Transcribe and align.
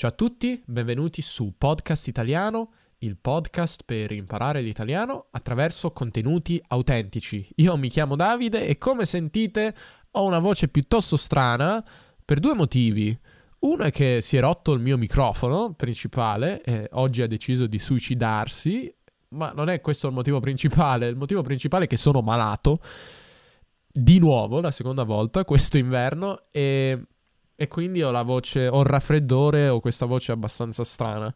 Ciao 0.00 0.08
a 0.08 0.14
tutti, 0.14 0.62
benvenuti 0.64 1.20
su 1.20 1.56
Podcast 1.58 2.08
Italiano, 2.08 2.72
il 3.00 3.18
podcast 3.18 3.82
per 3.84 4.12
imparare 4.12 4.62
l'italiano 4.62 5.26
attraverso 5.30 5.90
contenuti 5.90 6.58
autentici. 6.68 7.46
Io 7.56 7.76
mi 7.76 7.90
chiamo 7.90 8.16
Davide 8.16 8.64
e 8.64 8.78
come 8.78 9.04
sentite 9.04 9.74
ho 10.12 10.24
una 10.24 10.38
voce 10.38 10.68
piuttosto 10.68 11.18
strana 11.18 11.84
per 12.24 12.40
due 12.40 12.54
motivi. 12.54 13.14
Uno 13.58 13.82
è 13.82 13.90
che 13.90 14.22
si 14.22 14.38
è 14.38 14.40
rotto 14.40 14.72
il 14.72 14.80
mio 14.80 14.96
microfono 14.96 15.74
principale 15.74 16.62
e 16.62 16.88
oggi 16.92 17.20
ha 17.20 17.26
deciso 17.26 17.66
di 17.66 17.78
suicidarsi, 17.78 18.90
ma 19.34 19.52
non 19.54 19.68
è 19.68 19.82
questo 19.82 20.06
il 20.06 20.14
motivo 20.14 20.40
principale, 20.40 21.08
il 21.08 21.16
motivo 21.16 21.42
principale 21.42 21.84
è 21.84 21.88
che 21.88 21.98
sono 21.98 22.22
malato 22.22 22.80
di 23.86 24.18
nuovo 24.18 24.62
la 24.62 24.70
seconda 24.70 25.02
volta 25.02 25.44
questo 25.44 25.76
inverno 25.76 26.44
e, 26.50 27.04
e 27.60 27.68
quindi 27.68 28.02
ho 28.02 28.10
la 28.10 28.22
voce, 28.22 28.68
ho 28.68 28.80
il 28.80 28.86
raffreddore, 28.86 29.68
ho 29.68 29.80
questa 29.80 30.06
voce 30.06 30.32
abbastanza 30.32 30.82
strana. 30.82 31.30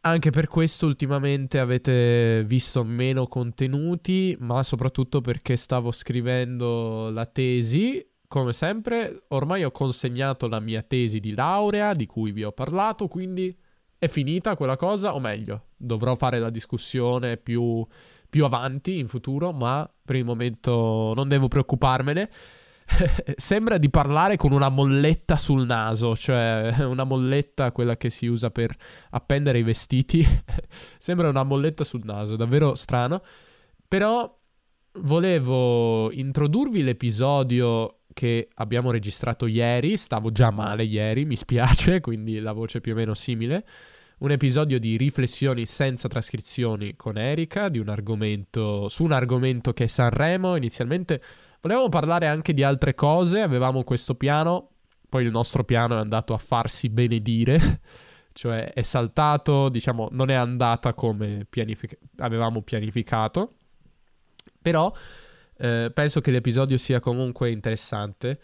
Anche 0.00 0.30
per 0.30 0.48
questo 0.48 0.86
ultimamente 0.86 1.60
avete 1.60 2.42
visto 2.44 2.82
meno 2.82 3.28
contenuti, 3.28 4.36
ma 4.40 4.64
soprattutto 4.64 5.20
perché 5.20 5.56
stavo 5.56 5.92
scrivendo 5.92 7.10
la 7.10 7.26
tesi. 7.26 8.04
Come 8.26 8.52
sempre, 8.52 9.22
ormai 9.28 9.62
ho 9.62 9.70
consegnato 9.70 10.48
la 10.48 10.58
mia 10.58 10.82
tesi 10.82 11.20
di 11.20 11.32
laurea, 11.32 11.92
di 11.92 12.06
cui 12.06 12.32
vi 12.32 12.42
ho 12.42 12.50
parlato, 12.50 13.06
quindi 13.06 13.56
è 13.96 14.08
finita 14.08 14.56
quella 14.56 14.76
cosa, 14.76 15.14
o 15.14 15.20
meglio, 15.20 15.66
dovrò 15.76 16.16
fare 16.16 16.40
la 16.40 16.50
discussione 16.50 17.36
più 17.36 17.86
più 18.28 18.44
avanti 18.44 18.98
in 18.98 19.08
futuro, 19.08 19.52
ma 19.52 19.88
per 20.04 20.16
il 20.16 20.24
momento 20.24 21.12
non 21.14 21.28
devo 21.28 21.48
preoccuparmene. 21.48 22.30
Sembra 23.36 23.78
di 23.78 23.90
parlare 23.90 24.36
con 24.36 24.52
una 24.52 24.68
molletta 24.68 25.36
sul 25.36 25.66
naso, 25.66 26.16
cioè 26.16 26.74
una 26.84 27.04
molletta, 27.04 27.72
quella 27.72 27.96
che 27.96 28.10
si 28.10 28.26
usa 28.26 28.50
per 28.50 28.74
appendere 29.10 29.58
i 29.58 29.62
vestiti. 29.62 30.26
Sembra 30.98 31.28
una 31.28 31.44
molletta 31.44 31.84
sul 31.84 32.02
naso, 32.04 32.36
davvero 32.36 32.74
strano. 32.74 33.22
Però 33.86 34.36
volevo 35.00 36.10
introdurvi 36.12 36.82
l'episodio 36.82 38.00
che 38.12 38.48
abbiamo 38.54 38.90
registrato 38.90 39.46
ieri. 39.46 39.96
Stavo 39.96 40.32
già 40.32 40.50
male 40.50 40.84
ieri, 40.84 41.24
mi 41.24 41.36
spiace, 41.36 42.00
quindi 42.00 42.40
la 42.40 42.52
voce 42.52 42.78
è 42.78 42.80
più 42.80 42.92
o 42.92 42.96
meno 42.96 43.14
simile 43.14 43.64
un 44.18 44.32
episodio 44.32 44.80
di 44.80 44.96
riflessioni 44.96 45.64
senza 45.64 46.08
trascrizioni 46.08 46.96
con 46.96 47.16
Erika 47.16 47.70
un 47.74 47.88
argomento, 47.88 48.88
su 48.88 49.04
un 49.04 49.12
argomento 49.12 49.72
che 49.72 49.84
è 49.84 49.86
Sanremo. 49.86 50.56
Inizialmente 50.56 51.22
volevamo 51.60 51.88
parlare 51.88 52.26
anche 52.26 52.54
di 52.54 52.62
altre 52.62 52.94
cose, 52.94 53.40
avevamo 53.40 53.84
questo 53.84 54.14
piano, 54.14 54.70
poi 55.08 55.24
il 55.24 55.30
nostro 55.30 55.64
piano 55.64 55.96
è 55.96 55.98
andato 55.98 56.34
a 56.34 56.38
farsi 56.38 56.88
benedire, 56.88 57.80
cioè 58.32 58.72
è 58.72 58.82
saltato, 58.82 59.68
diciamo, 59.68 60.08
non 60.12 60.30
è 60.30 60.34
andata 60.34 60.94
come 60.94 61.46
pianific- 61.48 61.98
avevamo 62.18 62.62
pianificato, 62.62 63.54
però 64.60 64.92
eh, 65.56 65.90
penso 65.92 66.20
che 66.20 66.30
l'episodio 66.30 66.78
sia 66.78 67.00
comunque 67.00 67.50
interessante 67.50 68.40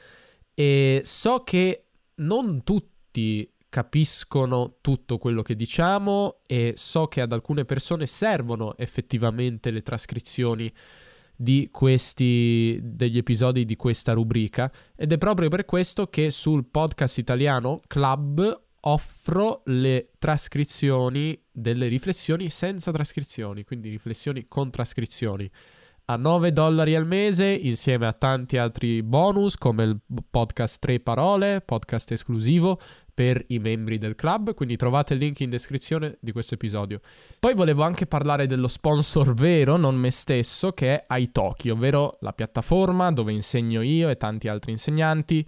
e 0.55 1.03
so 1.05 1.42
che 1.45 1.87
non 2.17 2.62
tutti 2.65 3.48
capiscono 3.69 4.77
tutto 4.81 5.19
quello 5.19 5.42
che 5.42 5.57
diciamo 5.57 6.42
e 6.47 6.75
so 6.77 7.09
che 7.09 7.20
ad 7.20 7.33
alcune 7.33 7.65
persone 7.65 8.07
servono 8.07 8.77
effettivamente 8.77 9.73
le 9.73 9.83
trascrizioni 9.83 10.73
di 11.37 11.69
questi 11.71 12.79
degli 12.83 13.19
episodi 13.19 13.65
di 13.65 13.77
questa 13.77 14.13
rubrica. 14.13 14.71
Ed 14.95 15.13
è 15.13 15.19
proprio 15.19 15.49
per 15.49 15.65
questo 15.65 16.09
che 16.09 16.31
sul 16.31 16.67
podcast 16.67 17.19
italiano 17.19 17.81
Club 17.87 18.63
offro 18.87 19.63
le 19.67 20.11
trascrizioni 20.19 21.41
delle 21.51 21.89
riflessioni 21.89 22.51
senza 22.51 22.93
trascrizioni, 22.93 23.65
quindi 23.65 23.89
riflessioni 23.89 24.45
con 24.47 24.71
trascrizioni. 24.71 25.51
A 26.07 26.17
9 26.17 26.53
dollari 26.53 26.95
al 26.95 27.07
mese 27.07 27.47
insieme 27.47 28.07
a 28.07 28.13
tanti 28.13 28.58
altri 28.58 29.03
bonus 29.03 29.57
come 29.57 29.85
il 29.85 30.01
podcast 30.31 30.79
3 30.81 31.01
parole, 31.01 31.63
podcast 31.63 32.13
esclusivo, 32.13 32.79
per 33.14 33.42
i 33.48 33.61
membri 33.61 33.97
del 33.97 34.17
club, 34.17 34.55
quindi 34.55 34.77
trovate 34.77 35.14
il 35.14 35.20
link 35.20 35.41
in 35.41 35.48
descrizione 35.48 36.19
di 36.20 36.33
questo 36.33 36.55
episodio. 36.55 37.01
Poi 37.39 37.55
volevo 37.55 37.85
anche 37.85 38.07
parlare 38.07 38.47
dello 38.47 38.67
sponsor 38.67 39.33
vero, 39.33 39.77
non 39.77 39.95
me 39.95 40.11
stesso, 40.11 40.73
che 40.73 41.07
è 41.07 41.19
Italki, 41.19 41.70
ovvero 41.70 42.19
la 42.20 42.33
piattaforma 42.33 43.13
dove 43.13 43.33
insegno 43.33 43.83
io 43.83 44.08
e 44.08 44.17
tanti 44.17 44.48
altri 44.48 44.73
insegnanti, 44.73 45.47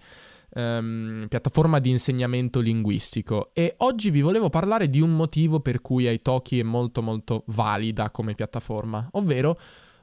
ehm, 0.55 1.27
piattaforma 1.29 1.81
di 1.81 1.91
insegnamento 1.91 2.61
linguistico. 2.61 3.51
E 3.53 3.75
oggi 3.79 4.11
vi 4.11 4.21
volevo 4.21 4.49
parlare 4.49 4.89
di 4.89 5.01
un 5.01 5.15
motivo 5.17 5.59
per 5.59 5.81
cui 5.81 6.09
Italki 6.09 6.61
è 6.61 6.63
molto 6.63 7.03
molto 7.03 7.43
valida 7.49 8.11
come 8.11 8.35
piattaforma, 8.35 9.09
ovvero 9.13 9.59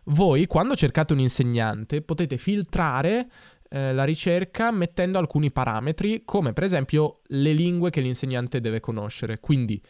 voi 0.07 0.47
quando 0.47 0.75
cercate 0.75 1.13
un 1.13 1.19
insegnante 1.19 2.01
potete 2.01 2.37
filtrare 2.37 3.29
eh, 3.73 3.91
la 3.91 4.03
ricerca 4.03 4.69
mettendo 4.69 5.17
alcuni 5.17 5.51
parametri, 5.51 6.21
come 6.25 6.53
per 6.53 6.63
esempio 6.63 7.21
le 7.29 7.53
lingue 7.53 7.89
che 7.89 8.01
l'insegnante 8.01 8.61
deve 8.61 8.79
conoscere. 8.79 9.39
Quindi, 9.39 9.81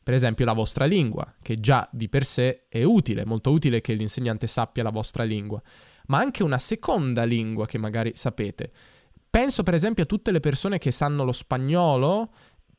per 0.00 0.14
esempio, 0.14 0.44
la 0.44 0.52
vostra 0.52 0.84
lingua, 0.84 1.34
che 1.42 1.58
già 1.58 1.88
di 1.90 2.08
per 2.08 2.24
sé 2.24 2.66
è 2.68 2.84
utile, 2.84 3.24
molto 3.24 3.50
utile 3.50 3.80
che 3.80 3.94
l'insegnante 3.94 4.46
sappia 4.46 4.84
la 4.84 4.90
vostra 4.90 5.24
lingua, 5.24 5.60
ma 6.06 6.18
anche 6.18 6.44
una 6.44 6.58
seconda 6.58 7.24
lingua 7.24 7.66
che 7.66 7.78
magari 7.78 8.12
sapete. 8.14 8.70
Penso 9.28 9.64
per 9.64 9.74
esempio 9.74 10.04
a 10.04 10.06
tutte 10.06 10.30
le 10.30 10.38
persone 10.38 10.78
che 10.78 10.92
sanno 10.92 11.24
lo 11.24 11.32
spagnolo 11.32 12.30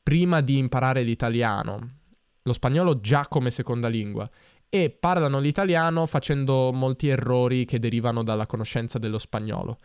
prima 0.02 0.40
di 0.40 0.56
imparare 0.56 1.02
l'italiano, 1.02 1.96
lo 2.40 2.52
spagnolo 2.54 3.00
già 3.00 3.26
come 3.28 3.50
seconda 3.50 3.88
lingua, 3.88 4.26
e 4.70 4.88
parlano 4.88 5.40
l'italiano 5.40 6.06
facendo 6.06 6.72
molti 6.72 7.08
errori 7.08 7.66
che 7.66 7.78
derivano 7.78 8.22
dalla 8.22 8.46
conoscenza 8.46 8.98
dello 8.98 9.18
spagnolo. 9.18 9.78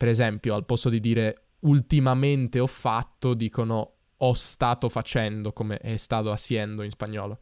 Per 0.00 0.08
esempio, 0.08 0.54
al 0.54 0.64
posto 0.64 0.88
di 0.88 0.98
dire 0.98 1.48
ultimamente 1.60 2.58
ho 2.58 2.66
fatto, 2.66 3.34
dicono 3.34 3.96
ho 4.16 4.32
stato 4.32 4.88
facendo, 4.88 5.52
come 5.52 5.76
è 5.76 5.98
stato 5.98 6.30
haciendo 6.30 6.82
in 6.82 6.88
spagnolo. 6.88 7.38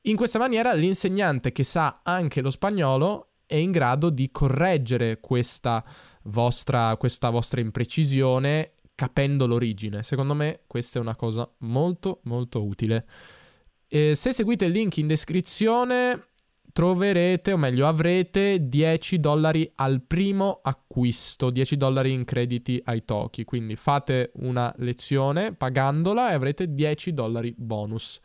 In 0.00 0.16
questa 0.16 0.40
maniera 0.40 0.72
l'insegnante 0.72 1.52
che 1.52 1.62
sa 1.62 2.00
anche 2.02 2.40
lo 2.40 2.50
spagnolo 2.50 3.34
è 3.46 3.54
in 3.54 3.70
grado 3.70 4.10
di 4.10 4.28
correggere 4.32 5.20
questa 5.20 5.84
vostra, 6.22 6.96
questa 6.96 7.30
vostra 7.30 7.60
imprecisione 7.60 8.72
capendo 8.96 9.46
l'origine. 9.46 10.02
Secondo 10.02 10.34
me 10.34 10.62
questa 10.66 10.98
è 10.98 11.00
una 11.00 11.14
cosa 11.14 11.48
molto 11.58 12.22
molto 12.24 12.64
utile. 12.64 13.06
E 13.86 14.16
se 14.16 14.32
seguite 14.32 14.64
il 14.64 14.72
link 14.72 14.96
in 14.96 15.06
descrizione 15.06 16.30
troverete, 16.74 17.52
o 17.52 17.56
meglio 17.56 17.86
avrete 17.86 18.66
10 18.68 19.20
dollari 19.20 19.70
al 19.76 20.02
primo 20.02 20.58
acquisto, 20.60 21.50
10 21.50 21.76
dollari 21.76 22.10
in 22.10 22.24
crediti 22.24 22.82
ai 22.86 23.04
Toki, 23.04 23.44
quindi 23.44 23.76
fate 23.76 24.32
una 24.34 24.74
lezione 24.78 25.54
pagandola 25.54 26.30
e 26.30 26.34
avrete 26.34 26.74
10 26.74 27.14
dollari 27.14 27.54
bonus, 27.56 28.18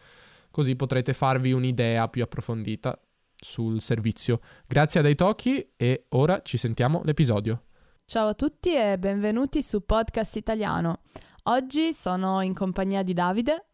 così 0.50 0.76
potrete 0.76 1.14
farvi 1.14 1.52
un'idea 1.52 2.08
più 2.08 2.24
approfondita 2.24 3.00
sul 3.36 3.82
servizio. 3.82 4.40
Grazie 4.66 5.02
ad 5.02 5.06
Aitoki 5.06 5.74
e 5.78 6.06
ora 6.10 6.42
ci 6.42 6.58
sentiamo 6.58 7.04
l'episodio. 7.06 7.66
Ciao 8.04 8.30
a 8.30 8.34
tutti 8.34 8.74
e 8.74 8.98
benvenuti 8.98 9.62
su 9.62 9.86
Podcast 9.86 10.36
Italiano. 10.38 11.02
Oggi 11.44 11.94
sono 11.94 12.42
in 12.42 12.56
compagnia 12.56 13.04
di 13.04 13.14
Davide 13.14 13.69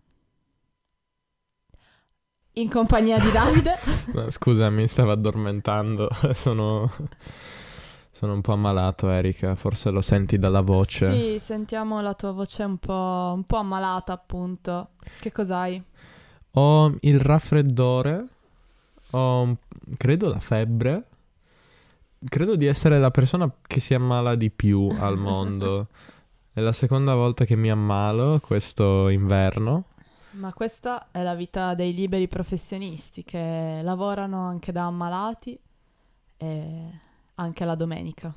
in 2.55 2.69
compagnia 2.69 3.19
di 3.19 3.31
Davide. 3.31 3.77
no, 4.13 4.29
scusa, 4.29 4.69
mi 4.69 4.88
stavo 4.88 5.11
addormentando. 5.11 6.09
sono, 6.33 6.89
sono 8.11 8.33
un 8.33 8.41
po' 8.41 8.53
ammalato, 8.53 9.09
Erika. 9.09 9.55
Forse 9.55 9.89
lo 9.89 10.01
senti 10.01 10.38
dalla 10.38 10.61
voce. 10.61 11.11
Sì, 11.11 11.39
sentiamo 11.39 12.01
la 12.01 12.13
tua 12.13 12.31
voce 12.31 12.63
un 12.63 12.77
po', 12.77 13.33
un 13.35 13.43
po 13.43 13.57
ammalata, 13.57 14.13
appunto. 14.13 14.89
Che 15.19 15.31
cos'hai? 15.31 15.81
Ho 16.52 16.96
il 17.02 17.19
raffreddore. 17.19 18.28
Ho, 19.11 19.58
credo, 19.97 20.29
la 20.29 20.40
febbre. 20.40 21.08
Credo 22.28 22.55
di 22.55 22.66
essere 22.66 22.99
la 22.99 23.11
persona 23.11 23.51
che 23.67 23.79
si 23.79 23.93
ammala 23.93 24.35
di 24.35 24.49
più 24.49 24.87
al 24.99 25.17
mondo. 25.17 25.87
È 26.53 26.61
la 26.61 26.72
seconda 26.72 27.13
volta 27.16 27.43
che 27.43 27.58
mi 27.58 27.69
ammalo 27.69 28.40
questo 28.40 29.09
inverno. 29.09 29.87
Ma 30.35 30.52
questa 30.53 31.11
è 31.11 31.23
la 31.23 31.34
vita 31.34 31.76
dei 31.76 31.93
liberi 31.93 32.28
professionisti 32.28 33.23
che 33.23 33.79
lavorano 33.82 34.46
anche 34.46 34.73
da 34.73 34.84
ammalati 34.84 35.58
e 36.35 36.99
anche 37.35 37.66
la 37.66 37.76
domenica. 37.76 38.35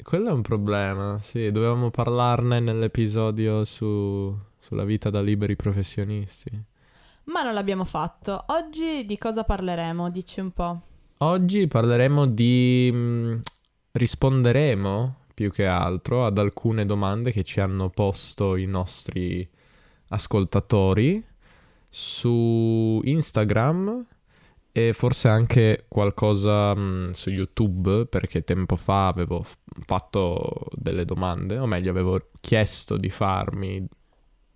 Quello 0.00 0.28
è 0.28 0.32
un 0.32 0.42
problema, 0.42 1.18
sì, 1.20 1.50
dovevamo 1.50 1.90
parlarne 1.90 2.60
nell'episodio 2.60 3.64
su, 3.64 4.32
sulla 4.58 4.84
vita 4.84 5.10
da 5.10 5.20
liberi 5.20 5.56
professionisti. 5.56 6.50
Ma 7.24 7.42
non 7.42 7.52
l'abbiamo 7.52 7.84
fatto. 7.84 8.44
Oggi 8.48 9.04
di 9.04 9.18
cosa 9.18 9.42
parleremo? 9.42 10.08
Dici 10.08 10.38
un 10.38 10.52
po'. 10.52 10.80
Oggi 11.18 11.66
parleremo 11.66 12.26
di... 12.26 12.90
Mh, 12.92 12.96
mm, 12.96 13.40
risponderemo 13.92 15.16
più 15.34 15.50
che 15.50 15.66
altro 15.66 16.24
ad 16.24 16.38
alcune 16.38 16.86
domande 16.86 17.32
che 17.32 17.42
ci 17.42 17.58
hanno 17.58 17.90
posto 17.90 18.54
i 18.54 18.66
nostri 18.66 19.48
ascoltatori 20.10 21.26
su 21.90 23.00
Instagram 23.04 24.06
e 24.72 24.92
forse 24.92 25.28
anche 25.28 25.86
qualcosa 25.88 26.74
mh, 26.74 27.10
su 27.10 27.30
YouTube 27.30 28.06
perché 28.06 28.42
tempo 28.44 28.76
fa 28.76 29.08
avevo 29.08 29.42
f- 29.42 29.56
fatto 29.84 30.66
delle 30.72 31.04
domande, 31.04 31.58
o 31.58 31.66
meglio 31.66 31.90
avevo 31.90 32.30
chiesto 32.40 32.96
di 32.96 33.10
farmi 33.10 33.84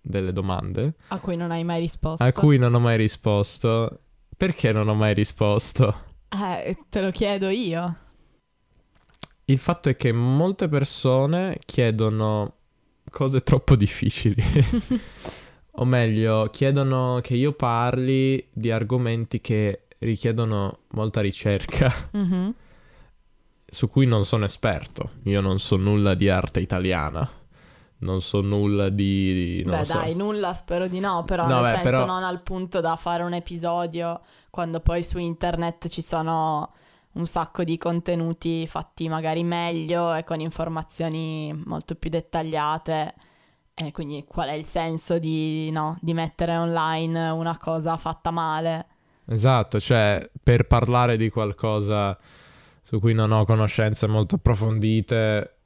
delle 0.01 0.31
domande 0.31 0.93
A 1.09 1.19
cui 1.19 1.35
non 1.35 1.51
hai 1.51 1.63
mai 1.63 1.81
risposto. 1.81 2.23
a 2.23 2.31
cui 2.31 2.57
non 2.57 2.73
ho 2.73 2.79
mai 2.79 2.97
risposto. 2.97 3.99
Perché 4.37 4.71
non 4.71 4.87
ho 4.89 4.95
mai 4.95 5.13
risposto? 5.13 6.03
Eh, 6.29 6.77
te 6.89 7.01
lo 7.01 7.11
chiedo 7.11 7.49
io. 7.49 7.95
Il 9.45 9.57
fatto 9.57 9.89
è 9.89 9.95
che 9.95 10.11
molte 10.11 10.67
persone 10.67 11.57
chiedono 11.65 12.53
cose 13.11 13.41
troppo 13.41 13.75
difficili. 13.75 14.43
o 15.77 15.85
meglio, 15.85 16.47
chiedono 16.51 17.19
che 17.21 17.33
io 17.35 17.53
parli 17.53 18.47
di 18.51 18.71
argomenti 18.71 19.41
che 19.41 19.87
richiedono 19.99 20.79
molta 20.91 21.21
ricerca, 21.21 21.91
Mhm. 22.11 22.53
su 23.65 23.89
cui 23.89 24.05
non 24.05 24.25
sono 24.25 24.45
esperto. 24.45 25.11
Io 25.23 25.41
non 25.41 25.59
so 25.59 25.75
nulla 25.77 26.13
di 26.13 26.29
arte 26.29 26.59
italiana, 26.59 27.27
non 27.99 28.21
so 28.21 28.41
nulla 28.41 28.89
di... 28.89 29.63
non 29.65 29.79
Beh, 29.79 29.85
so. 29.85 29.93
dai, 29.93 30.15
nulla 30.15 30.53
spero 30.53 30.87
di 30.87 30.99
no, 30.99 31.23
però 31.25 31.47
No, 31.47 31.55
nel 31.55 31.63
beh, 31.63 31.67
senso 31.81 31.83
però- 31.83 32.05
non 32.05 32.23
al 32.23 32.41
punto 32.41 32.81
da 32.81 32.95
fare 32.95 33.23
un 33.23 33.33
episodio 33.33 34.21
quando 34.49 34.79
poi 34.79 35.03
su 35.03 35.17
internet 35.17 35.87
ci 35.89 36.01
sono 36.01 36.71
un 37.13 37.25
sacco 37.27 37.63
di 37.63 37.77
contenuti 37.77 38.67
fatti 38.67 39.07
magari 39.07 39.43
meglio 39.43 40.13
e 40.13 40.23
con 40.25 40.39
informazioni 40.41 41.53
molto 41.65 41.95
più 41.95 42.09
dettagliate. 42.09 43.13
E 43.77 43.91
quindi 43.91 44.23
qual 44.25 44.47
è 44.47 44.53
il 44.53 44.63
senso 44.63 45.19
di, 45.19 45.69
no, 45.69 45.97
di 45.99 46.13
mettere 46.13 46.55
online 46.55 47.29
una 47.29 47.57
cosa 47.57 47.97
fatta 47.97 48.31
male? 48.31 48.85
Esatto, 49.25 49.81
cioè 49.81 50.29
per 50.41 50.65
parlare 50.65 51.17
di 51.17 51.29
qualcosa 51.29 52.17
su 52.81 52.99
cui 53.01 53.13
non 53.13 53.33
ho 53.33 53.43
conoscenze 53.43 54.07
molto 54.07 54.35
approfondite, 54.35 55.57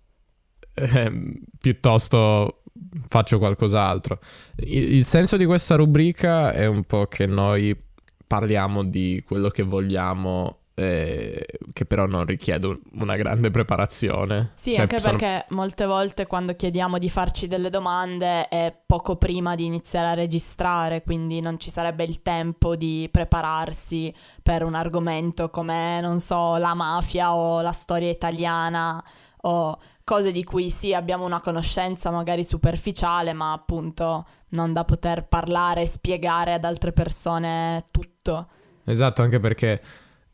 ehm, 0.73 1.33
piuttosto 1.59 2.63
faccio 3.07 3.37
qualcos'altro. 3.37 4.19
Il, 4.55 4.95
il 4.95 5.05
senso 5.05 5.37
di 5.37 5.45
questa 5.45 5.75
rubrica 5.75 6.51
è 6.51 6.65
un 6.65 6.85
po' 6.85 7.05
che 7.05 7.27
noi 7.27 7.77
parliamo 8.25 8.83
di 8.85 9.23
quello 9.23 9.49
che 9.49 9.61
vogliamo, 9.61 10.61
eh, 10.79 11.45
che 11.73 11.85
però 11.85 12.05
non 12.05 12.25
richiede 12.25 12.67
un- 12.67 12.79
una 12.93 13.15
grande 13.17 13.51
preparazione. 13.51 14.51
Sì, 14.55 14.71
Cioè, 14.71 14.81
anche 14.81 14.99
sono- 14.99 15.17
perché 15.17 15.45
molte 15.53 15.85
volte 15.85 16.25
quando 16.27 16.55
chiediamo 16.55 16.97
di 16.97 17.09
farci 17.09 17.47
delle 17.47 17.69
domande 17.69 18.47
è 18.47 18.73
poco 18.85 19.17
prima 19.17 19.55
di 19.55 19.65
iniziare 19.65 20.07
a 20.07 20.13
registrare, 20.13 21.03
quindi 21.03 21.41
non 21.41 21.59
ci 21.59 21.69
sarebbe 21.69 22.03
il 22.05 22.21
tempo 22.21 22.75
di 22.75 23.09
prepararsi 23.11 24.13
per 24.41 24.63
un 24.63 24.75
argomento 24.75 25.49
come, 25.49 25.99
non 26.01 26.19
so, 26.19 26.55
la 26.57 26.73
mafia 26.73 27.33
o 27.35 27.61
la 27.61 27.71
storia 27.73 28.09
italiana 28.09 29.03
o 29.41 29.77
cose 30.03 30.31
di 30.31 30.43
cui 30.43 30.69
sì 30.71 30.93
abbiamo 30.93 31.25
una 31.25 31.39
conoscenza 31.39 32.09
magari 32.09 32.43
superficiale, 32.43 33.31
ma 33.33 33.51
appunto 33.53 34.25
non 34.49 34.73
da 34.73 34.83
poter 34.83 35.27
parlare 35.27 35.81
e 35.83 35.87
spiegare 35.87 36.53
ad 36.53 36.63
altre 36.65 36.91
persone 36.91 37.85
tutto. 37.91 38.47
Esatto, 38.85 39.21
anche 39.21 39.39
perché 39.39 39.81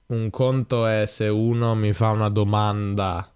un 0.08 0.30
conto 0.30 0.86
è 0.86 1.06
se 1.06 1.28
uno 1.28 1.74
mi 1.76 1.92
fa 1.94 2.10
una 2.12 2.30
domanda 2.30 3.32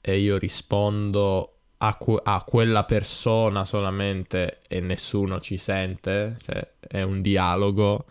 e 0.00 0.18
io 0.18 0.36
rispondo 0.36 1.52
a, 1.78 1.96
que- 1.96 2.20
a 2.22 2.42
quella 2.46 2.84
persona 2.84 3.64
solamente 3.64 4.60
e 4.68 4.80
nessuno 4.80 5.40
ci 5.40 5.56
sente, 5.56 6.38
cioè 6.44 6.68
è 6.80 7.02
un 7.02 7.20
dialogo. 7.22 8.04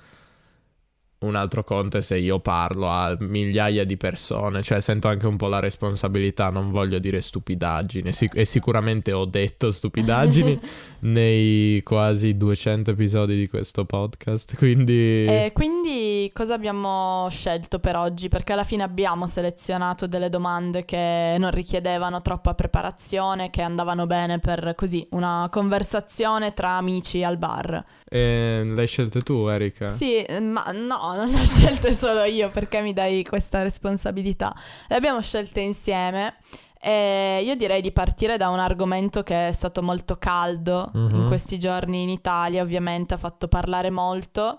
Un 1.19 1.36
altro 1.36 1.63
conto 1.63 1.98
è 2.00 2.01
se 2.01 2.18
io 2.18 2.39
parlo 2.39 2.89
a 2.89 3.15
migliaia 3.19 3.83
di 3.86 3.95
persone, 3.95 4.63
cioè 4.63 4.81
sento 4.81 5.07
anche 5.07 5.27
un 5.27 5.38
po' 5.38 5.48
la 5.48 5.59
responsabilità, 5.59 6.50
non 6.50 6.71
voglio 6.71 6.98
dire 6.98 7.21
stupidaggini, 7.21 8.12
Sic- 8.12 8.36
e 8.36 8.44
sicuramente 8.44 9.12
ho 9.12 9.25
detto 9.25 9.69
stupidaggini 9.69 10.59
nei 11.01 11.81
quasi 11.83 12.36
200 12.36 12.92
episodi 12.92 13.36
di 13.36 13.48
questo 13.48 13.86
podcast, 13.86 14.56
quindi... 14.57 15.25
E 15.25 15.51
quindi 15.53 16.30
cosa 16.33 16.53
abbiamo 16.53 17.27
scelto 17.30 17.80
per 17.80 17.95
oggi? 17.95 18.27
Perché 18.27 18.53
alla 18.53 18.63
fine 18.63 18.83
abbiamo 18.83 19.27
selezionato 19.27 20.07
delle 20.07 20.30
domande 20.30 20.86
che 20.86 21.36
non 21.39 21.51
richiedevano 21.51 22.21
troppa 22.21 22.53
preparazione, 22.53 23.50
che 23.50 23.62
andavano 23.62 24.06
bene 24.06 24.39
per 24.39 24.74
così 24.75 25.07
una 25.12 25.48
conversazione 25.51 26.53
tra 26.53 26.71
amici 26.71 27.24
al 27.24 27.38
bar. 27.38 27.83
Eh, 28.09 28.63
l'hai 28.65 28.88
scelte 28.88 29.21
tu, 29.21 29.48
Erika? 29.48 29.89
Sì, 29.89 30.25
ma 30.42 30.65
no, 30.71 31.13
non 31.15 31.30
le 31.30 31.42
ho 31.42 31.45
scelte 31.45 31.94
solo 31.94 32.24
io 32.24 32.50
perché 32.50 32.81
mi 32.81 32.94
dai 32.94 33.24
questa 33.24 33.63
responsabilità. 33.63 34.53
Le 34.88 34.95
abbiamo 34.95 35.21
scelte 35.21 35.62
insieme. 35.62 36.36
E 36.83 37.41
io 37.43 37.55
direi 37.55 37.81
di 37.81 37.91
partire 37.91 38.37
da 38.37 38.49
un 38.49 38.57
argomento 38.59 39.21
che 39.21 39.49
è 39.49 39.51
stato 39.51 39.83
molto 39.83 40.17
caldo 40.17 40.89
Mhm. 40.93 41.15
in 41.15 41.27
questi 41.27 41.59
giorni 41.59 42.01
in 42.01 42.09
Italia, 42.09 42.63
ovviamente 42.63 43.13
ha 43.13 43.17
fatto 43.17 43.47
parlare 43.47 43.91
molto, 43.91 44.57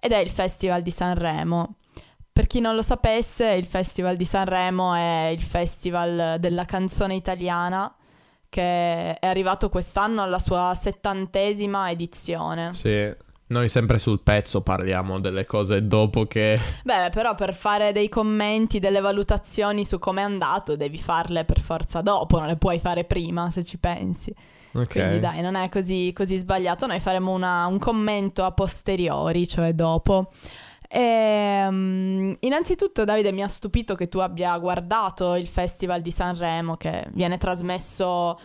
ed 0.00 0.10
è 0.12 0.18
il 0.18 0.30
Festival 0.30 0.82
di 0.82 0.90
Sanremo. 0.90 1.76
Per 2.32 2.46
chi 2.46 2.60
non 2.60 2.74
lo 2.74 2.82
sapesse, 2.82 3.50
il 3.52 3.66
Festival 3.66 4.16
di 4.16 4.24
Sanremo 4.24 4.94
è 4.94 5.26
il 5.32 5.42
festival 5.42 6.36
della 6.40 6.64
canzone 6.64 7.14
italiana 7.14 7.92
che 8.48 9.14
è 9.18 9.26
arrivato 9.26 9.68
quest'anno 9.68 10.22
alla 10.22 10.38
sua 10.40 10.72
settantesima 10.74 11.90
edizione. 11.90 12.72
Sì. 12.72 13.14
Noi 13.50 13.68
sempre 13.68 13.98
sul 13.98 14.20
pezzo 14.20 14.60
parliamo 14.60 15.18
delle 15.18 15.44
cose 15.44 15.84
dopo 15.84 16.24
che... 16.24 16.56
Beh, 16.84 17.10
però 17.10 17.34
per 17.34 17.52
fare 17.52 17.90
dei 17.90 18.08
commenti, 18.08 18.78
delle 18.78 19.00
valutazioni 19.00 19.84
su 19.84 19.98
come 19.98 20.20
è 20.20 20.24
andato, 20.24 20.76
devi 20.76 20.98
farle 20.98 21.44
per 21.44 21.58
forza 21.58 22.00
dopo, 22.00 22.38
non 22.38 22.46
le 22.46 22.56
puoi 22.56 22.78
fare 22.78 23.02
prima 23.02 23.50
se 23.50 23.64
ci 23.64 23.76
pensi. 23.76 24.32
Ok. 24.72 24.86
Quindi 24.86 25.18
dai, 25.18 25.40
non 25.42 25.56
è 25.56 25.68
così, 25.68 26.12
così 26.14 26.36
sbagliato. 26.38 26.86
Noi 26.86 27.00
faremo 27.00 27.32
una- 27.32 27.66
un 27.66 27.80
commento 27.80 28.44
a 28.44 28.52
posteriori, 28.52 29.48
cioè 29.48 29.72
dopo. 29.72 30.30
Ehm, 30.88 32.36
innanzitutto, 32.38 33.04
Davide, 33.04 33.32
mi 33.32 33.42
ha 33.42 33.48
stupito 33.48 33.96
che 33.96 34.08
tu 34.08 34.18
abbia 34.18 34.56
guardato 34.58 35.34
il 35.34 35.48
Festival 35.48 36.02
di 36.02 36.12
Sanremo 36.12 36.76
che 36.76 37.06
viene 37.14 37.36
trasmesso, 37.36 38.38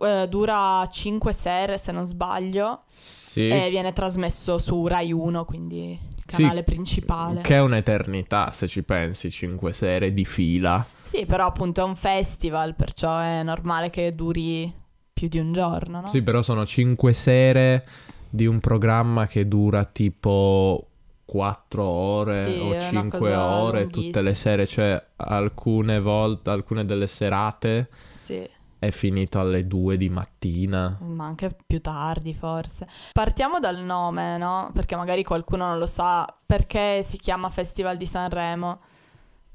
eh, 0.00 0.26
dura 0.28 0.86
5 0.90 1.32
sere 1.32 1.78
se 1.78 1.92
non 1.92 2.06
sbaglio, 2.06 2.82
Sì. 2.92 3.48
e 3.48 3.68
viene 3.70 3.92
trasmesso 3.92 4.58
su 4.58 4.86
Rai 4.86 5.12
1, 5.12 5.44
quindi 5.44 5.92
il 5.92 6.22
Sì, 6.26 6.42
canale 6.42 6.62
principale. 6.64 7.40
Che 7.42 7.54
è 7.54 7.60
un'eternità, 7.60 8.52
se 8.52 8.66
ci 8.68 8.82
pensi, 8.82 9.30
cinque 9.30 9.72
serie 9.72 10.12
di 10.12 10.24
fila. 10.24 10.84
Sì, 11.02 11.24
però 11.24 11.46
appunto 11.46 11.80
è 11.80 11.84
un 11.84 11.96
festival, 11.96 12.74
perciò 12.74 13.18
è 13.18 13.42
normale 13.42 13.88
che 13.90 14.14
duri 14.14 14.70
più 15.12 15.28
di 15.28 15.38
un 15.38 15.52
giorno, 15.52 16.00
no? 16.02 16.06
Sì, 16.08 16.22
però 16.22 16.42
sono 16.42 16.66
cinque 16.66 17.12
sere 17.12 17.86
di 18.28 18.46
un 18.46 18.60
programma 18.60 19.26
che 19.26 19.48
dura 19.48 19.84
tipo 19.86 20.84
quattro 21.24 21.84
ore 21.84 22.44
Sì, 22.46 22.58
o 22.58 22.66
una 22.70 22.78
cinque 22.80 23.18
cosa 23.18 23.46
ore 23.46 23.86
tutte 23.86 24.20
le 24.22 24.34
sere, 24.34 24.66
cioè 24.66 25.02
alcune 25.16 26.00
volte, 26.00 26.50
alcune 26.50 26.84
delle 26.84 27.06
serate 27.06 27.88
Sì. 28.14 28.48
È 28.78 28.90
finito 28.90 29.40
alle 29.40 29.66
due 29.66 29.96
di 29.96 30.08
mattina. 30.08 30.98
Ma 31.00 31.26
anche 31.26 31.54
più 31.66 31.80
tardi, 31.80 32.34
forse. 32.34 32.86
Partiamo 33.12 33.58
dal 33.58 33.78
nome, 33.78 34.36
no? 34.38 34.70
Perché 34.72 34.96
magari 34.96 35.24
qualcuno 35.24 35.66
non 35.66 35.78
lo 35.78 35.86
sa. 35.86 36.26
Perché 36.46 37.02
si 37.02 37.18
chiama 37.18 37.50
Festival 37.50 37.96
di 37.96 38.06
Sanremo? 38.06 38.80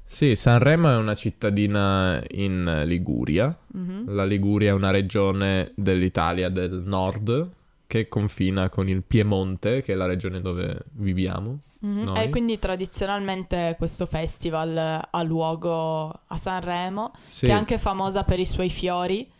Sì, 0.04 0.36
Sanremo 0.36 0.90
è 0.90 0.96
una 0.96 1.14
cittadina 1.14 2.22
in 2.32 2.82
Liguria. 2.84 3.56
Mhm. 3.72 4.14
La 4.14 4.24
Liguria 4.24 4.70
è 4.70 4.74
una 4.74 4.90
regione 4.90 5.72
dell'Italia 5.74 6.50
del 6.50 6.82
nord 6.84 7.50
che 7.86 8.08
confina 8.08 8.68
con 8.68 8.88
il 8.88 9.02
Piemonte, 9.02 9.82
che 9.82 9.92
è 9.92 9.96
la 9.96 10.06
regione 10.06 10.40
dove 10.40 10.84
viviamo. 10.92 11.60
Mhm. 11.84 12.02
Noi? 12.04 12.24
E 12.24 12.30
quindi 12.30 12.58
tradizionalmente 12.58 13.74
questo 13.76 14.06
festival 14.06 15.06
ha 15.10 15.22
luogo 15.22 16.08
a 16.08 16.36
Sanremo, 16.36 17.12
Sì, 17.26 17.46
che 17.46 17.52
è 17.52 17.54
anche 17.54 17.78
famosa 17.78 18.24
per 18.24 18.40
i 18.40 18.46
suoi 18.46 18.70
fiori. 18.70 19.30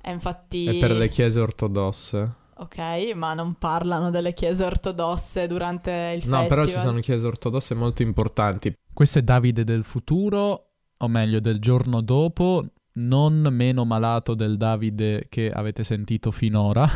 E 0.00 0.12
infatti... 0.12 0.66
è 0.66 0.78
per 0.78 0.92
le 0.92 1.08
chiese 1.08 1.40
ortodosse. 1.40 2.32
Ok, 2.60 2.78
ma 3.14 3.34
non 3.34 3.54
parlano 3.54 4.10
delle 4.10 4.32
chiese 4.32 4.64
ortodosse 4.64 5.46
durante 5.46 5.90
il 6.20 6.28
No, 6.28 6.38
festival. 6.38 6.46
però 6.46 6.66
ci 6.66 6.78
sono 6.78 7.00
chiese 7.00 7.26
ortodosse 7.26 7.74
molto 7.74 8.02
importanti. 8.02 8.72
Questo 8.92 9.18
è 9.18 9.22
Davide 9.22 9.64
del 9.64 9.84
futuro, 9.84 10.70
o 10.96 11.08
meglio 11.08 11.40
del 11.40 11.60
giorno 11.60 12.00
dopo, 12.00 12.64
non 12.94 13.46
meno 13.52 13.84
malato 13.84 14.34
del 14.34 14.56
Davide 14.56 15.26
che 15.28 15.50
avete 15.50 15.84
sentito 15.84 16.30
finora. 16.32 16.88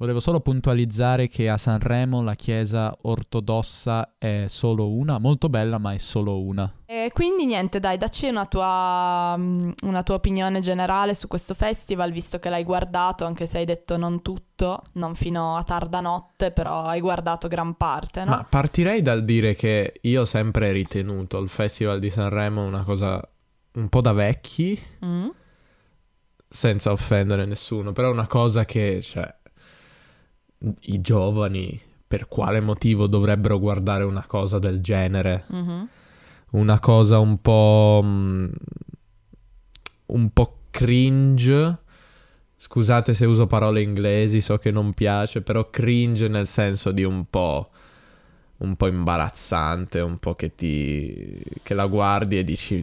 Volevo 0.00 0.20
solo 0.20 0.38
puntualizzare 0.38 1.26
che 1.26 1.48
a 1.48 1.56
Sanremo 1.58 2.22
la 2.22 2.36
chiesa 2.36 2.96
ortodossa 3.02 4.14
è 4.16 4.44
solo 4.46 4.92
una, 4.92 5.18
molto 5.18 5.48
bella, 5.48 5.78
ma 5.78 5.92
è 5.92 5.98
solo 5.98 6.40
una. 6.40 6.72
E 6.86 7.10
quindi 7.12 7.46
niente, 7.46 7.80
dai, 7.80 7.98
dacci 7.98 8.28
una 8.28 8.46
tua, 8.46 9.34
mm, 9.36 9.70
una 9.82 10.04
tua 10.04 10.14
opinione 10.14 10.60
generale 10.60 11.14
su 11.14 11.26
questo 11.26 11.54
festival, 11.54 12.12
visto 12.12 12.38
che 12.38 12.48
l'hai 12.48 12.62
guardato, 12.62 13.24
anche 13.24 13.46
se 13.46 13.58
hai 13.58 13.64
detto 13.64 13.96
non 13.96 14.22
tutto, 14.22 14.84
non 14.92 15.16
fino 15.16 15.56
a 15.56 15.64
tarda 15.64 15.98
notte, 16.00 16.52
però 16.52 16.82
hai 16.82 17.00
guardato 17.00 17.48
gran 17.48 17.74
parte, 17.74 18.22
no? 18.22 18.30
Ma 18.30 18.46
partirei 18.48 19.02
dal 19.02 19.24
dire 19.24 19.56
che 19.56 19.94
io 20.02 20.20
ho 20.20 20.26
sempre 20.26 20.70
ritenuto 20.70 21.38
il 21.38 21.48
Festival 21.48 21.98
di 21.98 22.08
Sanremo 22.08 22.64
una 22.64 22.84
cosa 22.84 23.20
un 23.72 23.88
po' 23.88 24.00
da 24.00 24.12
vecchi, 24.12 24.80
Mm? 25.04 25.28
senza 26.50 26.92
offendere 26.92 27.44
nessuno, 27.44 27.92
però 27.92 28.08
è 28.08 28.12
una 28.12 28.26
cosa 28.26 28.64
che, 28.64 29.02
cioè, 29.02 29.34
i 30.80 31.00
giovani 31.00 31.80
per 32.06 32.26
quale 32.26 32.60
motivo 32.60 33.06
dovrebbero 33.06 33.58
guardare 33.58 34.04
una 34.04 34.24
cosa 34.26 34.58
del 34.58 34.80
genere? 34.80 35.44
Mhm. 35.48 35.88
Una 36.50 36.78
cosa 36.80 37.18
un 37.18 37.36
po'... 37.38 38.00
mm, 38.02 38.48
un 40.06 40.30
po' 40.30 40.56
cringe. 40.70 41.78
Scusate 42.56 43.14
se 43.14 43.26
uso 43.26 43.46
parole 43.46 43.82
inglesi, 43.82 44.40
so 44.40 44.56
che 44.56 44.70
non 44.70 44.94
piace, 44.94 45.42
però 45.42 45.68
cringe 45.68 46.28
nel 46.28 46.46
senso 46.46 46.90
di 46.92 47.04
un 47.04 47.26
po'... 47.28 47.68
un 48.58 48.74
po' 48.74 48.86
imbarazzante, 48.86 50.00
un 50.00 50.16
po' 50.18 50.34
che 50.34 50.54
ti... 50.54 51.40
che 51.62 51.74
la 51.74 51.86
guardi 51.86 52.38
e 52.38 52.44
dici... 52.44 52.82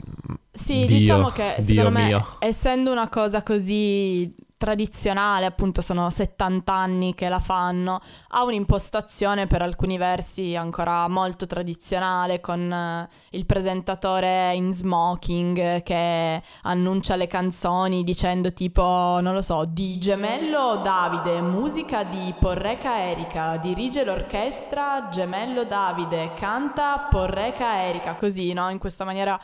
Sì, 0.52 0.86
Dio, 0.86 0.98
diciamo 0.98 1.30
che 1.30 1.56
Dio 1.58 1.66
secondo 1.66 1.90
me, 1.90 2.06
mio. 2.06 2.26
essendo 2.40 2.92
una 2.92 3.10
cosa 3.10 3.42
così 3.42 4.32
tradizionale, 4.58 5.46
appunto 5.46 5.82
sono 5.82 6.10
70 6.10 6.72
anni 6.74 7.14
che 7.14 7.28
la 7.28 7.40
fanno, 7.40 8.00
ha 8.30 8.44
un'impostazione 8.44 9.48
per 9.48 9.62
alcuni 9.62 9.98
versi 9.98 10.56
ancora 10.56 11.08
molto 11.08 11.46
tradizionale, 11.46 12.40
con 12.40 12.72
eh, 12.72 13.10
il 13.32 13.46
presentatore 13.46 14.56
in 14.56 14.72
smoking 14.72 15.84
che 15.84 16.42
annuncia 16.62 17.16
le 17.16 17.28
canzoni 17.28 18.04
dicendo 18.04 18.54
tipo, 18.54 19.20
non 19.22 19.34
lo 19.34 19.42
so, 19.42 19.66
di 19.66 19.98
Gemello 19.98 20.80
Davide, 20.82 21.42
musica 21.42 22.04
di 22.04 22.34
Porreca 22.40 23.02
Erika, 23.02 23.58
dirige 23.58 24.06
l'orchestra 24.06 25.10
Gemello 25.12 25.66
Davide, 25.66 26.34
canta 26.34 27.08
Porreca 27.10 27.84
Erika, 27.84 28.16
così, 28.16 28.54
no? 28.54 28.70
In 28.70 28.78
questa 28.78 29.04
maniera 29.04 29.40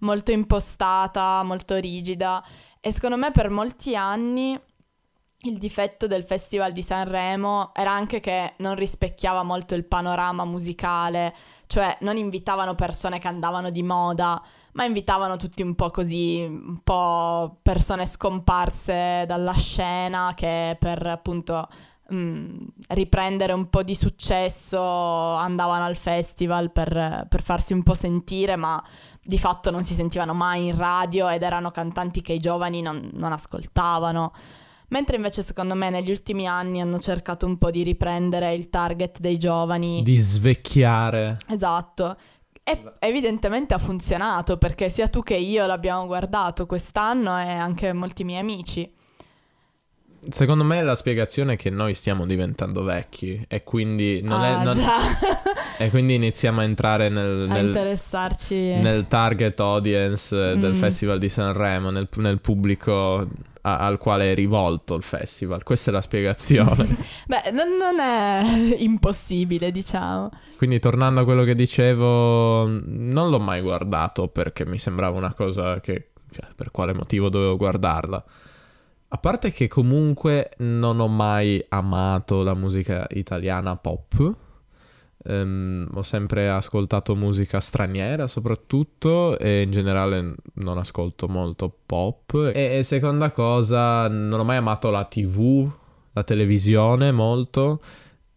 molto 0.00 0.32
impostata, 0.32 1.42
molto 1.42 1.76
rigida. 1.76 2.44
E 2.86 2.92
secondo 2.92 3.16
me 3.16 3.32
per 3.32 3.50
molti 3.50 3.96
anni 3.96 4.56
il 5.40 5.58
difetto 5.58 6.06
del 6.06 6.22
Festival 6.22 6.70
di 6.70 6.82
Sanremo 6.82 7.74
era 7.74 7.90
anche 7.90 8.20
che 8.20 8.54
non 8.58 8.76
rispecchiava 8.76 9.42
molto 9.42 9.74
il 9.74 9.84
panorama 9.84 10.44
musicale, 10.44 11.34
cioè 11.66 11.96
non 12.02 12.16
invitavano 12.16 12.76
persone 12.76 13.18
che 13.18 13.26
andavano 13.26 13.70
di 13.70 13.82
moda, 13.82 14.40
ma 14.74 14.84
invitavano 14.84 15.36
tutti 15.36 15.62
un 15.62 15.74
po' 15.74 15.90
così, 15.90 16.46
un 16.48 16.80
po' 16.84 17.58
persone 17.60 18.06
scomparse 18.06 19.24
dalla 19.26 19.54
scena 19.54 20.32
che 20.36 20.76
per 20.78 21.04
appunto 21.08 21.66
mm, 22.14 22.66
riprendere 22.90 23.52
un 23.52 23.68
po' 23.68 23.82
di 23.82 23.96
successo 23.96 24.80
andavano 24.80 25.86
al 25.86 25.96
festival 25.96 26.70
per, 26.70 27.26
per 27.28 27.42
farsi 27.42 27.72
un 27.72 27.82
po' 27.82 27.94
sentire, 27.94 28.54
ma 28.54 28.80
di 29.26 29.38
fatto 29.38 29.70
non 29.70 29.82
si 29.82 29.94
sentivano 29.94 30.32
mai 30.32 30.66
in 30.66 30.76
radio 30.76 31.28
ed 31.28 31.42
erano 31.42 31.70
cantanti 31.70 32.22
che 32.22 32.32
i 32.32 32.38
giovani 32.38 32.80
non, 32.80 33.10
non 33.14 33.32
ascoltavano. 33.32 34.32
Mentre 34.88 35.16
invece 35.16 35.42
secondo 35.42 35.74
me 35.74 35.90
negli 35.90 36.10
ultimi 36.10 36.46
anni 36.46 36.80
hanno 36.80 37.00
cercato 37.00 37.44
un 37.44 37.58
po' 37.58 37.70
di 37.70 37.82
riprendere 37.82 38.54
il 38.54 38.70
target 38.70 39.18
dei 39.18 39.36
giovani. 39.36 40.02
di 40.02 40.16
svecchiare. 40.16 41.36
Esatto. 41.48 42.16
E 42.62 42.94
evidentemente 43.00 43.74
ha 43.74 43.78
funzionato 43.78 44.58
perché 44.58 44.88
sia 44.88 45.08
tu 45.08 45.22
che 45.22 45.36
io 45.36 45.66
l'abbiamo 45.66 46.06
guardato 46.06 46.66
quest'anno 46.66 47.36
e 47.38 47.50
anche 47.50 47.92
molti 47.92 48.24
miei 48.24 48.40
amici. 48.40 48.92
Secondo 50.30 50.64
me 50.64 50.82
la 50.82 50.94
spiegazione 50.94 51.54
è 51.54 51.56
che 51.56 51.70
noi 51.70 51.94
stiamo 51.94 52.26
diventando 52.26 52.82
vecchi 52.82 53.44
e 53.48 53.62
quindi, 53.62 54.20
non 54.22 54.42
è- 54.42 54.50
ah, 54.50 54.62
non- 54.62 54.74
già. 54.74 54.98
e 55.78 55.90
quindi 55.90 56.14
iniziamo 56.14 56.60
a 56.60 56.64
entrare 56.64 57.08
nel, 57.08 57.48
a 57.48 57.52
nel- 57.52 57.66
interessarci. 57.66 58.54
nel 58.54 59.06
target 59.08 59.58
audience 59.60 60.34
eh, 60.52 60.56
del 60.56 60.72
Mm. 60.72 60.76
Festival 60.76 61.18
di 61.18 61.28
Sanremo, 61.28 61.90
nel, 61.90 62.08
nel 62.16 62.40
pubblico 62.40 63.26
a- 63.62 63.78
al 63.78 63.98
quale 63.98 64.32
è 64.32 64.34
rivolto 64.34 64.94
il 64.94 65.02
festival. 65.02 65.62
Questa 65.62 65.90
è 65.90 65.94
la 65.94 66.00
spiegazione. 66.02 66.96
Beh, 67.26 67.50
non, 67.52 67.76
non 67.76 67.98
è 68.00 68.74
impossibile, 68.78 69.70
diciamo. 69.70 70.30
Quindi 70.56 70.78
tornando 70.78 71.20
a 71.20 71.24
quello 71.24 71.44
che 71.44 71.54
dicevo, 71.54 72.66
non 72.66 73.30
l'ho 73.30 73.38
mai 73.40 73.60
guardato 73.60 74.28
perché 74.28 74.64
mi 74.64 74.78
sembrava 74.78 75.16
una 75.18 75.34
cosa 75.34 75.80
che... 75.80 76.08
cioè, 76.32 76.46
per 76.54 76.70
quale 76.70 76.92
motivo 76.94 77.28
dovevo 77.28 77.56
guardarla? 77.56 78.24
A 79.16 79.18
parte 79.18 79.50
che 79.50 79.66
comunque 79.66 80.50
non 80.58 81.00
ho 81.00 81.08
mai 81.08 81.64
amato 81.70 82.42
la 82.42 82.52
musica 82.52 83.06
italiana 83.12 83.74
pop. 83.74 84.34
Ehm, 85.24 85.88
ho 85.94 86.02
sempre 86.02 86.50
ascoltato 86.50 87.16
musica 87.16 87.58
straniera 87.58 88.26
soprattutto 88.26 89.38
e 89.38 89.62
in 89.62 89.70
generale 89.70 90.34
non 90.56 90.76
ascolto 90.76 91.28
molto 91.28 91.74
pop. 91.86 92.52
E, 92.54 92.76
e 92.76 92.82
seconda 92.82 93.30
cosa, 93.30 94.06
non 94.06 94.38
ho 94.38 94.44
mai 94.44 94.58
amato 94.58 94.90
la 94.90 95.06
TV, 95.06 95.66
la 96.12 96.22
televisione 96.22 97.10
molto 97.10 97.80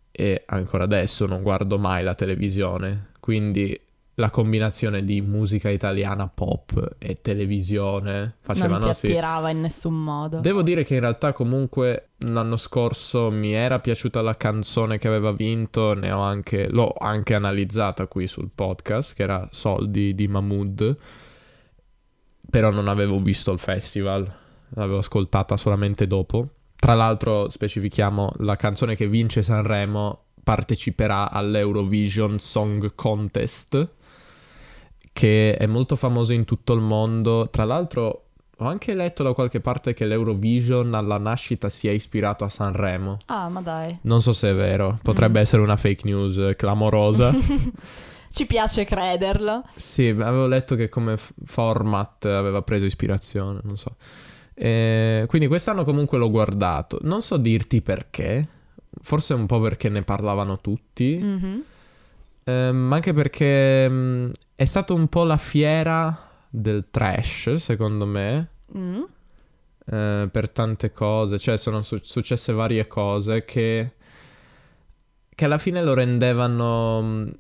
e 0.09 0.43
ancora 0.45 0.85
adesso 0.85 1.25
non 1.25 1.41
guardo 1.41 1.77
mai 1.77 2.05
la 2.05 2.15
televisione. 2.15 3.09
Quindi 3.19 3.77
la 4.19 4.29
combinazione 4.29 5.05
di 5.05 5.21
musica 5.21 5.69
italiana 5.69 6.27
pop 6.27 6.95
e 6.97 7.21
televisione 7.21 8.35
faceva 8.41 8.67
non 8.67 8.81
ti 8.81 8.87
no, 8.87 8.93
sì. 8.93 9.07
attirava 9.07 9.49
in 9.49 9.61
nessun 9.61 10.03
modo. 10.03 10.39
Devo 10.41 10.61
dire 10.61 10.83
che 10.83 10.95
in 10.95 10.99
realtà 10.99 11.31
comunque 11.31 12.09
l'anno 12.17 12.57
scorso 12.57 13.31
mi 13.31 13.53
era 13.53 13.79
piaciuta 13.79 14.21
la 14.21 14.35
canzone 14.35 14.97
che 14.97 15.07
aveva 15.07 15.31
vinto, 15.31 15.93
ne 15.93 16.11
ho 16.11 16.19
anche, 16.19 16.67
l'ho 16.69 16.93
anche 16.97 17.33
analizzata 17.33 18.07
qui 18.07 18.27
sul 18.27 18.49
podcast, 18.53 19.15
che 19.15 19.23
era 19.23 19.47
Soldi 19.51 20.13
di 20.13 20.27
Mahmood, 20.27 20.97
però 22.49 22.71
non 22.71 22.89
avevo 22.89 23.21
visto 23.21 23.53
il 23.53 23.59
festival, 23.59 24.29
l'avevo 24.71 24.97
ascoltata 24.97 25.55
solamente 25.55 26.07
dopo. 26.07 26.49
Tra 26.75 26.93
l'altro 26.93 27.49
specifichiamo 27.49 28.33
la 28.39 28.57
canzone 28.57 28.97
che 28.97 29.07
vince 29.07 29.41
Sanremo 29.41 30.25
parteciperà 30.43 31.31
all'Eurovision 31.31 32.39
Song 32.39 32.95
Contest 32.95 33.97
che 35.19 35.57
è 35.57 35.65
molto 35.65 35.97
famoso 35.97 36.31
in 36.31 36.45
tutto 36.45 36.71
il 36.71 36.79
mondo. 36.79 37.49
Tra 37.51 37.65
l'altro 37.65 38.27
ho 38.55 38.65
anche 38.65 38.93
letto 38.93 39.21
da 39.21 39.33
qualche 39.33 39.59
parte 39.59 39.93
che 39.93 40.05
l'Eurovision 40.05 40.93
alla 40.93 41.17
nascita 41.17 41.67
sia 41.67 41.91
ispirato 41.91 42.45
a 42.45 42.49
Sanremo. 42.49 43.17
Ah, 43.25 43.49
ma 43.49 43.59
dai. 43.59 43.97
Non 44.03 44.21
so 44.21 44.31
se 44.31 44.51
è 44.51 44.53
vero, 44.53 44.97
potrebbe 45.03 45.39
Mm. 45.39 45.41
essere 45.41 45.61
una 45.61 45.75
fake 45.75 46.03
news 46.07 46.53
clamorosa. 46.55 47.33
Ci 48.31 48.45
piace 48.45 48.85
crederlo. 48.85 49.63
sì, 49.75 50.07
avevo 50.07 50.47
letto 50.47 50.75
che 50.75 50.87
come 50.87 51.17
f- 51.17 51.33
format 51.43 52.23
aveva 52.23 52.61
preso 52.61 52.85
ispirazione, 52.85 53.59
non 53.63 53.75
so. 53.75 53.95
Eh, 54.53 55.25
quindi 55.27 55.47
quest'anno 55.49 55.83
comunque 55.83 56.17
l'ho 56.17 56.29
guardato. 56.29 56.97
Non 57.01 57.21
so 57.21 57.35
dirti 57.35 57.81
perché, 57.81 58.47
forse 59.01 59.33
un 59.33 59.47
po' 59.47 59.59
perché 59.59 59.89
ne 59.89 60.03
parlavano 60.03 60.59
tutti. 60.61 61.17
Ehm, 62.49 62.91
anche 62.93 63.13
perché 63.13 63.87
mh, 63.89 64.31
è 64.55 64.65
stata 64.65 64.93
un 64.93 65.07
po' 65.07 65.23
la 65.23 65.37
fiera 65.37 66.27
del 66.49 66.87
trash, 66.89 67.53
secondo 67.55 68.05
me, 68.05 68.47
Mm. 68.77 69.01
eh, 69.85 70.27
per 70.31 70.49
tante 70.51 70.91
cose. 70.91 71.37
Cioè, 71.37 71.57
sono 71.57 71.81
su- 71.81 71.99
successe 72.01 72.53
varie 72.53 72.87
cose 72.87 73.45
che, 73.45 73.91
che 75.35 75.45
alla 75.45 75.57
fine 75.57 75.83
lo 75.83 75.93
rendevano 75.93 77.01
mh, 77.01 77.31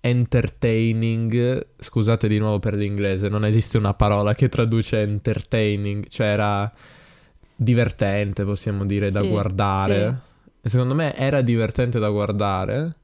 entertaining. 0.00 1.66
Scusate 1.78 2.28
di 2.28 2.38
nuovo 2.38 2.58
per 2.58 2.74
l'inglese, 2.74 3.28
non 3.28 3.44
esiste 3.44 3.78
una 3.78 3.94
parola 3.94 4.34
che 4.34 4.48
traduce 4.48 5.00
entertaining, 5.00 6.06
cioè 6.08 6.26
era 6.28 6.72
divertente, 7.54 8.44
possiamo 8.44 8.84
dire, 8.84 9.10
da 9.10 9.20
Sì, 9.22 9.28
guardare. 9.28 10.20
E 10.62 10.68
secondo 10.68 10.94
me 10.94 11.14
era 11.16 11.42
divertente 11.42 11.98
da 12.00 12.08
guardare, 12.10 12.96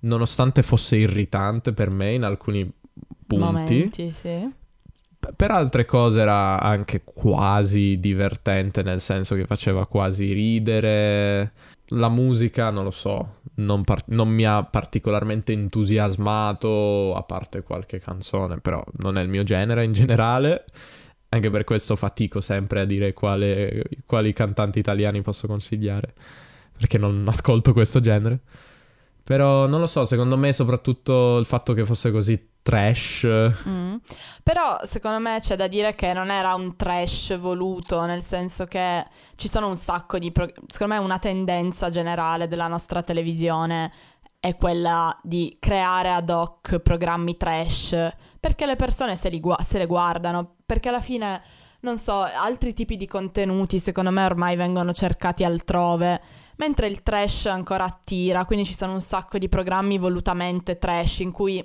nonostante 0.00 0.62
fosse 0.62 0.96
irritante 0.96 1.72
per 1.72 1.92
me 1.92 2.14
in 2.14 2.24
alcuni 2.24 2.70
punti. 3.26 3.44
Momenti, 3.44 4.12
sì. 4.12 4.52
Per 5.34 5.50
altre 5.50 5.84
cose 5.84 6.20
era 6.20 6.60
anche 6.60 7.02
quasi 7.04 7.98
divertente, 7.98 8.82
nel 8.82 9.00
senso 9.00 9.34
che 9.34 9.46
faceva 9.46 9.86
quasi 9.86 10.32
ridere. 10.32 11.52
La 11.92 12.08
musica, 12.08 12.70
non 12.70 12.84
lo 12.84 12.90
so, 12.90 13.40
non, 13.56 13.82
par- 13.82 14.04
non 14.08 14.28
mi 14.28 14.44
ha 14.44 14.62
particolarmente 14.62 15.52
entusiasmato, 15.52 17.14
a 17.14 17.22
parte 17.22 17.62
qualche 17.62 17.98
canzone, 17.98 18.60
però 18.60 18.82
non 18.98 19.18
è 19.18 19.22
il 19.22 19.28
mio 19.28 19.42
genere 19.42 19.84
in 19.84 19.92
generale. 19.92 20.64
Anche 21.30 21.50
per 21.50 21.64
questo 21.64 21.96
fatico 21.96 22.40
sempre 22.40 22.80
a 22.80 22.84
dire 22.84 23.12
quale- 23.12 23.84
quali 24.06 24.32
cantanti 24.32 24.78
italiani 24.78 25.20
posso 25.20 25.46
consigliare, 25.46 26.14
perché 26.76 26.96
non 26.96 27.24
ascolto 27.26 27.72
questo 27.72 28.00
genere. 28.00 28.40
Però 29.28 29.66
non 29.66 29.80
lo 29.80 29.86
so, 29.86 30.06
secondo 30.06 30.38
me 30.38 30.54
soprattutto 30.54 31.36
il 31.36 31.44
fatto 31.44 31.74
che 31.74 31.84
fosse 31.84 32.10
così 32.10 32.52
trash. 32.62 33.28
Mm. 33.68 33.96
Però 34.42 34.78
secondo 34.84 35.18
me 35.18 35.38
c'è 35.40 35.54
da 35.54 35.66
dire 35.66 35.94
che 35.94 36.14
non 36.14 36.30
era 36.30 36.54
un 36.54 36.76
trash 36.76 37.36
voluto, 37.36 38.06
nel 38.06 38.22
senso 38.22 38.64
che 38.64 39.04
ci 39.36 39.46
sono 39.46 39.68
un 39.68 39.76
sacco 39.76 40.18
di... 40.18 40.32
Pro- 40.32 40.50
secondo 40.68 40.94
me 40.94 41.00
una 41.00 41.18
tendenza 41.18 41.90
generale 41.90 42.48
della 42.48 42.68
nostra 42.68 43.02
televisione 43.02 43.92
è 44.40 44.56
quella 44.56 45.14
di 45.22 45.58
creare 45.60 46.10
ad 46.10 46.30
hoc 46.30 46.78
programmi 46.78 47.36
trash, 47.36 48.10
perché 48.40 48.64
le 48.64 48.76
persone 48.76 49.14
se, 49.14 49.28
li 49.28 49.40
gu- 49.40 49.60
se 49.60 49.76
le 49.76 49.84
guardano, 49.84 50.54
perché 50.64 50.88
alla 50.88 51.02
fine, 51.02 51.42
non 51.80 51.98
so, 51.98 52.14
altri 52.14 52.72
tipi 52.72 52.96
di 52.96 53.06
contenuti 53.06 53.78
secondo 53.78 54.10
me 54.10 54.24
ormai 54.24 54.56
vengono 54.56 54.94
cercati 54.94 55.44
altrove. 55.44 56.46
Mentre 56.58 56.88
il 56.88 57.02
trash 57.02 57.46
ancora 57.46 57.84
attira, 57.84 58.44
quindi 58.44 58.64
ci 58.64 58.74
sono 58.74 58.92
un 58.92 59.00
sacco 59.00 59.38
di 59.38 59.48
programmi 59.48 59.96
volutamente 59.96 60.78
trash 60.78 61.20
in 61.20 61.30
cui 61.30 61.64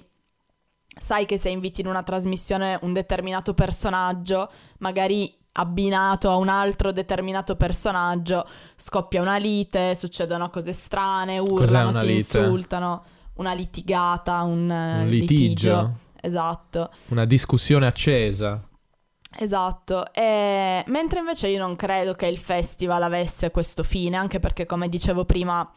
sai 0.95 1.25
che 1.25 1.37
se 1.37 1.49
inviti 1.49 1.81
in 1.81 1.87
una 1.87 2.03
trasmissione 2.03 2.77
un 2.81 2.93
determinato 2.93 3.53
personaggio, 3.53 4.51
magari 4.79 5.35
abbinato 5.53 6.29
a 6.29 6.35
un 6.35 6.47
altro 6.47 6.91
determinato 6.91 7.55
personaggio, 7.55 8.47
scoppia 8.75 9.21
una 9.21 9.37
lite, 9.37 9.95
succedono 9.95 10.49
cose 10.49 10.73
strane, 10.73 11.39
urlano, 11.39 11.91
si 11.91 12.05
lite? 12.05 12.37
insultano, 12.39 13.03
una 13.35 13.53
litigata, 13.53 14.43
un, 14.43 14.69
un 14.69 15.07
litigio. 15.07 15.35
litigio. 15.37 15.97
Esatto. 16.21 16.91
Una 17.07 17.25
discussione 17.25 17.85
accesa. 17.87 18.63
Esatto, 19.37 20.13
e... 20.13 20.83
mentre 20.87 21.19
invece 21.19 21.47
io 21.47 21.59
non 21.59 21.75
credo 21.75 22.13
che 22.13 22.27
il 22.27 22.37
festival 22.37 23.03
avesse 23.03 23.51
questo 23.51 23.83
fine, 23.83 24.15
anche 24.17 24.39
perché 24.39 24.65
come 24.65 24.89
dicevo 24.89 25.25
prima 25.25 25.69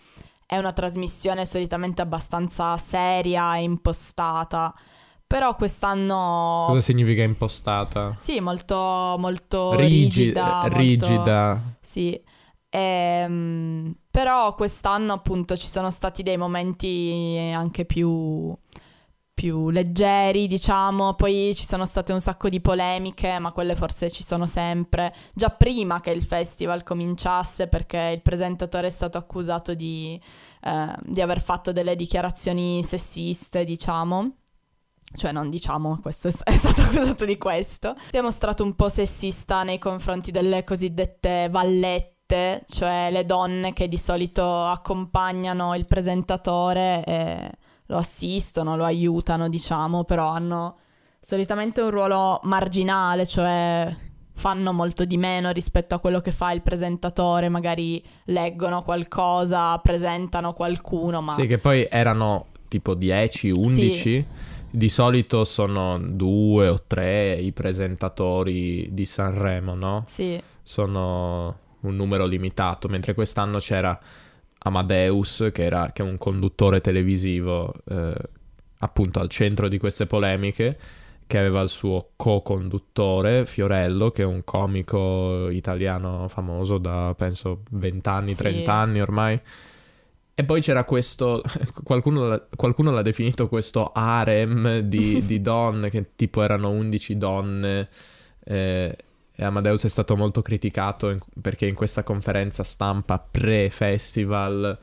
è 0.44 0.56
una 0.56 0.72
trasmissione 0.72 1.44
solitamente 1.44 2.02
abbastanza 2.02 2.76
seria 2.76 3.56
e 3.56 3.62
impostata. 3.62 4.74
Però 5.26 5.56
quest'anno... 5.56 6.66
Cosa 6.68 6.80
significa 6.80 7.22
impostata? 7.24 8.14
Sì, 8.16 8.38
molto, 8.38 9.16
molto 9.18 9.74
Rigi- 9.74 10.26
rigida. 10.26 10.68
Rigida. 10.68 11.48
Molto... 11.48 11.76
Sì. 11.80 12.22
Ehm, 12.68 13.96
però 14.08 14.54
quest'anno 14.54 15.14
appunto 15.14 15.56
ci 15.56 15.66
sono 15.66 15.90
stati 15.90 16.22
dei 16.22 16.36
momenti 16.36 17.50
anche 17.52 17.84
più, 17.84 18.56
più 19.36 19.68
leggeri, 19.68 20.48
diciamo. 20.48 21.12
Poi 21.12 21.52
ci 21.54 21.66
sono 21.66 21.84
state 21.84 22.14
un 22.14 22.22
sacco 22.22 22.48
di 22.48 22.58
polemiche, 22.62 23.38
ma 23.38 23.52
quelle 23.52 23.76
forse 23.76 24.10
ci 24.10 24.24
sono 24.24 24.46
sempre. 24.46 25.14
Già 25.34 25.50
prima 25.50 26.00
che 26.00 26.10
il 26.10 26.24
festival 26.24 26.82
cominciasse, 26.82 27.68
perché 27.68 28.12
il 28.14 28.22
presentatore 28.22 28.86
è 28.86 28.90
stato 28.90 29.18
accusato 29.18 29.74
di, 29.74 30.18
eh, 30.62 30.94
di 31.02 31.20
aver 31.20 31.42
fatto 31.42 31.70
delle 31.70 31.94
dichiarazioni 31.96 32.82
sessiste, 32.82 33.64
diciamo 33.64 34.36
cioè 35.14 35.30
non 35.30 35.48
diciamo, 35.50 36.00
questo 36.02 36.26
è, 36.28 36.30
stato 36.56 36.80
accusato 36.80 37.24
di 37.24 37.38
questo, 37.38 37.94
si 38.10 38.16
è 38.16 38.20
mostrato 38.20 38.64
un 38.64 38.74
po' 38.74 38.88
sessista 38.88 39.62
nei 39.62 39.78
confronti 39.78 40.32
delle 40.32 40.64
cosiddette 40.64 41.48
vallette, 41.48 42.64
cioè 42.68 43.08
le 43.12 43.24
donne 43.24 43.72
che 43.72 43.86
di 43.86 43.96
solito 43.96 44.64
accompagnano 44.64 45.74
il 45.76 45.86
presentatore 45.86 47.04
e 47.04 47.50
lo 47.86 47.96
assistono, 47.96 48.76
lo 48.76 48.84
aiutano, 48.84 49.48
diciamo, 49.48 50.04
però 50.04 50.28
hanno 50.28 50.76
solitamente 51.20 51.80
un 51.80 51.90
ruolo 51.90 52.40
marginale, 52.44 53.26
cioè 53.26 53.94
fanno 54.32 54.72
molto 54.72 55.04
di 55.04 55.16
meno 55.16 55.50
rispetto 55.50 55.94
a 55.94 55.98
quello 55.98 56.20
che 56.20 56.30
fa 56.30 56.52
il 56.52 56.62
presentatore, 56.62 57.48
magari 57.48 58.04
leggono 58.24 58.82
qualcosa, 58.82 59.78
presentano 59.78 60.52
qualcuno, 60.52 61.20
ma... 61.20 61.32
Sì, 61.32 61.46
che 61.46 61.58
poi 61.58 61.86
erano 61.90 62.46
tipo 62.68 62.94
10, 62.94 63.50
11. 63.50 63.90
Sì 63.90 64.26
di 64.76 64.90
solito 64.90 65.44
sono 65.44 65.98
due 65.98 66.68
o 66.68 66.76
tre 66.86 67.34
i 67.36 67.52
presentatori 67.52 68.88
di 68.92 69.06
Sanremo, 69.06 69.74
no? 69.74 70.04
Sì. 70.06 70.38
Sono 70.62 71.58
un 71.80 71.96
numero 71.96 72.26
limitato, 72.26 72.86
mentre 72.86 73.14
quest'anno 73.14 73.58
c'era 73.58 73.98
Amadeus, 74.66 75.50
che, 75.52 75.64
era, 75.64 75.90
che 75.92 76.02
è 76.02 76.04
un 76.04 76.18
conduttore 76.18 76.80
televisivo 76.80 77.72
eh, 77.88 78.14
appunto 78.78 79.20
al 79.20 79.28
centro 79.28 79.68
di 79.68 79.78
queste 79.78 80.06
polemiche, 80.06 80.78
che 81.26 81.38
aveva 81.38 81.60
il 81.60 81.68
suo 81.68 82.10
co-conduttore 82.16 83.46
Fiorello, 83.46 84.10
che 84.10 84.22
è 84.22 84.26
un 84.26 84.44
comico 84.44 85.48
italiano 85.50 86.28
famoso 86.28 86.78
da 86.78 87.14
penso 87.16 87.62
20 87.70 88.08
anni, 88.08 88.30
sì. 88.32 88.38
30 88.38 88.72
anni 88.72 89.00
ormai 89.00 89.40
e 90.38 90.44
poi 90.44 90.60
c'era 90.60 90.84
questo, 90.84 91.40
qualcuno, 91.82 92.48
qualcuno 92.54 92.90
l'ha 92.90 93.00
definito 93.00 93.48
questo 93.48 93.90
harem 93.94 94.80
di, 94.80 95.24
di, 95.24 95.40
donne, 95.40 95.88
che 95.88 96.10
tipo 96.14 96.42
erano 96.42 96.68
11 96.72 97.16
donne, 97.16 97.88
eh, 98.44 98.96
e 99.36 99.44
Amadeus 99.44 99.84
è 99.84 99.88
stato 99.88 100.16
molto 100.16 100.40
criticato 100.40 101.10
in, 101.10 101.18
perché 101.40 101.66
in 101.66 101.74
questa 101.74 102.02
conferenza 102.02 102.64
stampa 102.64 103.18
pre-festival 103.18 104.78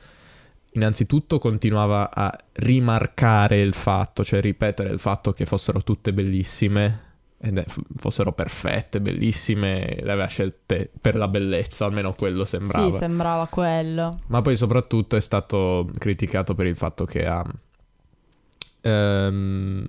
innanzitutto 0.74 1.40
continuava 1.40 2.12
a 2.14 2.32
rimarcare 2.54 3.60
il 3.60 3.74
fatto, 3.74 4.24
cioè 4.24 4.42
ripetere 4.42 4.90
il 4.90 5.00
fatto 5.00 5.32
che 5.32 5.46
fossero 5.46 5.82
tutte 5.82 6.14
bellissime 6.14 7.12
ed 7.40 7.64
fossero 7.98 8.32
perfette, 8.32 9.02
bellissime, 9.02 9.98
le 10.00 10.12
aveva 10.12 10.28
scelte 10.28 10.90
per 11.02 11.16
la 11.16 11.28
bellezza, 11.28 11.86
almeno 11.86 12.14
quello 12.14 12.46
sembrava. 12.46 12.92
Sì, 12.92 12.98
sembrava 12.98 13.48
quello. 13.48 14.12
Ma 14.28 14.42
poi 14.42 14.56
soprattutto 14.56 15.18
è 15.18 15.20
stato 15.20 15.90
criticato 15.98 16.54
per 16.54 16.68
il 16.68 16.78
fatto 16.78 17.04
che 17.06 17.26
ha... 17.26 17.44
Um, 18.84 19.86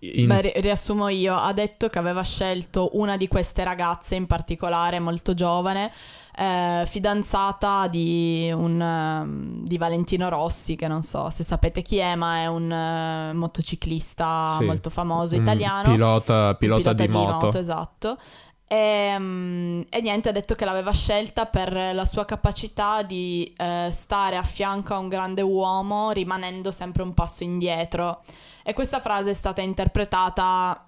in... 0.00 0.26
Beh, 0.26 0.52
riassumo 0.56 1.08
io, 1.08 1.34
ha 1.34 1.52
detto 1.52 1.88
che 1.88 1.98
aveva 1.98 2.22
scelto 2.22 2.90
una 2.92 3.16
di 3.16 3.28
queste 3.28 3.64
ragazze 3.64 4.14
in 4.14 4.26
particolare, 4.26 5.00
molto 5.00 5.34
giovane, 5.34 5.92
eh, 6.36 6.84
fidanzata 6.86 7.88
di, 7.88 8.48
un, 8.54 8.80
uh, 8.80 9.64
di 9.66 9.76
Valentino 9.76 10.28
Rossi, 10.28 10.76
che 10.76 10.86
non 10.86 11.02
so 11.02 11.30
se 11.30 11.42
sapete 11.42 11.82
chi 11.82 11.96
è, 11.96 12.14
ma 12.14 12.42
è 12.42 12.46
un 12.46 12.70
uh, 12.70 13.36
motociclista 13.36 14.56
sì, 14.58 14.64
molto 14.64 14.88
famoso 14.88 15.34
italiano. 15.34 15.90
Pilota, 15.90 16.54
pilota, 16.54 16.54
pilota 16.54 16.92
di, 16.92 17.06
di 17.06 17.12
moto. 17.12 17.46
moto. 17.46 17.58
Esatto. 17.58 18.18
E, 18.68 19.14
um, 19.16 19.84
e, 19.88 20.00
niente, 20.02 20.28
ha 20.28 20.32
detto 20.32 20.54
che 20.54 20.66
l'aveva 20.66 20.92
scelta 20.92 21.46
per 21.46 21.72
la 21.72 22.04
sua 22.04 22.26
capacità 22.26 23.02
di 23.02 23.54
uh, 23.56 23.90
stare 23.90 24.36
a 24.36 24.42
fianco 24.42 24.94
a 24.94 24.98
un 24.98 25.08
grande 25.08 25.40
uomo 25.40 26.10
rimanendo 26.10 26.70
sempre 26.70 27.02
un 27.02 27.14
passo 27.14 27.42
indietro. 27.42 28.22
E 28.62 28.74
questa 28.74 29.00
frase 29.00 29.30
è 29.30 29.34
stata 29.34 29.62
interpretata 29.62 30.86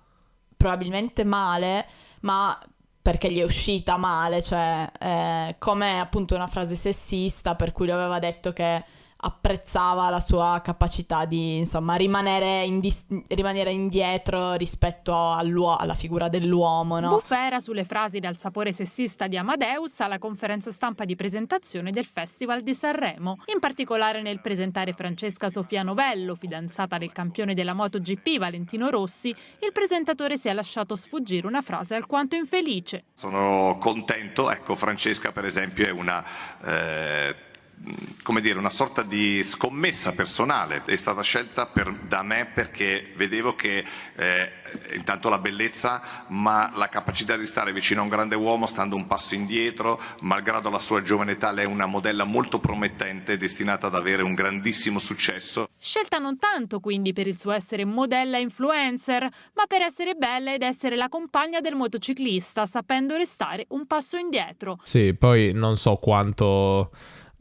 probabilmente 0.57 1.25
male, 1.25 1.87
ma 2.21 2.59
perché 3.01 3.33
gli 3.33 3.39
è 3.39 3.45
uscita 3.45 3.97
male, 3.97 4.43
cioè 4.43 4.87
eh, 5.01 5.57
come 5.59 5.99
appunto 6.01 6.35
una 6.35 6.47
frase 6.47 6.77
sessista 6.77 7.55
per 7.55 7.73
cui 7.73 7.87
lui 7.87 7.95
aveva 7.95 8.19
detto 8.19 8.53
che 8.53 8.85
apprezzava 9.23 10.09
la 10.09 10.21
sua 10.21 10.61
capacità 10.63 11.25
di 11.25 11.59
insomma 11.59 11.97
rimanere, 11.97 12.65
indis- 12.65 13.07
rimanere 13.29 13.71
indietro 13.73 14.55
rispetto 14.55 15.33
alla 15.33 15.95
figura 15.95 16.29
dell'uomo. 16.29 17.01
No? 17.01 17.09
Bufera 17.11 17.61
sulle 17.61 17.85
frasi 17.85 18.19
dal 18.19 18.39
sapore 18.39 18.73
sessista 18.73 19.27
di 19.27 19.37
Amadeus 19.37 20.01
alla 20.01 20.19
conferenza 20.19 20.71
stampa 20.71 21.05
di 21.05 21.17
presentazione 21.17 21.91
del 21.91 22.07
Festival 22.07 22.63
di 22.63 22.75
Sanremo, 22.75 23.37
in 23.53 23.59
particolare 23.59 24.23
nel 24.23 24.41
presentare 24.41 24.93
Francesca 24.93 25.51
Sofia 25.51 25.83
Novello, 25.83 26.35
fidanzata 26.35 26.97
del 26.97 27.13
campione 27.13 27.55
della 27.55 27.75
MotoGP 27.75 28.39
Valentino 28.39 28.89
Rossi, 28.89 29.29
il 29.29 29.73
presentatore 29.73 30.39
si 30.39 30.49
è 30.49 30.53
lasciato 30.53 30.95
sfuggire 30.95 31.47
una 31.47 31.61
frase 31.61 31.95
alquanto 31.95 32.37
infelice. 32.37 33.05
Sono 33.13 33.77
contento, 33.79 34.51
ecco 34.51 34.75
Francesca 34.75 35.33
per 35.33 35.45
esempio 35.45 35.87
è 35.87 35.91
una... 35.91 36.25
Eh 36.65 37.49
come 38.23 38.41
dire, 38.41 38.59
una 38.59 38.71
sorta 38.71 39.03
di 39.03 39.43
scommessa 39.43 40.13
personale, 40.13 40.83
è 40.85 40.97
stata 40.97 41.23
scelta 41.23 41.67
per, 41.67 41.93
da 42.07 42.23
me 42.23 42.51
perché 42.53 43.13
vedevo 43.17 43.55
che 43.55 43.85
eh, 44.17 44.53
intanto 44.95 45.29
la 45.29 45.39
bellezza, 45.39 46.25
ma 46.29 46.71
la 46.75 46.89
capacità 46.89 47.37
di 47.37 47.47
stare 47.47 47.73
vicino 47.73 48.01
a 48.01 48.05
un 48.05 48.11
grande 48.11 48.37
uomo 48.37 48.67
stando 48.67 48.97
un 48.97 49.07
passo 49.07 49.35
indietro, 49.35 50.01
malgrado 50.21 50.69
la 50.69 50.79
sua 50.79 51.03
giovane 51.03 51.33
età, 51.33 51.51
lei 51.51 51.65
è 51.65 51.69
una 51.69 51.87
modella 51.87 52.25
molto 52.25 52.61
promettente, 52.61 53.39
destinata 53.39 53.87
ad 53.87 53.95
avere 53.95 54.23
un 54.23 54.35
grandissimo 54.35 54.99
successo. 54.99 55.69
Scelta 55.79 56.19
non 56.19 56.39
tanto 56.39 56.81
quindi 56.81 57.13
per 57.13 57.27
il 57.27 57.39
suo 57.39 57.53
essere 57.53 57.85
modella 57.85 58.39
influencer, 58.39 59.23
ma 59.55 59.67
per 59.67 59.81
essere 59.81 60.15
bella 60.15 60.53
ed 60.53 60.63
essere 60.63 60.97
la 60.97 61.09
compagna 61.09 61.61
del 61.61 61.75
motociclista, 61.75 62.67
sapendo 62.67 63.17
restare 63.17 63.65
un 63.71 63.87
passo 63.87 64.19
indietro. 64.19 64.79
Sì, 64.83 65.15
poi 65.15 65.53
non 65.55 65.77
so 65.77 65.97
quanto 65.97 66.91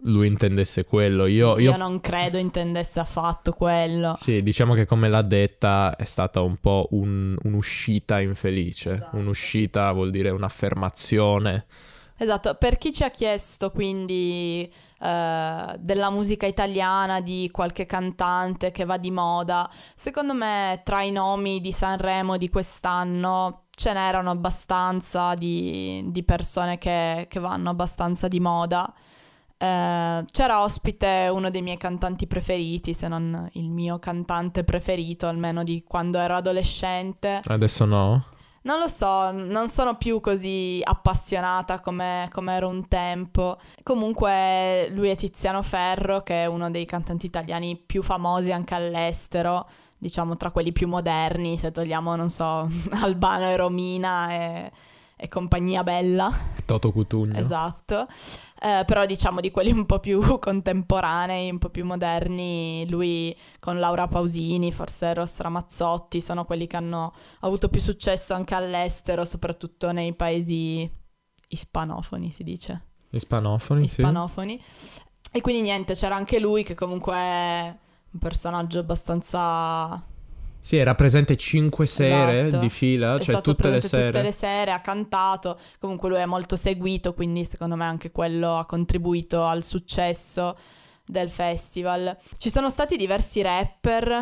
lui 0.04 0.28
intendesse 0.28 0.86
quello. 0.86 1.26
Io, 1.26 1.58
io, 1.60 1.72
io, 1.72 1.78
non 1.78 2.00
credo 2.00 2.38
intendesse 2.38 3.00
affatto 3.00 3.54
quello. 3.54 4.16
Sì, 4.18 4.42
diciamo 4.44 4.74
che 4.74 4.86
come 4.86 5.10
l'ha 5.10 5.22
detta 5.22 5.96
è 5.96 6.06
stata 6.06 6.42
un 6.42 6.58
po' 6.58 6.88
un, 6.92 7.36
un'uscita 7.44 8.20
infelice. 8.20 8.92
Esatto. 8.92 9.18
Un'uscita 9.18 9.92
vuol 9.92 10.10
dire 10.10 10.30
un'affermazione. 10.30 11.66
Esatto, 12.18 12.56
per 12.56 12.78
chi 12.78 12.92
ci 12.92 13.04
ha 13.04 13.10
chiesto 13.10 13.72
quindi 13.72 14.70
eh, 15.02 15.76
della 15.80 16.10
musica 16.10 16.46
italiana, 16.46 17.22
di 17.22 17.50
qualche 17.52 17.86
cantante 17.86 18.72
che 18.72 18.84
va 18.84 18.98
di 18.98 19.12
moda. 19.12 19.70
Secondo 19.96 20.34
me 20.34 20.82
tra 20.84 21.02
i 21.02 21.12
nomi 21.12 21.62
di 21.62 21.72
Sanremo 21.72 22.36
di 22.36 22.50
quest'anno 22.50 23.64
ce 23.70 23.94
n'erano 23.94 24.32
abbastanza 24.32 25.36
di, 25.36 26.04
di 26.08 26.24
persone 26.24 26.78
che, 26.78 27.28
che, 27.30 27.40
vanno 27.40 27.70
abbastanza 27.70 28.28
di 28.28 28.42
moda. 28.42 28.94
Eh, 29.62 30.26
c'era 30.32 30.64
ospite 30.64 31.30
uno 31.30 31.50
dei 31.50 31.62
miei 31.62 31.76
cantanti 31.76 32.28
preferiti, 32.28 32.94
se 32.94 33.10
non 33.10 33.50
il 33.54 33.70
mio 33.70 34.00
cantante 34.00 34.64
preferito, 34.64 35.28
almeno 35.28 35.64
di 35.64 35.84
quando 35.86 36.18
ero 36.18 36.36
adolescente. 36.36 37.42
Adesso 37.44 37.84
no? 37.84 38.26
Non 38.62 38.80
lo 38.80 38.88
so, 38.88 39.32
non 39.32 39.68
sono 39.68 39.96
più 39.96 40.22
così 40.22 40.80
appassionata 40.84 41.80
come, 41.82 42.30
come, 42.32 42.56
ero 42.56 42.68
un 42.68 42.88
tempo. 42.88 43.58
Comunque 43.84 44.90
lui 44.92 45.10
è 45.10 45.16
Tiziano 45.16 45.62
Ferro, 45.62 46.22
che 46.24 46.44
è 46.44 46.46
uno 46.46 46.70
dei 46.70 46.86
cantanti 46.86 47.26
italiani 47.26 47.78
più 47.78 48.02
famosi 48.02 48.52
anche 48.52 48.76
all'estero, 48.76 49.68
diciamo 49.98 50.38
tra 50.38 50.52
quelli 50.52 50.72
più 50.72 50.88
moderni, 50.88 51.58
se 51.58 51.72
togliamo, 51.72 52.16
non 52.16 52.30
so, 52.30 52.70
Albano 53.02 53.50
e 53.50 53.56
Romina 53.56 54.32
e, 54.32 54.72
e 55.16 55.28
compagnia 55.30 55.84
bella. 55.84 56.32
Toto 56.66 56.92
Cutugno. 56.92 57.38
Esatto. 57.40 58.08
Eh, 58.62 58.84
però 58.86 59.06
diciamo 59.06 59.40
di 59.40 59.52
quelli 59.52 59.72
un 59.72 59.86
po' 59.86 60.00
più 60.00 60.20
contemporanei, 60.40 61.50
un 61.50 61.60
po' 61.60 61.70
più 61.70 61.86
moderni, 61.86 62.86
lui 62.90 63.36
con 63.60 63.80
Laura 63.80 64.08
Pausini, 64.08 64.72
forse 64.74 65.14
Ross 65.14 65.40
Ramazzotti, 65.40 66.20
sono 66.20 66.44
quelli 66.44 66.68
che 66.68 66.76
hanno 66.76 67.14
avuto 67.40 67.70
più 67.70 67.80
successo 67.80 68.34
anche 68.34 68.56
all'estero, 68.56 69.24
soprattutto 69.24 69.92
nei 69.92 70.14
paesi 70.14 70.90
ispanofoni, 71.48 72.32
si 72.32 72.44
dice. 72.44 72.84
Ispanofoni, 73.12 73.86
Ispanofoni. 73.86 74.62
Sì. 74.76 75.02
E 75.32 75.42
quindi 75.42 75.62
niente, 75.62 75.96
c'era 75.96 76.16
anche 76.16 76.40
lui 76.40 76.64
che 76.64 76.76
comunque 76.76 77.14
è 77.14 77.78
un 78.12 78.20
personaggio 78.20 78.80
abbastanza 78.80 80.04
sì, 80.70 80.78
era 80.78 80.94
presente 80.94 81.36
cinque 81.36 81.88
sere 81.88 82.46
esatto. 82.46 82.62
di 82.62 82.70
fila, 82.70 83.16
è 83.16 83.20
cioè 83.20 83.42
tutte 83.42 83.72
le 83.72 83.82
sere. 83.82 84.12
Tutte 84.12 84.22
le 84.22 84.32
sere, 84.32 84.72
ha 84.72 84.82
cantato, 84.82 85.60
comunque 85.80 86.10
lui 86.10 86.20
è 86.20 86.28
molto 86.28 86.56
seguito, 86.56 87.16
quindi 87.16 87.44
secondo 87.44 87.76
me 87.76 87.86
anche 87.86 88.12
quello 88.12 88.56
ha 88.56 88.68
contribuito 88.68 89.46
al 89.46 89.64
successo 89.64 90.56
del 91.04 91.32
festival. 91.32 92.16
Ci 92.38 92.52
sono 92.52 92.70
stati 92.70 92.98
diversi 92.98 93.42
rapper, 93.42 94.22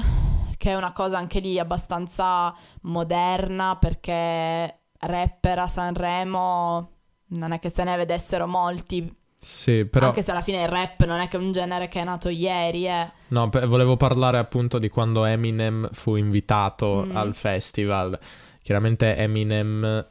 che 0.55 0.71
è 0.71 0.75
una 0.75 0.93
cosa 0.93 1.17
anche 1.17 1.39
lì 1.39 1.59
abbastanza 1.59 2.55
moderna, 2.83 3.75
perché 3.75 4.83
rapper 4.99 5.59
a 5.59 5.67
Sanremo 5.67 6.91
non 7.31 7.51
è 7.51 7.59
che 7.59 7.69
se 7.69 7.83
ne 7.83 7.97
vedessero 7.97 8.47
molti 8.47 9.13
sì, 9.39 9.85
però... 9.85 10.07
Anche 10.07 10.23
se 10.23 10.31
alla 10.31 10.41
fine 10.41 10.63
il 10.63 10.67
rap 10.67 11.05
non 11.05 11.19
è 11.19 11.27
che 11.27 11.37
un 11.37 11.51
genere 11.51 11.87
che 11.87 12.01
è 12.01 12.03
nato 12.03 12.29
ieri, 12.29 12.87
eh. 12.87 13.11
No, 13.29 13.49
p- 13.49 13.65
volevo 13.65 13.95
parlare 13.95 14.37
appunto 14.39 14.79
di 14.79 14.89
quando 14.89 15.25
Eminem 15.25 15.89
fu 15.91 16.15
invitato 16.15 17.05
mm. 17.05 17.15
al 17.15 17.35
festival. 17.35 18.17
Chiaramente 18.63 19.15
Eminem 19.15 20.05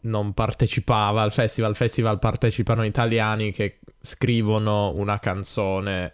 non 0.00 0.32
partecipava 0.32 1.22
al 1.22 1.32
festival, 1.32 1.70
al 1.70 1.76
festival 1.76 2.18
partecipano 2.18 2.84
italiani 2.84 3.52
che 3.52 3.80
scrivono 4.00 4.92
una 4.94 5.18
canzone 5.18 6.12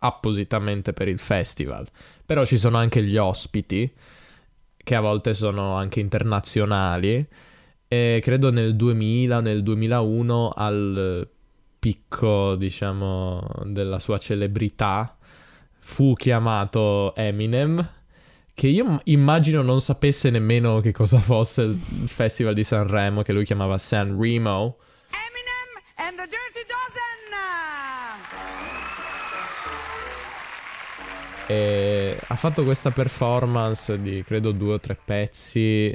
appositamente 0.00 0.92
per 0.92 1.08
il 1.08 1.18
festival. 1.18 1.86
Però 2.26 2.44
ci 2.44 2.58
sono 2.58 2.76
anche 2.76 3.02
gli 3.02 3.16
ospiti, 3.16 3.90
che 4.76 4.94
a 4.94 5.00
volte 5.00 5.32
sono 5.32 5.74
anche 5.74 6.00
internazionali. 6.00 7.26
E 7.86 8.20
credo 8.22 8.50
nel 8.50 8.74
2000, 8.74 9.40
nel 9.40 9.62
2001 9.62 10.48
al 10.48 11.28
picco, 11.84 12.54
diciamo, 12.54 13.46
della 13.64 13.98
sua 13.98 14.16
celebrità, 14.16 15.18
fu 15.80 16.14
chiamato 16.14 17.14
Eminem, 17.14 17.86
che 18.54 18.68
io 18.68 19.02
immagino 19.04 19.60
non 19.60 19.82
sapesse 19.82 20.30
nemmeno 20.30 20.80
che 20.80 20.92
cosa 20.92 21.18
fosse 21.20 21.60
il 21.64 21.78
Festival 22.06 22.54
di 22.54 22.64
Sanremo, 22.64 23.20
che 23.20 23.34
lui 23.34 23.44
chiamava 23.44 23.76
Sanremo. 23.76 24.78
Eminem 25.10 25.82
and 25.96 26.16
the 26.16 26.26
Dirty 26.26 26.64
Dozen! 26.64 27.28
E 31.48 32.18
ha 32.26 32.36
fatto 32.36 32.64
questa 32.64 32.92
performance 32.92 34.00
di 34.00 34.24
credo 34.24 34.52
due 34.52 34.72
o 34.72 34.80
tre 34.80 34.98
pezzi 35.04 35.94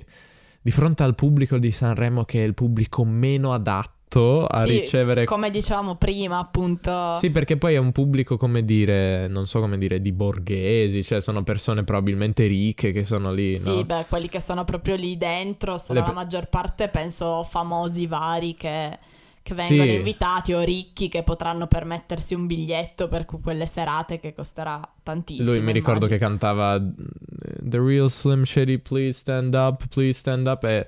di 0.61 0.69
fronte 0.69 1.01
al 1.01 1.15
pubblico 1.15 1.57
di 1.57 1.71
Sanremo 1.71 2.25
che 2.25 2.43
è 2.43 2.45
il 2.45 2.53
pubblico 2.53 3.03
meno 3.03 3.53
adatto 3.53 3.98
adatto 4.09 4.45
a 4.47 4.63
sì, 4.65 4.79
ricevere... 4.79 5.25
Come 5.25 5.51
dicevamo 5.51 5.95
prima, 5.95 6.39
appunto. 6.39 7.13
Sì, 7.13 7.29
perché 7.29 7.57
poi 7.57 7.75
è 7.75 7.77
un 7.77 7.91
pubblico, 7.91 8.37
come 8.37 8.65
dire, 8.65 9.27
non 9.27 9.45
so 9.45 9.59
come 9.59 9.77
dire, 9.77 10.01
di 10.01 10.11
borghesi, 10.11 11.03
cioè 11.03 11.21
sono 11.21 11.43
persone 11.43 11.83
probabilmente 11.83 12.47
ricche 12.47 12.91
che 12.91 13.03
sono 13.03 13.31
lì, 13.31 13.57
Sì, 13.59 13.75
no? 13.75 13.83
beh, 13.85 14.05
quelli 14.09 14.27
che 14.27 14.41
sono 14.41 14.65
proprio 14.65 14.95
lì 14.95 15.17
dentro 15.17 15.77
sono 15.77 15.99
Le... 15.99 16.05
la 16.05 16.13
maggior 16.13 16.47
parte, 16.47 16.87
penso, 16.89 17.43
famosi 17.43 18.07
vari 18.07 18.55
che 18.55 18.97
che 19.41 19.55
vengono 19.55 19.89
sì. 19.89 19.95
invitati 19.95 20.53
o 20.53 20.61
ricchi 20.61 21.07
che 21.07 21.23
potranno 21.23 21.65
permettersi 21.65 22.33
un 22.33 22.45
biglietto 22.45 23.07
per 23.07 23.25
quelle 23.25 23.65
serate 23.65 24.19
che 24.19 24.33
costerà 24.33 24.79
tantissimo. 25.01 25.49
Lui 25.49 25.61
mi 25.61 25.71
ricordo 25.71 26.05
immagino. 26.05 26.19
che 26.19 26.25
cantava 26.25 26.79
The 26.79 27.79
Real 27.79 28.11
Slim 28.11 28.43
Shady, 28.43 28.77
please 28.77 29.17
stand 29.17 29.53
up, 29.55 29.87
please 29.87 30.19
stand 30.19 30.45
up 30.45 30.63
e 30.65 30.85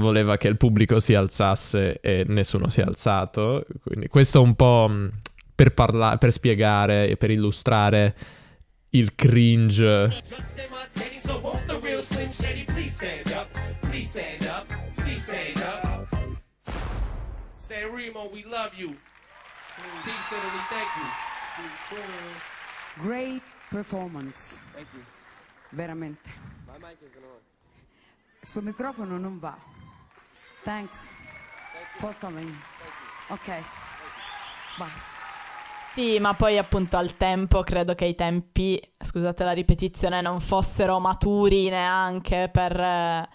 voleva 0.00 0.36
che 0.36 0.48
il 0.48 0.56
pubblico 0.56 1.00
si 1.00 1.14
alzasse 1.14 2.00
e 2.00 2.24
nessuno 2.26 2.68
si 2.68 2.80
è 2.80 2.84
alzato. 2.84 3.64
Quindi 3.82 4.08
questo 4.08 4.42
un 4.42 4.54
po' 4.54 4.90
per, 5.54 5.72
parla- 5.72 6.16
per 6.18 6.32
spiegare 6.32 7.08
e 7.08 7.16
per 7.16 7.30
illustrare 7.30 8.14
il 8.90 9.14
cringe. 9.14 10.22
Great 22.94 23.42
performance. 23.68 24.58
Veramente. 25.70 26.30
Il 28.40 28.48
suo 28.48 28.62
microfono 28.62 29.18
non 29.18 29.38
va. 29.38 29.75
Thanks 30.66 31.14
for 31.98 32.12
coming. 32.18 32.52
Ok. 33.28 33.46
Bye. 34.76 35.14
Sì, 35.94 36.18
ma 36.18 36.34
poi 36.34 36.58
appunto 36.58 36.96
al 36.96 37.16
tempo 37.16 37.62
credo 37.62 37.94
che 37.94 38.04
i 38.04 38.16
tempi, 38.16 38.82
scusate 38.98 39.44
la 39.44 39.52
ripetizione, 39.52 40.20
non 40.20 40.40
fossero 40.40 40.98
maturi 40.98 41.68
neanche 41.68 42.50
per, 42.52 43.28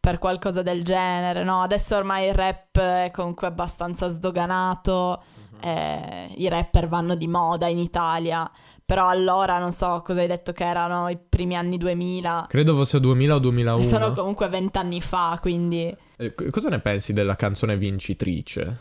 per 0.00 0.18
qualcosa 0.18 0.62
del 0.62 0.82
genere, 0.82 1.44
no? 1.44 1.60
Adesso 1.60 1.94
ormai 1.94 2.28
il 2.28 2.34
rap 2.34 2.78
è 2.78 3.10
comunque 3.12 3.48
abbastanza 3.48 4.08
sdoganato, 4.08 5.22
uh-huh. 5.60 5.68
eh, 5.68 6.32
i 6.36 6.48
rapper 6.48 6.88
vanno 6.88 7.16
di 7.16 7.28
moda 7.28 7.66
in 7.66 7.78
Italia, 7.78 8.50
però 8.86 9.08
allora 9.08 9.58
non 9.58 9.72
so 9.72 10.00
cosa 10.02 10.20
hai 10.20 10.26
detto 10.26 10.52
che 10.52 10.64
erano 10.64 11.10
i 11.10 11.18
primi 11.18 11.54
anni 11.54 11.76
2000. 11.76 12.46
Credo 12.48 12.74
fosse 12.74 12.98
2000 12.98 13.34
o 13.34 13.38
2001. 13.38 13.88
Sono 13.88 14.12
comunque 14.12 14.48
vent'anni 14.48 15.02
fa, 15.02 15.36
quindi... 15.38 16.06
Eh, 16.20 16.34
cosa 16.50 16.68
ne 16.68 16.80
pensi 16.80 17.12
della 17.12 17.36
canzone 17.36 17.76
vincitrice? 17.76 18.78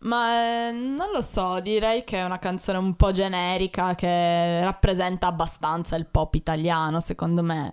Ma 0.00 0.68
eh, 0.68 0.72
non 0.72 1.10
lo 1.12 1.22
so, 1.22 1.58
direi 1.60 2.04
che 2.04 2.18
è 2.18 2.24
una 2.24 2.38
canzone 2.38 2.76
un 2.78 2.94
po' 2.94 3.10
generica 3.10 3.94
che 3.94 4.62
rappresenta 4.62 5.26
abbastanza 5.26 5.96
il 5.96 6.06
pop 6.06 6.34
italiano, 6.34 7.00
secondo 7.00 7.42
me. 7.42 7.72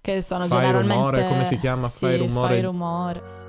Che 0.00 0.20
sono 0.20 0.46
fai 0.46 0.58
generalmente... 0.58 0.94
rumore, 0.94 1.28
come 1.28 1.44
si 1.44 1.56
chiama? 1.56 1.88
Sì, 1.88 2.04
fai 2.04 2.18
rumore. 2.18 2.48
Fai 2.48 2.60
rumore. 2.60 3.43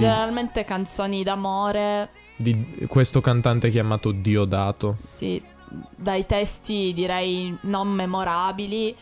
Generalmente 0.00 0.64
canzoni 0.64 1.22
d'amore. 1.22 2.08
Di 2.36 2.86
questo 2.88 3.20
cantante 3.20 3.70
chiamato 3.70 4.12
Diodato. 4.12 4.96
Sì, 5.06 5.42
dai 5.94 6.26
testi 6.26 6.92
direi 6.94 7.56
non 7.62 7.88
memorabili. 7.88 8.94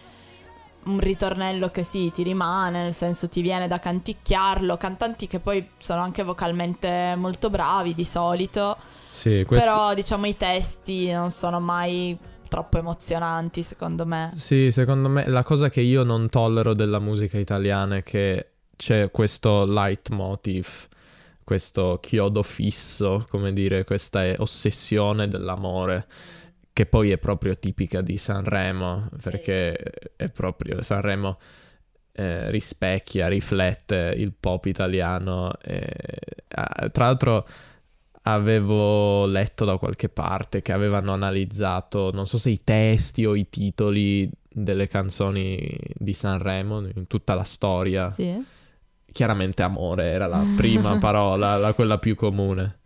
Un 0.85 1.01
ritornello 1.01 1.71
che 1.71 1.85
sì, 1.85 2.11
ti 2.13 2.23
rimane, 2.23 2.83
nel 2.83 2.95
senso 2.95 3.29
ti 3.29 3.43
viene 3.43 3.69
da 3.69 3.79
canticchiarlo. 3.79 4.77
Cantanti 4.77 5.27
che 5.27 5.39
poi 5.39 5.69
sono 5.79 6.01
anche 6.01 6.23
vocalmente 6.23 7.15
molto 7.17 7.51
bravi 7.51 7.95
di 7.95 8.05
solito. 8.05 8.77
Sì, 9.09 9.45
questo... 9.47 9.69
Però 9.69 9.95
diciamo 9.95 10.27
i 10.27 10.37
testi 10.37 11.11
non 11.13 11.31
sono 11.31 11.61
mai 11.61 12.17
troppo 12.49 12.79
emozionanti, 12.79 13.63
secondo 13.63 14.07
me. 14.07 14.33
Sì, 14.35 14.71
secondo 14.71 15.09
me 15.09 15.29
la 15.29 15.43
cosa 15.43 15.69
che 15.69 15.83
io 15.83 16.03
non 16.03 16.31
tollero 16.31 16.75
della 16.75 16.99
musica 16.99 17.39
italiana 17.39 17.97
è 17.97 18.03
che 18.03 18.53
c'è 18.77 19.11
questo 19.11 19.65
leitmotiv 19.67 20.88
questo 21.49 21.99
chiodo 22.03 22.43
fisso, 22.43 23.25
come 23.27 23.55
dire, 23.55 23.85
questa 23.85 24.35
ossessione 24.37 25.29
dell'amore 25.29 26.07
che 26.75 26.85
poi 26.85 27.11
è 27.11 27.17
proprio 27.17 27.57
tipica 27.57 28.03
di 28.03 28.19
Sanremo, 28.19 29.09
perché 29.23 29.81
sì. 29.83 30.11
è 30.17 30.29
proprio 30.29 30.83
Sanremo 30.83 31.39
eh, 32.13 32.51
rispecchia, 32.51 33.29
riflette 33.29 34.13
il 34.15 34.35
pop 34.39 34.67
italiano. 34.67 35.55
E, 35.63 35.91
eh, 36.49 36.89
tra 36.91 37.07
l'altro 37.07 37.49
avevo 38.25 39.25
letto 39.25 39.65
da 39.65 39.79
qualche 39.79 40.11
parte 40.11 40.61
che 40.61 40.75
avevano 40.75 41.15
analizzato, 41.15 42.11
non 42.13 42.27
so 42.27 42.37
se 42.37 42.51
i 42.51 42.61
testi 42.63 43.25
o 43.25 43.35
i 43.35 43.49
titoli 43.49 44.31
delle 44.47 44.87
canzoni 44.87 45.79
di 45.95 46.13
Sanremo 46.13 46.81
in 46.81 47.07
tutta 47.07 47.33
la 47.33 47.45
storia. 47.45 48.11
Sì. 48.11 48.57
Chiaramente 49.11 49.63
amore 49.63 50.11
era 50.11 50.27
la 50.27 50.45
prima 50.57 50.99
parola, 50.99 51.57
la, 51.57 51.73
quella 51.73 51.99
più 51.99 52.15
comune. 52.15 52.77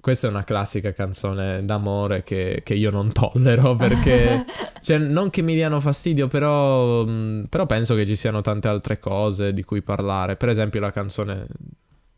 Questa 0.00 0.26
è 0.26 0.30
una 0.30 0.42
classica 0.42 0.92
canzone 0.92 1.64
d'amore 1.64 2.24
che, 2.24 2.62
che 2.64 2.74
io 2.74 2.90
non 2.90 3.12
tollero 3.12 3.74
perché, 3.78 4.44
cioè, 4.80 4.98
non 4.98 5.30
che 5.30 5.42
mi 5.42 5.54
diano 5.54 5.78
fastidio, 5.78 6.26
però, 6.26 7.04
mm, 7.06 7.44
però 7.44 7.66
penso 7.66 7.94
che 7.94 8.04
ci 8.04 8.16
siano 8.16 8.40
tante 8.40 8.66
altre 8.66 8.98
cose 8.98 9.52
di 9.52 9.62
cui 9.62 9.82
parlare. 9.82 10.36
Per 10.36 10.48
esempio, 10.48 10.80
la 10.80 10.90
canzone 10.90 11.46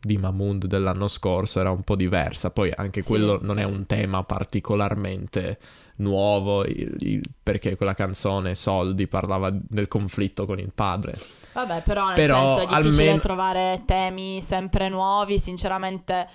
di 0.05 0.17
Mahmood 0.17 0.65
dell'anno 0.67 1.07
scorso 1.07 1.59
era 1.59 1.71
un 1.71 1.81
po' 1.81 1.95
diversa. 1.95 2.51
Poi 2.51 2.71
anche 2.75 3.01
sì. 3.01 3.07
quello 3.07 3.39
non 3.41 3.59
è 3.59 3.63
un 3.63 3.85
tema 3.85 4.23
particolarmente 4.23 5.57
nuovo, 5.97 6.65
il, 6.65 6.95
il, 6.99 7.21
perché 7.41 7.75
quella 7.75 7.93
canzone 7.93 8.55
Soldi 8.55 9.07
parlava 9.07 9.49
del 9.51 9.87
conflitto 9.87 10.45
con 10.45 10.59
il 10.59 10.71
padre. 10.73 11.17
Vabbè, 11.53 11.81
però 11.83 12.07
nel 12.07 12.15
però, 12.15 12.57
senso 12.57 12.73
è 12.73 12.77
difficile 12.77 13.01
almeno... 13.03 13.19
trovare 13.19 13.83
temi 13.85 14.41
sempre 14.41 14.89
nuovi, 14.89 15.39
sinceramente 15.39 16.27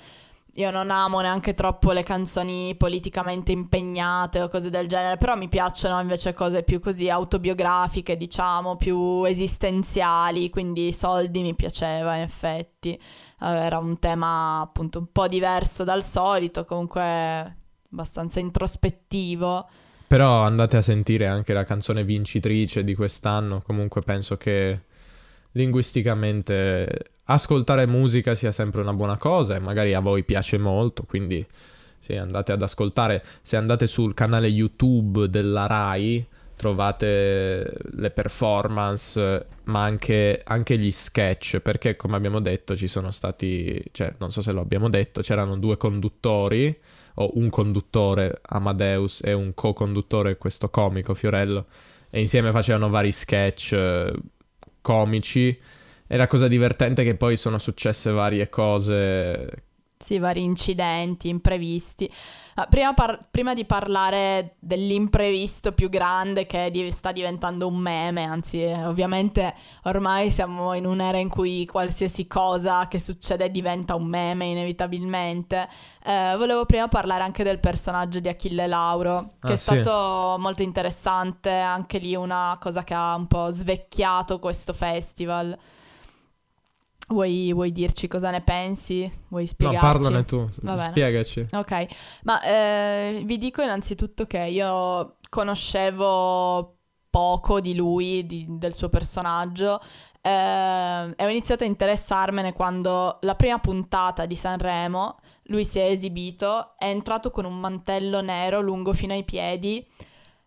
io 0.54 0.70
non 0.70 0.90
amo 0.90 1.20
neanche 1.20 1.54
troppo 1.54 1.92
le 1.92 2.02
canzoni 2.02 2.74
politicamente 2.74 3.52
impegnate 3.52 4.40
o 4.40 4.48
cose 4.48 4.68
del 4.68 4.88
genere, 4.88 5.16
però 5.16 5.36
mi 5.36 5.48
piacciono 5.48 6.00
invece 6.00 6.32
cose 6.32 6.62
più 6.64 6.80
così 6.80 7.08
autobiografiche, 7.08 8.16
diciamo, 8.16 8.76
più 8.76 9.22
esistenziali, 9.24 10.50
quindi 10.50 10.92
soldi 10.92 11.42
mi 11.42 11.54
piaceva 11.54 12.16
in 12.16 12.22
effetti. 12.22 13.00
Era 13.38 13.78
un 13.78 13.98
tema 13.98 14.60
appunto 14.60 14.98
un 14.98 15.06
po' 15.12 15.28
diverso 15.28 15.84
dal 15.84 16.04
solito, 16.04 16.64
comunque 16.64 17.59
abbastanza 17.92 18.40
introspettivo. 18.40 19.68
Però 20.06 20.42
andate 20.42 20.76
a 20.76 20.82
sentire 20.82 21.26
anche 21.26 21.52
la 21.52 21.64
canzone 21.64 22.04
vincitrice 22.04 22.82
di 22.82 22.94
quest'anno, 22.94 23.62
comunque 23.62 24.00
penso 24.02 24.36
che 24.36 24.80
linguisticamente 25.52 27.12
ascoltare 27.24 27.86
musica 27.86 28.34
sia 28.34 28.52
sempre 28.52 28.80
una 28.80 28.92
buona 28.92 29.16
cosa 29.16 29.54
e 29.54 29.60
magari 29.60 29.94
a 29.94 30.00
voi 30.00 30.24
piace 30.24 30.58
molto, 30.58 31.04
quindi 31.04 31.44
se 31.98 32.16
andate 32.16 32.52
ad 32.52 32.62
ascoltare, 32.62 33.22
se 33.40 33.56
andate 33.56 33.86
sul 33.86 34.14
canale 34.14 34.48
YouTube 34.48 35.28
della 35.28 35.66
RAI 35.66 36.26
trovate 36.56 37.72
le 37.92 38.10
performance 38.10 39.46
ma 39.64 39.82
anche, 39.82 40.42
anche, 40.44 40.76
gli 40.76 40.90
sketch 40.90 41.60
perché 41.60 41.96
come 41.96 42.16
abbiamo 42.16 42.40
detto 42.40 42.76
ci 42.76 42.86
sono 42.86 43.10
stati, 43.10 43.82
cioè 43.92 44.14
non 44.18 44.30
so 44.30 44.42
se 44.42 44.52
lo 44.52 44.60
abbiamo 44.60 44.90
detto, 44.90 45.22
c'erano 45.22 45.56
due 45.56 45.76
conduttori 45.76 46.78
o 47.20 47.30
un 47.34 47.50
conduttore 47.50 48.40
Amadeus 48.42 49.20
e 49.22 49.32
un 49.32 49.52
co-conduttore 49.54 50.36
questo 50.36 50.70
comico 50.70 51.14
Fiorello 51.14 51.66
e 52.10 52.20
insieme 52.20 52.50
facevano 52.50 52.88
vari 52.88 53.12
sketch 53.12 53.72
eh, 53.72 54.12
comici 54.80 55.58
e 56.06 56.16
la 56.16 56.26
cosa 56.26 56.48
divertente 56.48 57.02
è 57.02 57.04
che 57.04 57.14
poi 57.14 57.36
sono 57.36 57.58
successe 57.58 58.10
varie 58.10 58.48
cose. 58.48 59.64
Sì, 59.96 60.18
vari 60.18 60.42
incidenti, 60.42 61.28
imprevisti. 61.28 62.10
Prima, 62.68 62.92
par- 62.94 63.28
prima, 63.30 63.54
di 63.54 63.64
parlare 63.64 64.56
dell'imprevisto 64.58 65.72
più 65.72 65.88
grande 65.88 66.46
che 66.46 66.70
di- 66.70 66.90
sta 66.90 67.12
diventando 67.12 67.66
un 67.66 67.76
meme, 67.76 68.24
anzi 68.24 68.62
eh, 68.62 68.84
ovviamente 68.84 69.54
ormai 69.84 70.30
siamo 70.30 70.74
in 70.74 70.86
un'era 70.86 71.18
in 71.18 71.28
cui 71.28 71.64
qualsiasi 71.66 72.26
cosa 72.26 72.88
che 72.88 72.98
succede 72.98 73.50
diventa 73.50 73.94
un 73.94 74.06
meme 74.06 74.46
inevitabilmente, 74.46 75.68
eh, 76.04 76.34
volevo 76.36 76.66
prima 76.66 76.88
parlare 76.88 77.22
anche 77.22 77.44
del 77.44 77.60
personaggio 77.60 78.20
di 78.20 78.28
Achille 78.28 78.66
Lauro, 78.66 79.34
che 79.40 79.48
ah, 79.48 79.52
è 79.52 79.56
sì. 79.56 79.80
stato 79.82 80.36
molto 80.38 80.62
interessante, 80.62 81.50
anche 81.50 81.98
lì 81.98 82.14
una 82.14 82.56
cosa 82.60 82.84
che 82.84 82.94
ha 82.94 83.14
un 83.14 83.26
po' 83.26 83.50
svecchiato 83.50 84.38
questo 84.38 84.72
festival. 84.72 85.58
Vuoi, 87.10 87.52
vuoi, 87.52 87.72
dirci 87.72 88.06
cosa 88.06 88.30
ne 88.30 88.40
pensi? 88.40 89.10
Vuoi 89.28 89.46
spiegarci? 89.46 89.84
No, 89.84 89.92
parlane 89.92 90.24
tu, 90.24 90.48
spiegaci. 90.90 91.46
Ok, 91.52 91.86
ma 92.22 92.40
eh, 92.42 93.22
vi 93.24 93.36
dico 93.36 93.62
innanzitutto 93.62 94.26
che 94.26 94.38
io 94.38 95.16
conoscevo 95.28 96.76
poco 97.10 97.60
di 97.60 97.74
lui, 97.74 98.24
di, 98.26 98.46
del 98.48 98.74
suo 98.74 98.88
personaggio, 98.88 99.80
eh, 100.20 101.14
e 101.16 101.24
ho 101.24 101.28
iniziato 101.28 101.64
a 101.64 101.66
interessarmene 101.66 102.52
quando 102.52 103.18
la 103.22 103.34
prima 103.34 103.58
puntata 103.58 104.24
di 104.26 104.36
Sanremo 104.36 105.18
lui 105.44 105.64
si 105.64 105.80
è 105.80 105.86
esibito, 105.86 106.74
è 106.78 106.86
entrato 106.86 107.30
con 107.30 107.44
un 107.44 107.58
mantello 107.58 108.20
nero 108.20 108.60
lungo 108.60 108.92
fino 108.92 109.12
ai 109.12 109.24
piedi 109.24 109.84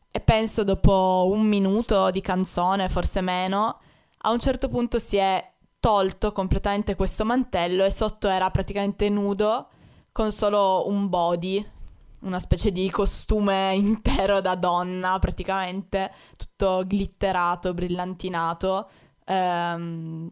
e 0.10 0.19
penso 0.21 0.63
dopo 0.63 1.28
un 1.30 1.45
minuto 1.45 2.10
di 2.10 2.21
canzone, 2.21 2.88
forse 2.88 3.19
meno, 3.19 3.80
a 4.19 4.32
un 4.32 4.39
certo 4.39 4.69
punto 4.69 4.99
si 4.99 5.17
è 5.17 5.52
tolto 5.84 6.32
completamente 6.32 6.96
questo 6.96 7.26
mantello 7.26 7.84
e 7.84 7.91
sotto 7.91 8.30
era 8.30 8.50
praticamente 8.52 9.10
nudo 9.10 9.67
con 10.13 10.32
solo 10.32 10.88
un 10.88 11.10
body, 11.10 11.65
una 12.22 12.39
specie 12.39 12.72
di 12.72 12.89
costume 12.89 13.76
intero 13.76 14.39
da 14.39 14.56
donna, 14.56 15.19
praticamente 15.19 16.10
tutto 16.38 16.86
glitterato, 16.86 17.74
brillantinato. 17.74 18.89
Ehm, 19.26 20.32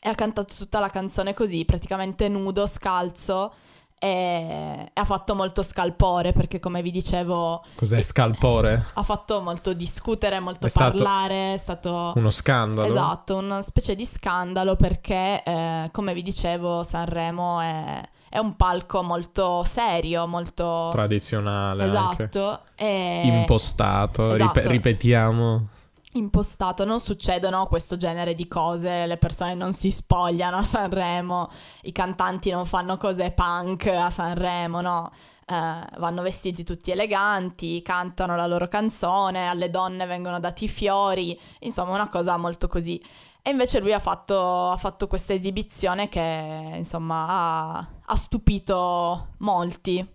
e 0.00 0.08
ha 0.08 0.14
cantato 0.14 0.54
tutta 0.54 0.80
la 0.80 0.88
canzone 0.88 1.34
così, 1.34 1.66
praticamente 1.66 2.30
nudo, 2.30 2.66
scalzo 2.66 3.52
e 4.02 4.90
ha 4.94 5.04
fatto 5.04 5.34
molto 5.34 5.62
scalpore 5.62 6.32
perché 6.32 6.58
come 6.58 6.80
vi 6.80 6.90
dicevo 6.90 7.62
cos'è 7.74 8.00
scalpore? 8.00 8.86
ha 8.94 9.02
fatto 9.02 9.42
molto 9.42 9.74
discutere 9.74 10.40
molto 10.40 10.68
è 10.68 10.70
parlare 10.72 11.52
è 11.52 11.56
stato 11.58 12.14
uno 12.16 12.30
scandalo 12.30 12.88
esatto 12.88 13.36
una 13.36 13.60
specie 13.60 13.94
di 13.94 14.06
scandalo 14.06 14.74
perché 14.76 15.42
eh, 15.42 15.90
come 15.92 16.14
vi 16.14 16.22
dicevo 16.22 16.82
Sanremo 16.82 17.60
è, 17.60 18.00
è, 18.30 18.38
un 18.38 18.56
palco 18.56 19.02
molto 19.02 19.64
serio 19.64 20.26
molto 20.26 20.88
tradizionale 20.90 21.84
esatto 21.84 22.60
e... 22.76 23.20
impostato 23.26 24.32
esatto. 24.32 24.60
Rip- 24.60 24.70
ripetiamo 24.70 25.68
impostato, 26.12 26.84
non 26.84 27.00
succedono 27.00 27.66
questo 27.66 27.96
genere 27.96 28.34
di 28.34 28.48
cose, 28.48 29.06
le 29.06 29.16
persone 29.16 29.54
non 29.54 29.72
si 29.72 29.90
spogliano 29.90 30.56
a 30.56 30.62
Sanremo, 30.64 31.50
i 31.82 31.92
cantanti 31.92 32.50
non 32.50 32.66
fanno 32.66 32.96
cose 32.96 33.30
punk 33.30 33.86
a 33.86 34.10
Sanremo, 34.10 34.80
no? 34.80 35.12
Eh, 35.46 35.54
vanno 35.98 36.22
vestiti 36.22 36.64
tutti 36.64 36.90
eleganti, 36.90 37.82
cantano 37.82 38.36
la 38.36 38.46
loro 38.46 38.68
canzone, 38.68 39.48
alle 39.48 39.70
donne 39.70 40.06
vengono 40.06 40.40
dati 40.40 40.68
fiori, 40.68 41.38
insomma 41.60 41.94
una 41.94 42.08
cosa 42.08 42.36
molto 42.36 42.66
così. 42.68 43.02
E 43.42 43.50
invece 43.50 43.80
lui 43.80 43.92
ha 43.92 43.98
fatto, 44.00 44.70
ha 44.70 44.76
fatto 44.76 45.06
questa 45.06 45.32
esibizione 45.32 46.08
che 46.08 46.72
insomma 46.76 47.26
ha, 47.28 47.88
ha 48.04 48.16
stupito 48.16 49.28
molti. 49.38 50.06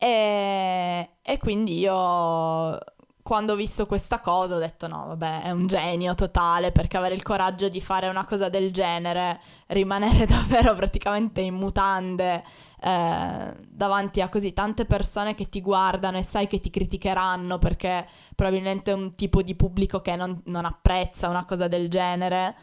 E, 0.00 1.10
e 1.22 1.38
quindi 1.38 1.78
io 1.78 2.78
quando 3.28 3.52
ho 3.52 3.56
visto 3.56 3.84
questa 3.84 4.20
cosa 4.20 4.54
ho 4.54 4.58
detto 4.58 4.86
no, 4.86 5.04
vabbè, 5.08 5.42
è 5.42 5.50
un 5.50 5.66
genio 5.66 6.14
totale 6.14 6.72
perché 6.72 6.96
avere 6.96 7.14
il 7.14 7.22
coraggio 7.22 7.68
di 7.68 7.78
fare 7.78 8.08
una 8.08 8.24
cosa 8.24 8.48
del 8.48 8.72
genere, 8.72 9.38
rimanere 9.66 10.24
davvero 10.24 10.74
praticamente 10.74 11.42
in 11.42 11.52
mutande 11.52 12.42
eh, 12.80 13.54
davanti 13.68 14.22
a 14.22 14.30
così 14.30 14.54
tante 14.54 14.86
persone 14.86 15.34
che 15.34 15.50
ti 15.50 15.60
guardano 15.60 16.16
e 16.16 16.22
sai 16.22 16.48
che 16.48 16.58
ti 16.58 16.70
criticheranno 16.70 17.58
perché 17.58 18.08
probabilmente 18.34 18.92
è 18.92 18.94
un 18.94 19.14
tipo 19.14 19.42
di 19.42 19.54
pubblico 19.54 20.00
che 20.00 20.16
non, 20.16 20.40
non 20.46 20.64
apprezza 20.64 21.28
una 21.28 21.44
cosa 21.44 21.68
del 21.68 21.90
genere 21.90 22.56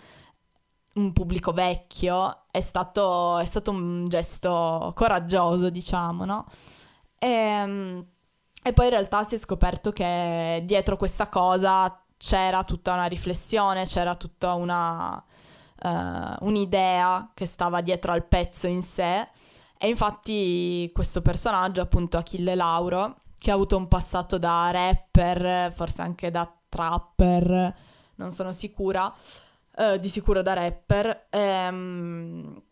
un 0.95 1.13
pubblico 1.13 1.51
vecchio, 1.51 2.45
è 2.49 2.61
stato, 2.61 3.37
è 3.37 3.45
stato 3.45 3.69
un 3.69 4.07
gesto 4.07 4.93
coraggioso, 4.95 5.69
diciamo, 5.69 6.25
no? 6.25 6.45
E, 7.19 7.27
ehm, 7.27 8.05
e 8.67 8.73
poi 8.73 8.85
in 8.85 8.91
realtà 8.93 9.23
si 9.23 9.35
è 9.35 9.37
scoperto 9.37 9.91
che 9.91 10.63
dietro 10.65 10.97
questa 10.97 11.29
cosa 11.29 12.03
c'era 12.17 12.63
tutta 12.63 12.93
una 12.93 13.05
riflessione, 13.05 13.85
c'era 13.85 14.15
tutta 14.15 14.55
una, 14.55 15.23
uh, 15.83 16.45
un'idea 16.47 17.29
che 17.35 17.45
stava 17.45 17.81
dietro 17.81 18.11
al 18.11 18.25
pezzo 18.25 18.65
in 18.65 18.81
sé. 18.81 19.27
E 19.77 19.87
infatti 19.87 20.89
questo 20.95 21.21
personaggio, 21.21 21.81
appunto 21.81 22.17
Achille 22.17 22.55
Lauro, 22.55 23.17
che 23.37 23.51
ha 23.51 23.53
avuto 23.53 23.77
un 23.77 23.87
passato 23.87 24.39
da 24.39 24.71
rapper, 24.71 25.71
forse 25.71 26.01
anche 26.01 26.31
da 26.31 26.51
trapper, 26.67 27.75
non 28.15 28.31
sono 28.31 28.51
sicura, 28.51 29.13
uh, 29.77 29.97
di 29.97 30.09
sicuro 30.09 30.41
da 30.41 30.53
rapper, 30.53 31.27
ehm, 31.29 32.63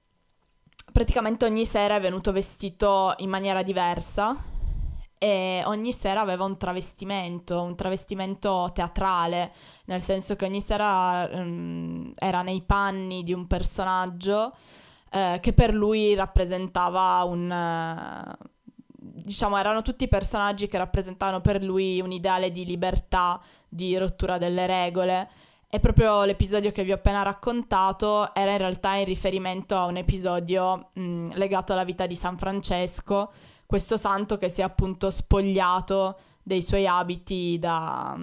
praticamente 0.92 1.46
ogni 1.46 1.68
sera 1.68 1.98
è 1.98 2.02
venuto 2.02 2.32
vestito 2.32 3.14
in 3.18 3.30
maniera 3.30 3.62
diversa 3.62 4.53
e 5.24 5.64
ogni 5.68 5.94
sera 5.94 6.20
aveva 6.20 6.44
un 6.44 6.58
travestimento, 6.58 7.62
un 7.62 7.78
travestimento 7.78 8.72
teatrale, 8.74 9.54
nel 9.86 10.02
senso 10.02 10.36
che 10.36 10.44
ogni 10.44 10.60
sera 10.60 11.30
um, 11.32 12.12
era 12.18 12.42
nei 12.42 12.62
panni 12.62 13.24
di 13.24 13.32
un 13.32 13.48
personaggio 13.48 14.54
eh, 15.10 15.38
che 15.42 15.54
per 15.54 15.74
lui 15.74 16.14
rappresentava 16.14 17.24
un... 17.24 17.50
Uh, 17.50 18.48
diciamo, 18.98 19.56
erano 19.56 19.82
tutti 19.82 20.10
personaggi 20.10 20.68
che 20.68 20.78
rappresentavano 20.78 21.40
per 21.40 21.64
lui 21.64 22.02
un 22.02 22.12
ideale 22.12 22.52
di 22.52 22.66
libertà, 22.66 23.40
di 23.70 23.98
rottura 23.98 24.38
delle 24.38 24.66
regole. 24.66 25.30
E 25.70 25.80
proprio 25.80 26.26
l'episodio 26.26 26.74
che 26.74 26.84
vi 26.84 26.92
ho 26.92 26.96
appena 26.96 27.22
raccontato 27.22 28.36
era 28.36 28.52
in 28.52 28.58
realtà 28.58 28.96
in 28.96 29.06
riferimento 29.06 29.78
a 29.78 29.86
un 29.86 29.96
episodio 29.96 30.90
mh, 30.92 31.30
legato 31.36 31.72
alla 31.72 31.86
vita 31.86 32.08
di 32.08 32.16
San 32.18 32.38
Francesco, 32.38 33.32
questo 33.74 33.98
santo 33.98 34.38
che 34.38 34.50
si 34.50 34.62
è 34.62 34.64
appunto 34.64 35.10
spogliato 35.10 36.20
dei 36.44 36.62
suoi 36.62 36.86
abiti 36.86 37.58
da, 37.58 38.16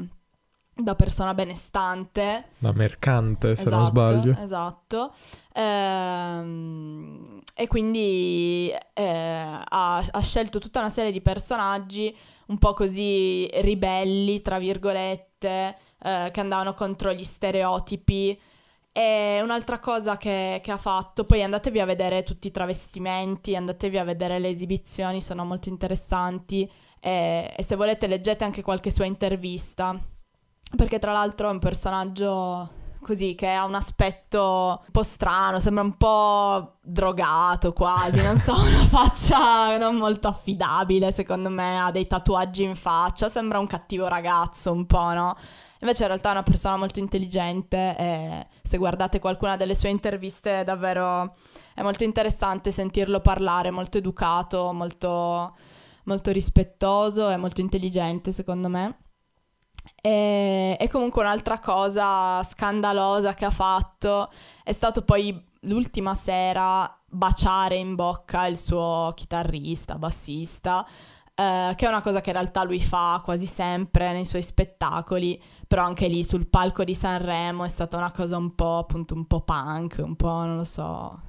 da 0.73 0.95
persona 0.95 1.35
benestante. 1.35 2.51
Da 2.57 2.71
mercante, 2.71 3.57
se 3.57 3.63
esatto, 3.63 3.75
non 3.75 3.85
sbaglio. 3.85 4.37
Esatto. 4.39 5.13
Ehm, 5.53 7.41
e 7.53 7.67
quindi 7.67 8.73
eh, 8.93 9.05
ha, 9.05 9.97
ha, 9.97 10.21
scelto 10.21 10.61
tutta 10.61 10.79
una 10.79 10.89
serie 10.89 11.11
di 11.11 11.21
personaggi 11.21 12.17
un 12.47 12.59
po' 12.59 12.73
così 12.73 13.51
ribelli, 13.55 14.43
tra 14.43 14.61
virgolette, 14.61 15.77
eh, 16.01 16.29
che 16.31 16.41
andavano 16.41 16.75
contro 16.75 17.13
gli 17.13 17.25
stereotipi. 17.25 18.41
E 18.93 19.41
un'altra 19.43 19.79
cosa 19.79 20.17
che, 20.17 20.61
che, 20.63 20.71
ha 20.73 20.77
fatto, 20.77 21.25
poi 21.25 21.43
andatevi 21.43 21.81
a 21.81 21.85
vedere 21.85 22.25
tutti 22.25 22.49
i 22.49 22.51
travestimenti, 22.51 23.55
andatevi 23.55 23.99
a 23.99 24.05
vedere 24.05 24.39
le 24.39 24.49
esibizioni, 24.49 25.23
sono 25.23 25.45
molto 25.45 25.69
interessanti. 25.69 26.71
E, 26.99 27.55
e 27.57 27.63
se 27.63 27.77
volete 27.77 28.07
leggete 28.07 28.45
anche 28.45 28.63
qualche 28.63 28.91
sua 28.91 29.05
intervista, 29.05 29.99
perché 30.77 30.99
tra 30.99 31.13
l'altro 31.13 31.49
è 31.49 31.53
un 31.53 31.59
personaggio 31.61 32.79
così 33.01 33.35
che 33.35 33.49
ha 33.49 33.65
un 33.65 33.75
aspetto 33.75 34.83
un 34.85 34.93
po' 34.93 35.03
strano, 35.03 35.59
sembra 35.59 35.83
un 35.83 35.97
po' 35.97 36.79
drogato 36.83 37.73
quasi, 37.73 38.23
non 38.23 38.37
so, 38.37 38.55
una 38.61 38.85
faccia 38.87 39.77
non 39.79 39.97
molto 39.97 40.29
affidabile 40.29 41.13
secondo 41.13 41.49
me, 41.49 41.81
ha 41.81 41.91
dei 41.91 42.07
tatuaggi 42.07 42.63
in 42.63 42.77
faccia, 42.77 43.29
sembra 43.29 43.59
un 43.59 43.67
cattivo 43.67 44.07
ragazzo 44.07 44.73
un 44.73 44.87
po', 44.87 45.13
no? 45.13 45.37
Invece 45.81 46.03
in 46.03 46.09
realtà 46.09 46.29
è 46.29 46.33
una 46.33 46.43
persona 46.43 46.77
molto 46.77 46.99
intelligente 46.99 47.97
e 47.97 48.47
se 48.63 48.77
guardate 48.77 49.19
qualcuna 49.19 49.57
delle 49.57 49.75
sue 49.75 49.89
interviste 49.89 50.63
davvero 50.63 51.37
è 51.75 51.83
molto 51.83 52.05
interessante 52.05 52.71
sentirlo 52.71 53.21
parlare, 53.21 53.71
molto 53.71 53.97
educato, 53.97 54.73
molto, 54.73 55.57
molto 56.05 56.31
rispettoso 56.33 57.31
e 57.31 57.37
molto 57.37 57.63
intelligente 57.63 58.31
secondo 58.31 58.69
me. 58.69 58.99
E, 60.03 60.77
e, 60.79 60.89
comunque 60.89 61.23
un'altra 61.23 61.59
cosa 61.59 62.43
scandalosa 62.43 63.35
che 63.35 63.47
ha 63.47 63.51
fatto 63.51 64.31
è 64.63 64.73
stato 64.73 65.03
poi 65.03 65.43
l'ultima 65.63 66.15
sera 66.15 66.95
baciare 67.07 67.77
in 67.77 67.95
bocca 67.95 68.47
il 68.47 68.57
suo 68.57 69.13
chitarrista, 69.15 69.97
bassista, 69.97 70.87
eh, 71.35 71.73
che 71.77 71.87
è 71.87 71.89
una 71.89 72.03
cosa 72.03 72.21
che 72.21 72.31
in 72.31 72.37
realtà 72.37 72.65
lui 72.65 72.81
fa 72.81 73.21
quasi 73.25 73.47
sempre 73.47 74.13
nei 74.13 74.25
suoi 74.25 74.43
spettacoli, 74.43 75.43
però 75.71 75.85
anche 75.85 76.09
lì 76.09 76.25
sul 76.25 76.49
palco 76.49 76.83
di 76.83 76.97
Sanremo 76.97 77.63
è 77.63 77.69
stata 77.69 77.97
una 77.97 78.11
cosa 78.11 78.37
un 78.37 78.57
po' 78.57 78.79
appunto 78.79 79.15
un 79.15 79.25
po' 79.27 79.43
punk, 79.43 80.01
un 80.03 80.17
po' 80.17 80.27
non 80.27 80.57
lo 80.57 80.65
so. 80.65 81.21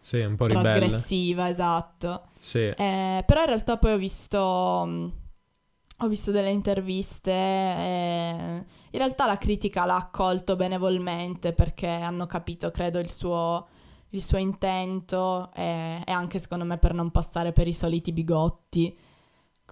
Sì, 0.00 0.18
un 0.22 0.34
po' 0.34 0.46
ribelle. 0.46 0.80
Trasgressiva, 0.80 1.48
esatto. 1.48 2.22
Sì. 2.40 2.64
Eh, 2.66 3.22
però 3.24 3.42
in 3.42 3.46
realtà 3.46 3.76
poi 3.76 3.92
ho 3.92 3.96
visto 3.96 4.28
ho 4.28 6.08
visto 6.08 6.32
delle 6.32 6.50
interviste 6.50 7.30
e 7.30 8.64
in 8.90 8.98
realtà 8.98 9.24
la 9.24 9.38
critica 9.38 9.84
l'ha 9.84 9.94
accolto 9.94 10.56
benevolmente 10.56 11.52
perché 11.52 11.86
hanno 11.86 12.26
capito, 12.26 12.72
credo, 12.72 12.98
il 12.98 13.12
suo, 13.12 13.68
il 14.08 14.22
suo 14.24 14.38
intento 14.38 15.52
e, 15.54 16.02
e, 16.04 16.10
anche 16.10 16.40
secondo 16.40 16.64
me 16.64 16.76
per 16.78 16.92
non 16.92 17.12
passare 17.12 17.52
per 17.52 17.68
i 17.68 17.74
soliti 17.74 18.12
bigotti. 18.12 18.98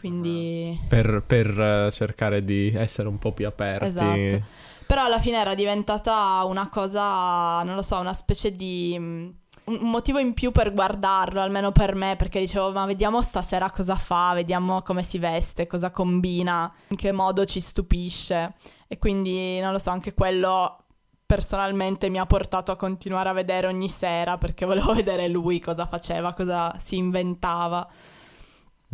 Quindi... 0.05 0.79
Per, 0.87 1.23
per 1.27 1.59
uh, 1.59 1.91
cercare 1.91 2.45
di 2.45 2.71
essere 2.77 3.09
un 3.09 3.19
po' 3.19 3.33
più 3.33 3.47
aperti. 3.47 3.87
Esatto. 3.87 4.43
Però 4.85 5.03
alla 5.03 5.19
fine 5.19 5.39
era 5.39 5.55
diventata 5.55 6.45
una 6.45 6.69
cosa, 6.69 7.63
non 7.63 7.75
lo 7.75 7.81
so, 7.81 7.99
una 8.01 8.13
specie 8.13 8.55
di 8.55 8.95
un 8.99 9.33
motivo 9.65 10.19
in 10.19 10.35
più 10.35 10.51
per 10.51 10.75
guardarlo, 10.75 11.41
almeno 11.41 11.73
per 11.73 11.95
me, 11.95 12.17
perché 12.17 12.39
dicevo, 12.39 12.71
ma 12.71 12.85
vediamo 12.85 13.23
stasera 13.23 13.71
cosa 13.71 13.97
fa, 13.97 14.33
vediamo 14.35 14.83
come 14.83 15.03
si 15.03 15.17
veste, 15.17 15.67
cosa 15.67 15.91
combina, 15.91 16.71
in 16.89 16.99
che 16.99 17.11
modo 17.11 17.47
ci 17.47 17.61
stupisce. 17.61 18.57
E 18.87 18.99
quindi, 18.99 19.59
non 19.61 19.73
lo 19.73 19.79
so, 19.79 19.89
anche 19.89 20.13
quello 20.13 20.81
personalmente 21.25 22.11
mi 22.11 22.19
ha 22.19 22.27
portato 22.27 22.73
a 22.73 22.77
continuare 22.77 23.31
a 23.31 23.33
vedere 23.33 23.69
ogni 23.69 23.89
sera, 23.89 24.37
perché 24.37 24.67
volevo 24.67 24.93
vedere 24.93 25.29
lui 25.29 25.61
cosa 25.61 25.87
faceva, 25.87 26.35
cosa 26.35 26.77
si 26.79 26.99
inventava. 26.99 27.89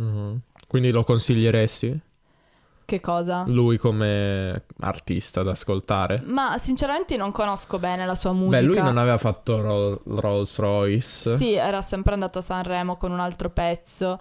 Mm-hmm. 0.00 0.36
Quindi 0.70 0.92
lo 0.92 1.02
consiglieresti? 1.02 2.00
Che 2.84 3.00
cosa? 3.00 3.42
Lui 3.48 3.76
come 3.76 4.66
artista 4.78 5.42
da 5.42 5.50
ascoltare? 5.50 6.22
Ma 6.26 6.58
sinceramente 6.58 7.16
non 7.16 7.32
conosco 7.32 7.80
bene 7.80 8.06
la 8.06 8.14
sua 8.14 8.32
musica. 8.32 8.60
Beh, 8.60 8.66
lui 8.66 8.76
non 8.76 8.96
aveva 8.96 9.18
fatto 9.18 9.60
Ro- 9.60 10.02
Rolls 10.20 10.56
Royce. 10.60 11.36
Sì, 11.36 11.54
era 11.54 11.82
sempre 11.82 12.12
andato 12.12 12.38
a 12.38 12.42
Sanremo 12.42 12.96
con 12.98 13.10
un 13.10 13.18
altro 13.18 13.50
pezzo. 13.50 14.20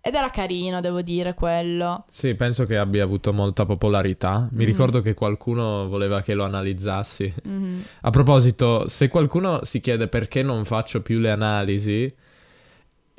Ed 0.00 0.14
era 0.14 0.30
carino, 0.30 0.80
devo 0.80 1.02
dire, 1.02 1.34
quello. 1.34 2.06
Sì, 2.08 2.34
penso 2.34 2.64
che 2.64 2.78
abbia 2.78 3.04
avuto 3.04 3.34
molta 3.34 3.66
popolarità. 3.66 4.48
Mi 4.52 4.64
mm. 4.64 4.66
ricordo 4.66 5.02
che 5.02 5.12
qualcuno 5.12 5.88
voleva 5.88 6.22
che 6.22 6.32
lo 6.32 6.44
analizzassi. 6.44 7.34
Mm-hmm. 7.46 7.80
A 8.00 8.08
proposito, 8.08 8.88
se 8.88 9.08
qualcuno 9.08 9.62
si 9.64 9.80
chiede 9.80 10.08
perché 10.08 10.42
non 10.42 10.64
faccio 10.64 11.02
più 11.02 11.18
le 11.18 11.30
analisi, 11.30 12.14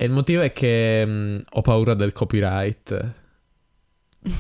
il 0.06 0.12
motivo 0.12 0.42
è 0.42 0.52
che 0.52 1.06
mh, 1.06 1.12
mm, 1.12 1.36
ho 1.52 1.62
paura 1.62 1.94
del 1.94 2.12
copyright. 2.12 3.14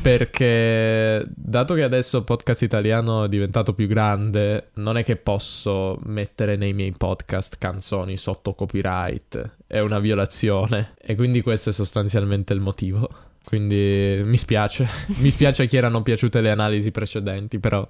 Perché 0.02 1.26
dato 1.30 1.74
che 1.74 1.84
adesso 1.84 2.18
il 2.18 2.24
podcast 2.26 2.62
italiano 2.62 3.24
è 3.24 3.30
diventato 3.30 3.74
più 3.74 3.88
grande, 3.88 4.72
non 4.76 4.98
è 4.98 5.04
che 5.04 5.16
posso 5.16 5.98
mettere 6.06 6.58
nei 6.58 6.74
miei 6.74 6.92
podcast 6.92 7.58
canzoni 7.58 8.18
sotto 8.18 8.54
copyright, 8.54 9.58
è 9.66 9.80
una 9.80 10.00
violazione. 10.00 10.94
E 11.00 11.16
quindi 11.16 11.42
questo 11.42 11.70
è 11.70 11.74
sostanzialmente 11.74 12.54
il 12.54 12.60
motivo. 12.60 13.10
Quindi 13.46 14.20
mi 14.26 14.36
spiace, 14.36 14.86
mi 15.20 15.32
spiace 15.32 15.64
a 15.64 15.66
chi 15.66 15.78
erano 15.78 16.02
piaciute 16.02 16.42
le 16.42 16.52
analisi 16.52 16.92
precedenti, 16.92 17.60
però 17.60 17.88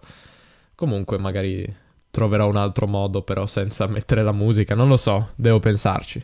comunque 0.75 1.17
magari 1.17 1.65
troverò 2.11 2.47
un 2.47 2.57
altro 2.57 2.85
modo 2.85 3.23
però 3.23 3.47
senza 3.47 3.87
mettere 3.87 4.23
la 4.23 4.31
musica, 4.31 4.75
non 4.75 4.87
lo 4.87 4.97
so, 4.97 5.31
devo 5.35 5.59
pensarci. 5.59 6.23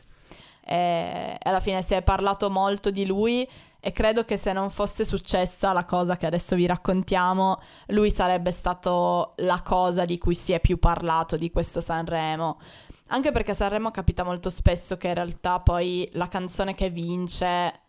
E 0.66 1.38
alla 1.42 1.60
fine 1.60 1.82
si 1.82 1.94
è 1.94 2.02
parlato 2.02 2.50
molto 2.50 2.90
di 2.90 3.06
lui 3.06 3.48
e 3.86 3.92
credo 3.92 4.24
che 4.24 4.38
se 4.38 4.54
non 4.54 4.70
fosse 4.70 5.04
successa 5.04 5.74
la 5.74 5.84
cosa 5.84 6.16
che 6.16 6.26
adesso 6.26 6.56
vi 6.56 6.66
raccontiamo, 6.66 7.60
lui 7.88 8.12
sarebbe 8.12 8.52
stato 8.52 9.34
la 9.38 9.62
cosa 9.62 10.06
di 10.06 10.18
cui 10.18 10.36
si 10.36 10.54
è 10.54 10.62
più 10.62 10.80
parlato 10.80 11.36
di 11.36 11.52
questo 11.52 11.82
Sanremo. 11.82 12.62
Anche 13.08 13.32
perché 13.32 13.52
a 13.52 13.56
Sanremo 13.56 13.92
capita 13.92 14.24
molto 14.24 14.50
spesso 14.50 14.96
che 14.96 15.10
in 15.10 15.16
realtà 15.16 15.60
poi 15.60 16.10
la 16.14 16.30
canzone 16.30 16.74
che 16.76 16.90
vince 16.90 17.82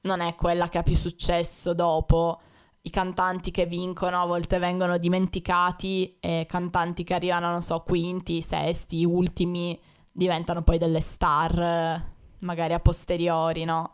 non 0.00 0.20
è 0.20 0.34
quella 0.34 0.70
che 0.70 0.78
ha 0.78 0.82
più 0.82 0.96
successo 0.96 1.74
dopo. 1.74 2.40
I 2.80 2.90
cantanti 2.90 3.50
che 3.50 3.66
vincono 3.66 4.22
a 4.22 4.26
volte 4.26 4.58
vengono 4.58 4.96
dimenticati 4.96 6.16
e 6.20 6.46
cantanti 6.48 7.04
che 7.04 7.12
arrivano, 7.12 7.50
non 7.50 7.60
so, 7.60 7.80
quinti, 7.80 8.40
sesti, 8.40 9.04
ultimi, 9.04 9.78
diventano 10.18 10.62
poi 10.62 10.78
delle 10.78 11.00
star 11.00 12.04
magari 12.40 12.74
a 12.74 12.80
posteriori, 12.80 13.64
no? 13.64 13.92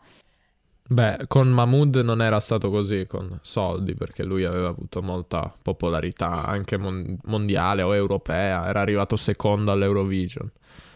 Beh, 0.87 1.25
con 1.27 1.47
Mahmood 1.47 1.95
non 1.97 2.21
era 2.21 2.39
stato 2.39 2.69
così 2.69 3.07
con 3.07 3.39
Soldi, 3.41 3.95
perché 3.95 4.23
lui 4.23 4.43
aveva 4.43 4.69
avuto 4.69 5.01
molta 5.01 5.51
popolarità 5.61 6.41
sì. 6.41 6.49
anche 6.49 6.77
mon- 6.77 7.17
mondiale 7.23 7.81
o 7.81 7.95
europea, 7.95 8.67
era 8.67 8.81
arrivato 8.81 9.15
secondo 9.15 9.71
all'Eurovision. 9.71 10.51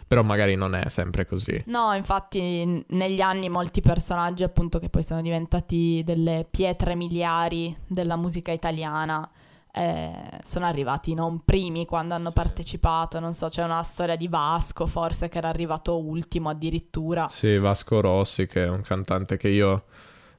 Però 0.07 0.23
magari 0.23 0.55
non 0.55 0.73
è 0.73 0.89
sempre 0.89 1.25
così. 1.25 1.63
No, 1.67 1.93
infatti 1.93 2.83
negli 2.87 3.21
anni 3.21 3.47
molti 3.47 3.81
personaggi 3.81 4.43
appunto 4.43 4.79
che 4.79 4.89
poi 4.89 5.03
sono 5.03 5.21
diventati 5.21 6.01
delle 6.03 6.47
pietre 6.49 6.95
miliari 6.95 7.75
della 7.85 8.15
musica 8.15 8.51
italiana 8.51 9.29
eh, 9.71 10.11
sono 10.43 10.65
arrivati 10.65 11.13
non 11.13 11.43
primi 11.45 11.85
quando 11.85 12.13
hanno 12.13 12.31
partecipato, 12.31 13.19
non 13.19 13.33
so, 13.33 13.49
c'è 13.49 13.63
una 13.63 13.83
storia 13.83 14.15
di 14.15 14.27
Vasco 14.27 14.87
forse 14.87 15.29
che 15.29 15.37
era 15.37 15.49
arrivato 15.49 15.97
ultimo 15.97 16.49
addirittura. 16.49 17.27
Sì, 17.29 17.57
Vasco 17.57 18.01
Rossi 18.01 18.47
che 18.47 18.63
è 18.63 18.67
un 18.67 18.81
cantante 18.81 19.37
che 19.37 19.49
io 19.49 19.83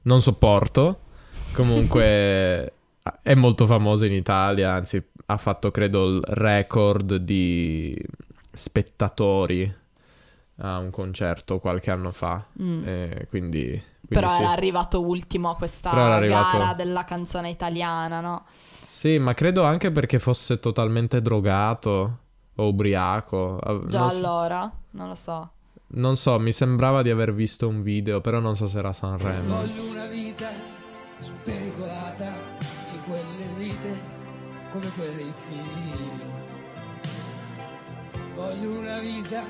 non 0.03 0.21
sopporto, 0.21 0.99
comunque 1.53 2.73
è 3.21 3.33
molto 3.35 3.65
famoso 3.65 4.05
in 4.05 4.13
Italia, 4.13 4.73
anzi 4.73 5.01
ha 5.25 5.37
fatto 5.37 5.71
credo 5.71 6.07
il 6.07 6.21
record 6.23 7.15
di 7.15 7.97
spettatori 8.51 9.79
a 10.63 10.77
un 10.77 10.89
concerto 10.91 11.59
qualche 11.59 11.89
anno 11.89 12.11
fa. 12.11 12.45
Mm. 12.61 12.83
eh, 12.85 13.27
quindi, 13.29 13.61
quindi 13.61 13.81
Però 14.07 14.27
sì. 14.29 14.41
era 14.41 14.51
arrivato 14.51 15.01
ultimo 15.01 15.49
a 15.49 15.55
questa 15.55 15.89
arrivato- 15.89 16.57
gara 16.57 16.73
della 16.73 17.05
canzone 17.05 17.49
italiana, 17.49 18.19
no? 18.19 18.45
Sì, 18.91 19.17
ma 19.19 19.33
credo 19.33 19.63
anche 19.63 19.89
perché 19.89 20.19
fosse 20.19 20.59
totalmente 20.59 21.21
drogato 21.21 22.17
o 22.53 22.67
ubriaco. 22.67 23.57
Ah, 23.57 23.79
Già 23.85 23.99
non 23.99 24.09
so- 24.11 24.17
allora? 24.17 24.71
Non 24.91 25.07
lo 25.07 25.15
so. 25.15 25.51
Non 25.93 26.17
so, 26.17 26.37
mi 26.39 26.51
sembrava 26.51 27.01
di 27.01 27.09
aver 27.09 27.33
visto 27.33 27.69
un 27.69 27.83
video, 27.83 28.19
però 28.19 28.39
non 28.39 28.57
so 28.57 28.67
se 28.67 28.79
era 28.79 28.91
Sanremo. 28.91 29.55
Voglio 29.55 29.83
una 29.85 30.07
vita 30.07 30.49
spericolata 31.19 32.33
di 32.91 32.99
quelle 33.07 33.47
vite 33.57 33.99
come 34.73 34.91
quelle 34.93 35.15
dei 35.15 35.33
film. 35.47 36.19
Voglio 38.35 38.77
una 38.77 38.99
vita 38.99 39.41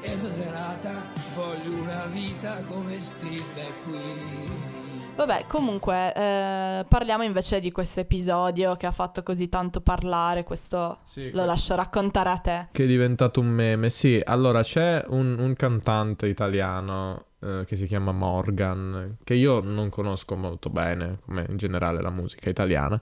esagerata, 0.00 1.02
voglio 1.36 1.82
una 1.82 2.06
vita 2.06 2.62
come 2.66 2.98
Steve 3.02 3.72
qui. 3.84 4.73
Vabbè, 5.16 5.44
comunque, 5.46 6.12
eh, 6.12 6.84
parliamo 6.88 7.22
invece 7.22 7.60
di 7.60 7.70
questo 7.70 8.00
episodio 8.00 8.74
che 8.74 8.86
ha 8.86 8.90
fatto 8.90 9.22
così 9.22 9.48
tanto 9.48 9.80
parlare. 9.80 10.42
Questo 10.42 10.98
Sì, 11.04 11.30
lo 11.30 11.40
che- 11.40 11.46
lascio 11.46 11.74
raccontare 11.76 12.28
a 12.30 12.38
te. 12.38 12.66
Che 12.72 12.82
è 12.84 12.86
diventato 12.86 13.40
un 13.40 13.46
meme. 13.46 13.90
Sì, 13.90 14.20
allora 14.22 14.62
c'è 14.62 15.04
un, 15.08 15.38
un 15.38 15.54
cantante 15.54 16.26
italiano 16.26 17.26
eh, 17.40 17.62
che 17.64 17.76
si 17.76 17.86
chiama 17.86 18.10
Morgan, 18.10 19.18
che 19.22 19.34
io 19.34 19.60
non 19.60 19.88
conosco 19.88 20.34
molto 20.36 20.68
bene, 20.68 21.20
come 21.24 21.46
in 21.48 21.56
generale 21.58 22.02
la 22.02 22.10
musica 22.10 22.50
italiana. 22.50 23.00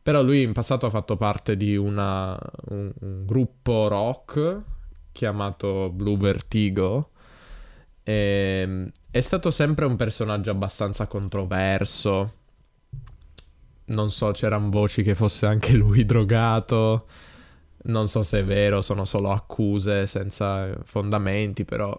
Però 0.00 0.22
lui 0.22 0.42
in 0.42 0.52
passato 0.52 0.86
ha 0.86 0.90
fatto 0.90 1.16
parte 1.16 1.56
di 1.56 1.76
una- 1.76 2.38
un, 2.68 2.90
un 3.00 3.26
gruppo 3.26 3.88
rock 3.88 4.60
chiamato 5.12 5.90
Blue 5.92 6.16
Vertigo. 6.16 7.10
E, 8.04 8.86
è 9.18 9.20
stato 9.20 9.50
sempre 9.50 9.84
un 9.84 9.96
personaggio 9.96 10.50
abbastanza 10.50 11.06
controverso. 11.06 12.32
Non 13.86 14.10
so, 14.10 14.30
c'erano 14.32 14.68
voci 14.70 15.02
che 15.02 15.14
fosse 15.14 15.46
anche 15.46 15.72
lui 15.72 16.04
drogato. 16.04 17.06
Non 17.84 18.06
so 18.08 18.22
se 18.22 18.40
è 18.40 18.44
vero, 18.44 18.80
sono 18.82 19.04
solo 19.04 19.30
accuse 19.30 20.06
senza 20.06 20.68
fondamenti, 20.84 21.64
però 21.64 21.98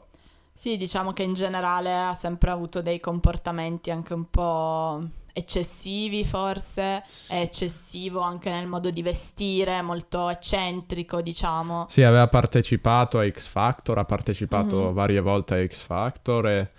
Sì, 0.53 0.77
diciamo 0.77 1.13
che 1.13 1.23
in 1.23 1.33
generale 1.33 1.95
ha 1.95 2.13
sempre 2.13 2.51
avuto 2.51 2.81
dei 2.81 2.99
comportamenti 2.99 3.89
anche 3.89 4.13
un 4.13 4.29
po' 4.29 5.03
eccessivi, 5.33 6.25
forse. 6.25 7.03
È 7.29 7.39
eccessivo 7.41 8.19
anche 8.19 8.51
nel 8.51 8.67
modo 8.67 8.89
di 8.91 9.01
vestire, 9.01 9.81
molto 9.81 10.29
eccentrico, 10.29 11.21
diciamo. 11.21 11.85
sì, 11.89 12.03
aveva 12.03 12.27
partecipato 12.27 13.19
a 13.19 13.27
X 13.29 13.47
Factor, 13.47 13.97
ha 13.97 14.05
partecipato 14.05 14.87
Mhm. 14.87 14.93
varie 14.93 15.21
volte 15.21 15.55
a 15.55 15.65
X 15.65 15.81
Factor 15.81 16.47
e 16.47 16.71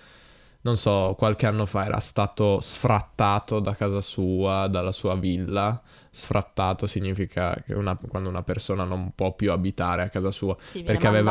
non 0.63 0.77
so, 0.77 1.15
qualche 1.17 1.47
anno 1.47 1.65
fa 1.67 1.87
era 1.87 2.01
stato 2.01 2.61
sfrattato 2.61 3.61
da 3.61 3.75
casa 3.75 4.01
sua, 4.01 4.67
dalla 4.69 4.93
sua 4.93 5.15
villa. 5.15 5.81
Sfrattato 6.11 6.87
significa 6.87 7.55
che 7.65 7.73
una- 7.73 7.97
quando 7.97 8.29
una 8.29 8.43
persona 8.43 8.85
non 8.85 9.13
può 9.15 9.33
più 9.35 9.53
abitare 9.53 10.03
a 10.03 10.09
casa 10.09 10.31
sua. 10.31 10.57
Sì, 10.67 10.83
Perché 10.83 11.07
aveva- 11.07 11.31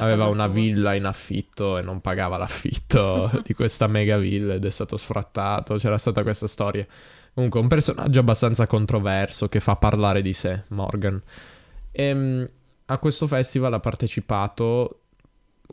Aveva 0.00 0.26
una 0.26 0.44
sua. 0.44 0.52
villa 0.52 0.94
in 0.94 1.04
affitto 1.04 1.76
e 1.76 1.82
non 1.82 2.00
pagava 2.00 2.36
l'affitto 2.38 3.30
di 3.44 3.52
questa 3.52 3.86
mega 3.88 4.16
villa 4.16 4.54
ed 4.54 4.64
è 4.64 4.70
stato 4.70 4.96
sfrattato. 4.96 5.74
C'era 5.74 5.98
stata 5.98 6.22
questa 6.22 6.46
storia. 6.46 6.86
Comunque, 7.34 7.60
un 7.60 7.66
personaggio 7.68 8.20
abbastanza 8.20 8.66
controverso 8.66 9.48
che 9.48 9.60
fa 9.60 9.76
parlare 9.76 10.22
di 10.22 10.32
sé, 10.32 10.62
Morgan. 10.68 11.20
Ehm, 11.90 12.46
a 12.86 12.98
questo 12.98 13.26
festival 13.26 13.72
ha 13.74 13.80
partecipato 13.80 15.00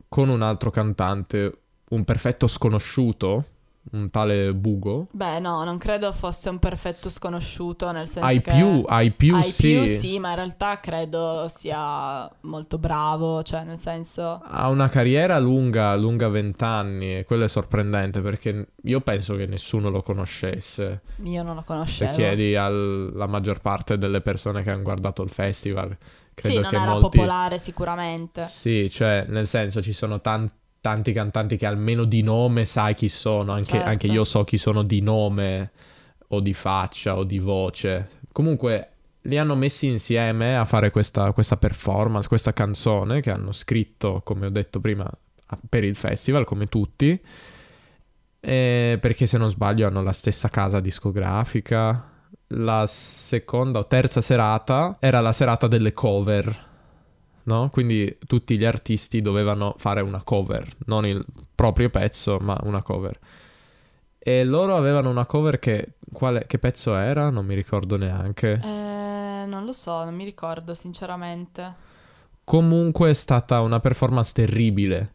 con 0.08 0.30
un 0.30 0.42
altro 0.42 0.70
cantante, 0.70 1.58
un 1.90 2.04
perfetto 2.04 2.48
sconosciuto, 2.48 3.46
un 3.92 4.10
tale 4.12 4.54
Bugo. 4.54 5.08
Beh, 5.12 5.40
no, 5.40 5.64
non 5.64 5.78
credo 5.80 6.12
fosse 6.12 6.50
un 6.50 6.60
perfetto 6.60 7.10
sconosciuto, 7.10 7.92
nel 7.92 8.08
senso 8.08 8.28
Ai 8.28 8.42
che... 8.42 8.52
più, 8.52 8.84
ai 8.88 9.12
più 9.12 9.36
ai 9.36 9.50
sì. 9.50 9.68
più 9.68 9.88
sì, 9.98 10.20
ma 10.20 10.30
in 10.30 10.36
realtà 10.36 10.80
credo 10.80 11.48
sia 11.48 12.30
molto 12.42 12.78
bravo, 12.78 13.42
cioè 13.42 13.64
nel 13.64 13.80
senso... 13.80 14.42
Ha 14.44 14.68
una 14.70 14.90
carriera 14.90 15.40
lunga, 15.40 15.96
lunga 15.96 16.30
vent'anni 16.30 17.18
e 17.18 17.24
quello 17.24 17.46
è 17.46 17.48
sorprendente 17.48 18.22
perché 18.22 18.68
io 18.84 19.02
penso 19.02 19.36
che 19.36 19.48
nessuno 19.48 19.90
lo 19.90 20.02
conoscesse. 20.04 21.02
Io 21.24 21.42
non 21.42 21.56
lo 21.56 21.62
Se 21.62 21.66
conoscevo. 21.68 22.14
chiedi 22.14 22.56
alla 22.56 23.26
maggior 23.28 23.60
parte 23.62 23.98
delle 23.98 24.22
persone 24.22 24.62
che 24.62 24.70
hanno 24.70 24.84
guardato 24.84 25.24
il 25.24 25.30
festival, 25.30 25.98
credo 26.36 26.56
sì, 26.56 26.62
non 26.62 26.70
che 26.70 26.76
era 26.76 26.92
molti... 26.92 27.18
popolare 27.18 27.58
sicuramente. 27.58 28.46
Sì, 28.46 28.88
cioè, 28.90 29.26
nel 29.28 29.48
senso, 29.48 29.82
ci 29.82 29.94
sono 29.94 30.22
tan- 30.22 30.52
tanti 30.82 31.12
cantanti 31.12 31.58
che 31.58 31.66
almeno 31.66 32.06
di 32.06 32.22
nome 32.22 32.66
sai 32.66 32.94
chi 32.94 33.10
sono, 33.10 33.52
anche, 33.52 33.72
Certo. 33.72 33.88
anche 33.88 34.08
io 34.08 34.24
so 34.24 34.44
chi 34.44 34.58
sono 34.58 34.84
di 34.84 35.02
nome 35.02 35.72
o 36.30 36.40
di 36.40 36.54
faccia 36.54 37.18
o 37.18 37.24
di 37.24 37.40
voce. 37.40 38.10
Comunque, 38.32 38.90
li 39.24 39.38
hanno 39.38 39.56
messi 39.56 39.88
insieme 39.88 40.58
a 40.58 40.66
fare 40.66 40.92
questa, 40.92 41.34
questa 41.34 41.58
performance, 41.58 42.28
questa 42.28 42.54
canzone 42.54 43.22
che 43.22 43.32
hanno 43.32 43.52
scritto, 43.52 44.22
come 44.24 44.46
ho 44.46 44.50
detto 44.50 44.80
prima, 44.80 45.10
per 45.68 45.84
il 45.84 45.96
festival, 45.96 46.46
come 46.46 46.68
tutti. 46.68 47.20
E 48.42 48.98
perché 49.02 49.26
se 49.26 49.38
non 49.38 49.50
sbaglio 49.50 49.88
hanno 49.88 50.02
la 50.02 50.14
stessa 50.14 50.50
casa 50.50 50.80
discografica. 50.80 52.12
La 52.54 52.86
seconda 52.88 53.80
o 53.80 53.86
terza 53.88 54.22
serata 54.22 54.98
era 55.00 55.20
la 55.20 55.34
serata 55.34 55.68
delle 55.68 55.92
cover, 55.92 56.68
no? 57.44 57.70
Quindi 57.72 58.18
tutti 58.26 58.58
gli 58.58 58.66
artisti 58.66 59.22
dovevano 59.22 59.76
fare 59.78 60.02
una 60.02 60.22
cover, 60.24 60.68
non 60.86 61.06
il 61.06 61.26
proprio 61.56 61.90
pezzo, 61.90 62.38
ma 62.40 62.58
una 62.64 62.82
cover. 62.82 63.20
E 64.18 64.44
loro 64.44 64.76
avevano 64.76 65.10
una 65.10 65.26
cover 65.26 65.60
che... 65.60 65.94
Quale, 66.12 66.46
che 66.48 66.60
pezzo 66.60 66.96
era? 66.96 67.30
Non 67.30 67.46
mi 67.46 67.56
ricordo 67.56 67.96
neanche. 67.96 68.60
Eh, 68.64 69.46
non 69.46 69.64
lo 69.64 69.72
so, 69.72 70.04
non 70.04 70.16
mi 70.16 70.26
ricordo 70.26 70.74
sinceramente. 70.74 71.88
Comunque 72.44 73.12
è 73.12 73.14
stata 73.14 73.62
una 73.62 73.80
performance 73.80 74.34
terribile. 74.34 75.14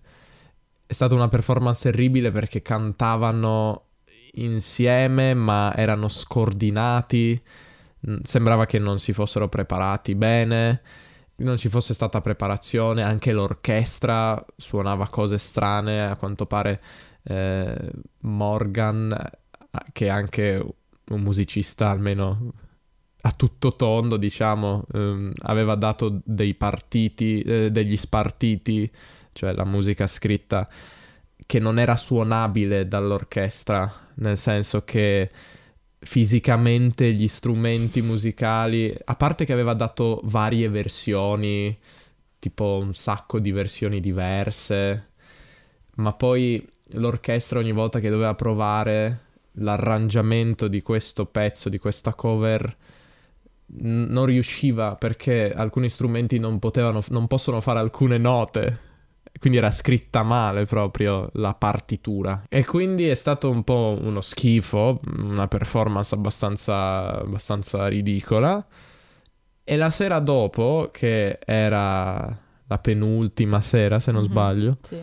È 0.86 0.92
stata 0.92 1.14
una 1.14 1.28
performance 1.28 1.90
terribile 1.90 2.30
perché 2.30 2.62
cantavano 2.62 3.86
insieme, 4.34 5.34
ma 5.34 5.74
erano 5.74 6.08
scordinati. 6.08 7.40
Sembrava 8.22 8.66
che 8.66 8.78
non 8.78 8.98
si 8.98 9.12
fossero 9.12 9.48
preparati 9.48 10.14
bene. 10.14 10.82
Non 11.36 11.56
ci 11.56 11.68
fosse 11.68 11.94
stata 11.94 12.20
preparazione. 12.20 13.02
Anche 13.02 13.32
l'orchestra 13.32 14.42
suonava 14.56 15.08
cose 15.08 15.38
strane. 15.38 16.06
A 16.06 16.16
quanto 16.16 16.46
pare 16.46 16.82
eh, 17.24 17.90
Morgan, 18.20 19.30
che 19.92 20.06
è 20.06 20.08
anche 20.08 20.64
un 21.06 21.20
musicista 21.20 21.90
almeno 21.90 22.52
a 23.26 23.32
tutto 23.32 23.74
tondo, 23.74 24.16
diciamo, 24.16 24.84
ehm, 24.92 25.32
aveva 25.42 25.74
dato 25.74 26.20
dei 26.24 26.54
partiti, 26.54 27.40
eh, 27.40 27.70
degli 27.70 27.96
spartiti, 27.96 28.90
cioè 29.32 29.52
la 29.52 29.64
musica 29.64 30.06
scritta 30.06 30.68
che 31.46 31.58
non 31.58 31.78
era 31.78 31.96
suonabile 31.96 32.86
dall'orchestra, 32.86 33.90
nel 34.16 34.36
senso 34.36 34.84
che 34.84 35.30
fisicamente 36.04 37.12
gli 37.12 37.28
strumenti 37.28 38.02
musicali, 38.02 38.94
a 39.04 39.14
parte 39.16 39.44
che 39.44 39.52
aveva 39.52 39.74
dato 39.74 40.20
varie 40.24 40.68
versioni, 40.68 41.76
tipo 42.38 42.78
un 42.80 42.94
sacco 42.94 43.38
di 43.38 43.50
versioni 43.50 44.00
diverse, 44.00 45.08
ma 45.96 46.12
poi 46.12 46.66
l'orchestra 46.88 47.58
ogni 47.58 47.72
volta 47.72 48.00
che 48.00 48.10
doveva 48.10 48.34
provare 48.34 49.20
l'arrangiamento 49.58 50.68
di 50.68 50.82
questo 50.82 51.26
pezzo, 51.26 51.68
di 51.68 51.78
questa 51.78 52.14
cover, 52.14 52.76
n- 53.82 54.06
non 54.08 54.26
riusciva 54.26 54.96
perché 54.96 55.52
alcuni 55.52 55.88
strumenti 55.88 56.38
non 56.38 56.58
potevano, 56.58 57.02
non 57.08 57.26
possono 57.26 57.60
fare 57.60 57.78
alcune 57.78 58.18
note. 58.18 58.92
Quindi 59.38 59.58
era 59.58 59.70
scritta 59.70 60.22
male 60.22 60.64
proprio 60.64 61.28
la 61.34 61.54
partitura. 61.54 62.44
E 62.48 62.64
quindi 62.64 63.08
è 63.08 63.14
stato 63.14 63.50
un 63.50 63.62
po' 63.64 63.98
uno 64.00 64.20
schifo, 64.20 65.00
una 65.18 65.48
performance 65.48 66.14
abbastanza, 66.14 67.20
abbastanza 67.20 67.86
ridicola. 67.88 68.64
E 69.64 69.76
la 69.76 69.90
sera 69.90 70.18
dopo, 70.20 70.88
che 70.92 71.38
era 71.44 72.38
la 72.66 72.78
penultima 72.78 73.60
sera, 73.60 73.98
se 74.00 74.12
non 74.12 74.22
Mhm, 74.22 74.28
sbaglio, 74.28 74.76
Sì. 74.82 75.02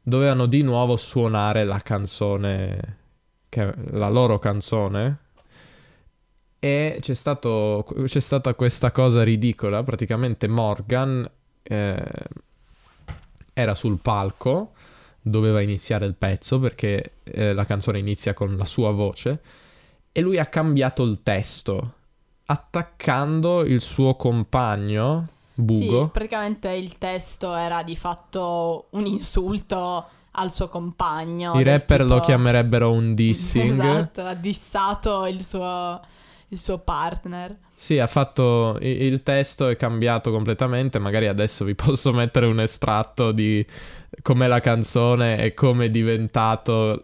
dovevano 0.00 0.46
di 0.46 0.62
nuovo 0.62 0.96
suonare 0.96 1.64
la 1.64 1.80
canzone, 1.80 2.98
che, 3.48 3.74
la 3.90 4.08
loro 4.08 4.38
canzone. 4.38 5.18
E 6.58 6.98
c'è, 7.00 7.14
stato, 7.14 7.84
c'è 8.04 8.20
stata 8.20 8.54
questa 8.54 8.92
cosa 8.92 9.22
ridicola. 9.24 9.82
Praticamente 9.82 10.46
Morgan 10.46 11.28
eh, 11.64 12.02
era 13.52 13.74
sul 13.74 13.98
palco, 13.98 14.72
doveva 15.20 15.60
iniziare 15.60 16.06
il 16.06 16.14
pezzo 16.14 16.58
perché 16.58 17.16
eh, 17.24 17.52
la 17.52 17.64
canzone 17.64 17.98
inizia 17.98 18.34
con 18.34 18.56
la 18.56 18.64
sua 18.64 18.92
voce. 18.92 19.40
E 20.12 20.20
lui 20.20 20.38
ha 20.38 20.46
cambiato 20.46 21.04
il 21.04 21.22
testo, 21.22 21.92
attaccando 22.46 23.64
il 23.64 23.80
suo 23.80 24.14
compagno 24.14 25.28
Bugo. 25.54 26.04
Sì, 26.04 26.10
praticamente 26.10 26.70
il 26.70 26.96
testo 26.98 27.54
era 27.54 27.82
di 27.82 27.96
fatto 27.96 28.86
un 28.90 29.06
insulto 29.06 30.06
al 30.32 30.50
suo 30.50 30.68
compagno. 30.68 31.58
I 31.58 31.62
rapper 31.62 32.00
lo 32.00 32.14
tipo- 32.14 32.26
chiamerebbero 32.26 32.90
un 32.90 33.14
dissing. 33.14 33.72
Esatto, 33.80 34.24
ha 34.24 34.34
dissato 34.34 35.26
il 35.26 35.44
suo, 35.44 36.00
il 36.52 36.58
suo 36.58 36.78
partner. 36.78 37.56
Sì, 37.74 37.98
ha 37.98 38.06
fatto 38.06 38.78
il 38.80 39.22
testo 39.22 39.68
è 39.68 39.76
cambiato 39.76 40.30
completamente. 40.30 40.98
Magari 40.98 41.26
adesso 41.26 41.64
vi 41.64 41.74
posso 41.76 42.12
mettere 42.12 42.46
un 42.46 42.60
estratto 42.60 43.32
di 43.32 43.66
com'è 44.22 44.46
la 44.46 44.60
canzone 44.60 45.42
e 45.42 45.54
come 45.54 45.86
è 45.86 45.90
diventato. 45.90 47.02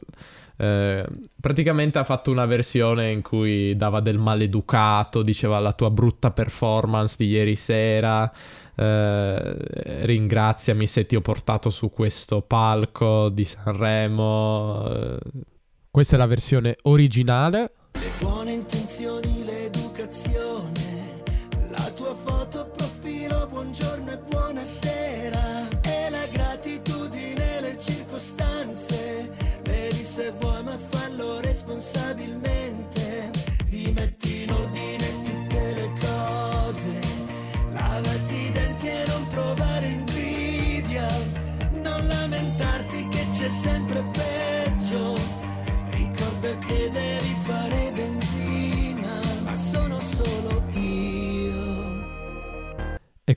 eh, 0.56 1.04
praticamente 1.40 1.98
ha 1.98 2.04
fatto 2.04 2.30
una 2.30 2.46
versione 2.46 3.10
in 3.10 3.22
cui 3.22 3.74
dava 3.76 4.00
del 4.00 4.18
maleducato, 4.18 5.22
diceva 5.22 5.58
la 5.60 5.72
tua 5.72 5.90
brutta 5.90 6.30
performance 6.30 7.16
di 7.18 7.26
ieri 7.28 7.56
sera. 7.56 8.30
eh, 8.76 9.56
ringraziami 10.06 10.86
se 10.86 11.06
ti 11.06 11.16
ho 11.16 11.20
portato 11.20 11.70
su 11.70 11.90
questo 11.90 12.42
palco 12.42 13.28
di 13.30 13.44
Sanremo. 13.44 14.88
eh. 14.90 15.18
Questa 15.90 16.14
è 16.16 16.18
la 16.18 16.26
versione 16.26 16.76
originale. 16.82 17.70
Buone 18.20 18.52
intenzioni, 18.52 19.44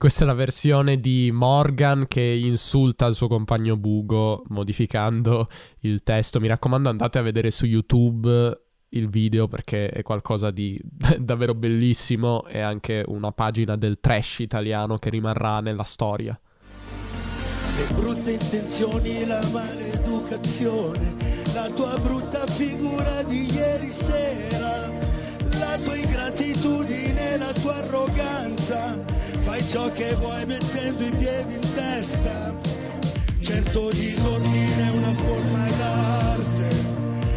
questa 0.02 0.24
è 0.24 0.26
la 0.26 0.34
versione 0.34 0.98
di 0.98 1.30
Morgan 1.32 2.06
che 2.08 2.22
insulta 2.22 3.06
il 3.06 3.14
suo 3.14 3.28
compagno 3.28 3.76
Bugo 3.76 4.42
modificando 4.48 5.48
il 5.82 6.02
testo. 6.02 6.40
Mi 6.40 6.48
raccomando 6.48 6.88
andate 6.88 7.20
a 7.20 7.22
vedere 7.22 7.52
su 7.52 7.66
YouTube 7.66 8.62
il 8.88 9.08
video 9.08 9.46
perché 9.46 9.90
è 9.90 10.02
qualcosa 10.02 10.50
di 10.50 10.76
davvero 11.20 11.54
bellissimo 11.54 12.44
e 12.46 12.58
anche 12.58 13.04
una 13.06 13.30
pagina 13.30 13.76
del 13.76 14.00
trash 14.00 14.40
italiano 14.40 14.96
che 14.96 15.08
rimarrà 15.08 15.60
nella 15.60 15.84
storia. 15.84 16.36
Le 17.76 17.94
brutte 17.94 18.32
intenzioni, 18.32 19.24
la 19.24 19.40
maleducazione, 19.52 21.14
la 21.54 21.70
tua 21.70 21.96
brutta 22.00 22.44
figura 22.48 23.22
di 23.22 23.54
ieri 23.54 23.92
sera, 23.92 24.88
la 25.60 25.78
tua 25.84 25.94
ingratitudine, 25.94 27.36
la 27.38 27.52
tua 27.52 27.76
arroganza, 27.76 29.21
fai 29.42 29.68
ciò 29.68 29.90
che 29.92 30.14
vuoi 30.14 30.46
mettendo 30.46 31.04
i 31.04 31.10
piedi 31.16 31.54
in 31.54 31.74
testa. 31.74 32.54
Certo 33.40 33.90
disordine 33.90 34.86
è 34.86 34.90
una 34.90 35.14
forma 35.14 35.68
d'arte, 35.76 36.82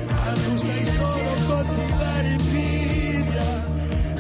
ma 0.08 0.34
tu 0.34 0.58
sai 0.58 0.86
solo 0.86 1.34
coltivare 1.48 2.28
invidia. 2.30 3.66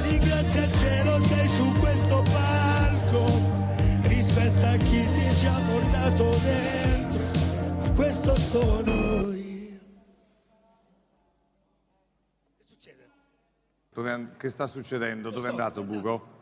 Ringrazia 0.01 0.63
il 0.63 0.73
cielo, 0.73 1.19
sei 1.19 1.47
su 1.47 1.79
questo 1.79 2.23
palco. 2.23 3.53
Rispetta 4.07 4.77
chi 4.77 5.07
ti 5.13 5.35
ci 5.35 5.45
ha 5.45 5.59
portato 5.59 6.37
dentro, 6.43 7.23
ma 7.75 7.91
questo 7.91 8.35
sono 8.35 9.31
io. 9.31 9.79
Che 12.57 12.63
succede? 12.65 13.07
Dove 13.93 14.31
che 14.37 14.49
sta 14.49 14.65
succedendo? 14.65 15.29
Dove 15.29 15.47
è 15.47 15.51
andato 15.51 15.83
Bugo? 15.83 16.33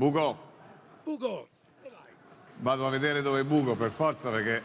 Bugo, 0.00 0.38
Ugo, 1.04 1.46
vado 2.60 2.86
a 2.86 2.88
vedere 2.88 3.20
dove 3.20 3.40
è 3.40 3.44
Bugo 3.44 3.76
per 3.76 3.90
forza 3.90 4.30
perché 4.30 4.62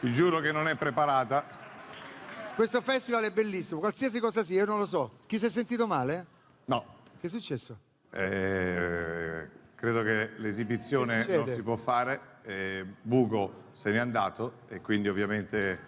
vi 0.00 0.12
giuro 0.12 0.40
che 0.40 0.50
non 0.50 0.66
è 0.66 0.74
preparata. 0.74 1.46
Questo 2.56 2.80
festival 2.80 3.22
è 3.22 3.30
bellissimo, 3.30 3.78
qualsiasi 3.78 4.18
cosa 4.18 4.42
sia, 4.42 4.58
io 4.58 4.64
non 4.64 4.80
lo 4.80 4.86
so. 4.86 5.18
Chi 5.26 5.38
si 5.38 5.46
è 5.46 5.48
sentito 5.48 5.86
male? 5.86 6.26
No, 6.64 6.84
Che 7.20 7.28
è 7.28 7.30
successo? 7.30 7.78
eh, 8.10 9.48
credo 9.76 10.02
che 10.02 10.30
l'esibizione 10.38 11.24
Che 11.24 11.36
non 11.36 11.46
si 11.46 11.62
può 11.62 11.76
fare. 11.76 12.20
eh, 12.42 12.84
Bugo 13.00 13.66
se 13.70 13.92
n'è 13.92 13.98
andato 13.98 14.62
e 14.66 14.80
quindi 14.80 15.06
ovviamente 15.08 15.78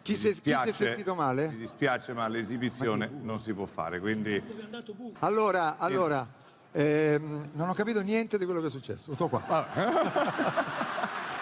Chi 0.00 0.16
si, 0.16 0.28
è- 0.28 0.30
chi 0.30 0.36
si 0.36 0.38
è 0.40 0.42
dispiace- 0.54 0.72
sentito 0.72 1.14
male? 1.14 1.48
Mi 1.48 1.58
dispiace 1.58 2.14
ma 2.14 2.26
l'esibizione 2.28 3.10
non 3.20 3.38
si 3.38 3.52
può 3.52 3.66
fare, 3.66 4.00
quindi 4.00 4.40
dove 4.40 4.58
è 4.58 4.64
andato 4.64 4.94
Bugo? 4.94 5.18
Allora, 5.18 5.76
allora, 5.76 6.26
ehm, 6.72 7.50
non 7.52 7.68
ho 7.68 7.74
capito 7.74 8.00
niente 8.02 8.38
di 8.38 8.44
quello 8.44 8.60
che 8.60 8.66
è 8.66 8.70
successo. 8.70 9.10
Tutto 9.10 9.28
qua. 9.28 9.66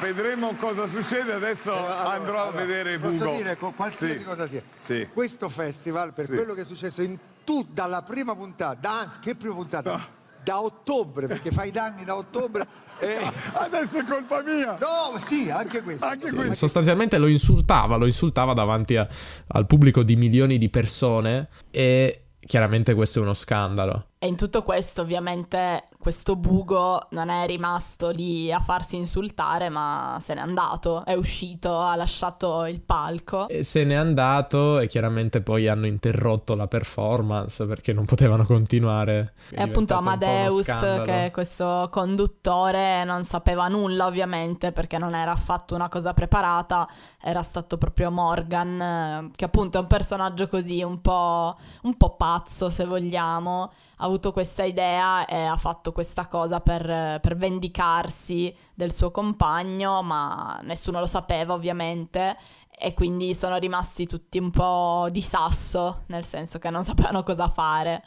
vedremo 0.00 0.54
cosa 0.56 0.86
succede. 0.86 1.32
Adesso 1.34 1.72
Eh, 1.72 1.76
allora, 1.78 2.10
andrò 2.10 2.38
a 2.38 2.42
allora, 2.48 2.56
vedere 2.64 2.98
Posso 2.98 3.24
Bugo. 3.24 3.36
dire 3.36 3.56
con 3.56 3.74
qualsiasi 3.74 4.18
Sì. 4.18 4.24
cosa 4.24 4.46
sia. 4.46 4.62
Sì. 4.80 5.08
Questo 5.12 5.48
festival, 5.48 6.12
per 6.12 6.26
Sì. 6.26 6.34
quello 6.34 6.54
che 6.54 6.62
è 6.62 6.64
successo 6.64 7.02
in 7.02 7.18
tu, 7.44 7.66
dalla 7.70 8.02
prima 8.02 8.34
puntata, 8.34 8.74
da, 8.78 9.00
anzi, 9.00 9.18
che 9.20 9.34
prima 9.34 9.54
puntata? 9.54 9.92
No. 9.92 10.00
Da 10.42 10.60
ottobre, 10.60 11.26
perché 11.26 11.50
fai 11.50 11.70
danni 11.70 12.04
da 12.04 12.16
ottobre. 12.16 12.66
e- 13.08 13.32
Adesso 13.52 13.98
è 13.98 14.04
colpa 14.04 14.42
mia. 14.42 14.78
No, 14.80 15.18
sì, 15.18 15.50
anche 15.50 15.82
questo. 15.82 16.04
Anche 16.06 16.28
Sì, 16.28 16.34
questo. 16.34 16.54
sostanzialmente 16.54 17.18
lo 17.18 17.26
insultava, 17.26 17.96
lo 17.96 18.06
insultava 18.06 18.52
davanti 18.52 18.96
a- 18.96 19.06
al 19.48 19.66
pubblico 19.66 20.02
di 20.02 20.16
milioni 20.16 20.58
di 20.58 20.68
persone 20.68 21.48
e 21.70 22.20
chiaramente 22.40 22.94
questo 22.94 23.18
è 23.20 23.22
uno 23.22 23.34
scandalo. 23.34 24.06
E 24.18 24.26
in 24.26 24.36
tutto 24.36 24.62
questo, 24.62 25.02
ovviamente, 25.02 25.88
questo 26.04 26.36
bugo 26.36 27.06
non 27.12 27.30
è 27.30 27.46
rimasto 27.46 28.10
lì 28.10 28.52
a 28.52 28.60
farsi 28.60 28.96
insultare, 28.96 29.70
ma 29.70 30.18
se 30.20 30.34
n'è 30.34 30.40
andato, 30.40 31.02
è 31.02 31.14
uscito, 31.14 31.80
ha 31.80 31.96
lasciato 31.96 32.66
il 32.66 32.82
palco. 32.82 33.48
E 33.48 33.64
se 33.64 33.84
n'è 33.84 33.94
andato 33.94 34.80
e 34.80 34.86
chiaramente 34.86 35.40
poi 35.40 35.66
hanno 35.66 35.86
interrotto 35.86 36.54
la 36.56 36.68
performance 36.68 37.64
perché 37.64 37.94
non 37.94 38.04
potevano 38.04 38.44
continuare. 38.44 39.32
È 39.48 39.58
E 39.58 39.62
appunto 39.62 39.94
Amadeus, 39.94 40.66
che 41.06 41.30
questo 41.32 41.88
conduttore, 41.90 43.02
non 43.04 43.24
sapeva 43.24 43.66
nulla 43.68 44.04
ovviamente 44.04 44.72
perché 44.72 44.98
non 44.98 45.14
era 45.14 45.32
affatto 45.32 45.74
una 45.74 45.88
cosa 45.88 46.12
preparata, 46.12 46.86
era 47.18 47.42
stato 47.42 47.78
proprio 47.78 48.10
Morgan, 48.10 48.78
eh, 48.78 49.30
che 49.34 49.46
appunto 49.46 49.78
è 49.78 49.80
un 49.80 49.86
personaggio 49.86 50.48
così 50.48 50.82
un 50.82 51.00
po', 51.00 51.56
un 51.84 51.96
po' 51.96 52.14
pazzo 52.16 52.68
se 52.68 52.84
vogliamo, 52.84 53.72
ha 53.96 54.04
avuto 54.04 54.32
questa 54.32 54.64
idea 54.64 55.24
e 55.26 55.36
ha 55.36 55.56
fatto 55.56 55.92
questa 55.92 56.26
cosa 56.26 56.60
per, 56.60 57.20
per 57.20 57.36
vendicarsi 57.36 58.54
del 58.74 58.92
suo 58.92 59.10
compagno, 59.10 60.02
ma 60.02 60.58
nessuno 60.62 61.00
lo 61.00 61.06
sapeva 61.06 61.54
ovviamente. 61.54 62.36
E 62.76 62.92
quindi 62.92 63.34
sono 63.34 63.56
rimasti 63.56 64.06
tutti 64.06 64.38
un 64.38 64.50
po' 64.50 65.06
di 65.10 65.22
sasso, 65.22 66.02
nel 66.06 66.24
senso 66.24 66.58
che 66.58 66.70
non 66.70 66.82
sapevano 66.82 67.22
cosa 67.22 67.48
fare 67.48 68.02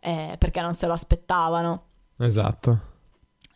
eh, 0.00 0.36
perché 0.38 0.60
non 0.60 0.74
se 0.74 0.86
lo 0.86 0.92
aspettavano. 0.92 1.84
Esatto. 2.18 2.87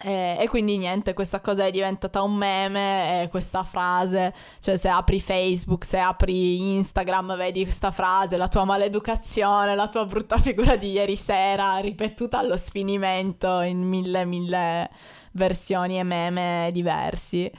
Eh, 0.05 0.37
e 0.41 0.49
quindi 0.49 0.79
niente, 0.79 1.15
questa 1.15 1.41
cosa 1.41 1.65
è 1.65 1.71
diventata 1.71 2.23
un 2.23 2.35
meme, 2.35 3.23
eh, 3.23 3.29
questa 3.29 3.63
frase, 3.63 4.35
cioè 4.61 4.77
se 4.77 4.89
apri 4.89 5.21
Facebook, 5.21 5.85
se 5.85 5.99
apri 5.99 6.75
Instagram, 6.75 7.37
vedi 7.37 7.63
questa 7.63 7.93
frase, 7.93 8.37
la 8.37 8.49
tua 8.49 8.65
maleducazione, 8.65 9.77
la 9.77 9.89
tua 9.89 10.05
brutta 10.05 10.39
figura 10.39 10.75
di 10.77 10.91
ieri 10.91 11.17
sera, 11.17 11.79
ripetuta 11.79 12.39
allo 12.39 12.57
sfinimento 12.57 13.61
in 13.61 13.87
mille, 13.89 14.25
mille 14.25 14.91
versioni 15.33 15.99
e 15.99 16.03
meme 16.03 16.71
diversi. 16.73 17.51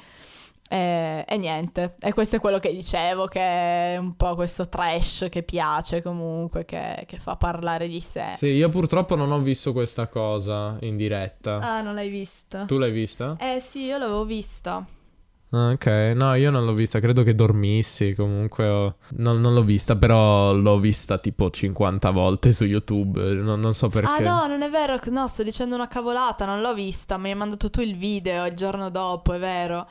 Eh, 0.74 1.24
e 1.28 1.38
niente, 1.38 1.94
e 2.00 2.14
questo 2.14 2.38
è 2.38 2.40
quello 2.40 2.58
che 2.58 2.74
dicevo, 2.74 3.28
che 3.28 3.40
è 3.40 3.98
un 3.98 4.16
po' 4.16 4.34
questo 4.34 4.68
trash 4.68 5.28
che 5.30 5.44
piace 5.44 6.02
comunque, 6.02 6.66
che, 6.66 7.04
che 7.06 7.20
fa 7.20 7.36
parlare 7.36 7.88
di 7.88 8.02
sé. 8.02 8.34
Sì, 8.38 8.48
io 8.48 8.70
purtroppo 8.70 9.16
non 9.16 9.32
ho 9.32 9.40
visto 9.40 9.72
questa 9.72 10.08
cosa 10.08 10.76
in 10.80 10.98
diretta. 10.98 11.60
Ah, 11.60 11.82
non 11.82 11.94
l'hai 11.94 12.10
vista? 12.10 12.66
Tu 12.66 12.80
l'hai 12.80 12.90
vista? 12.90 13.36
Eh 13.40 13.60
sì, 13.60 13.84
io 13.84 14.00
l'avevo 14.00 14.26
vista. 14.26 14.84
Ah, 15.52 15.70
ok, 15.74 15.86
no, 16.16 16.34
io 16.34 16.50
non 16.50 16.66
l'ho 16.66 16.74
vista, 16.74 17.00
credo 17.00 17.22
che 17.22 17.36
dormissi, 17.36 18.16
comunque 18.16 18.68
ho- 18.68 18.96
non, 19.18 19.42
non 19.42 19.54
l'ho 19.54 19.62
vista, 19.62 19.96
però 19.96 20.54
l'ho 20.54 20.80
vista 20.80 21.20
tipo 21.20 21.52
50 21.52 22.10
volte 22.10 22.52
su 22.52 22.66
YouTube, 22.66 23.22
non, 23.36 23.60
non 23.60 23.76
so 23.76 23.90
perché. 23.90 24.10
Ah 24.10 24.18
no, 24.18 24.48
non 24.48 24.64
è 24.64 24.70
vero, 24.72 25.00
no, 25.12 25.28
sto 25.28 25.44
dicendo 25.44 25.76
una 25.76 25.88
cavolata, 25.88 26.46
non 26.46 26.62
l'ho 26.62 26.74
vista, 26.74 27.18
mi 27.18 27.30
hai 27.30 27.36
mandato 27.36 27.70
tu 27.70 27.82
il 27.82 27.96
video 27.96 28.48
il 28.48 28.56
giorno 28.56 28.90
dopo, 28.90 29.34
è 29.34 29.38
vero. 29.38 29.88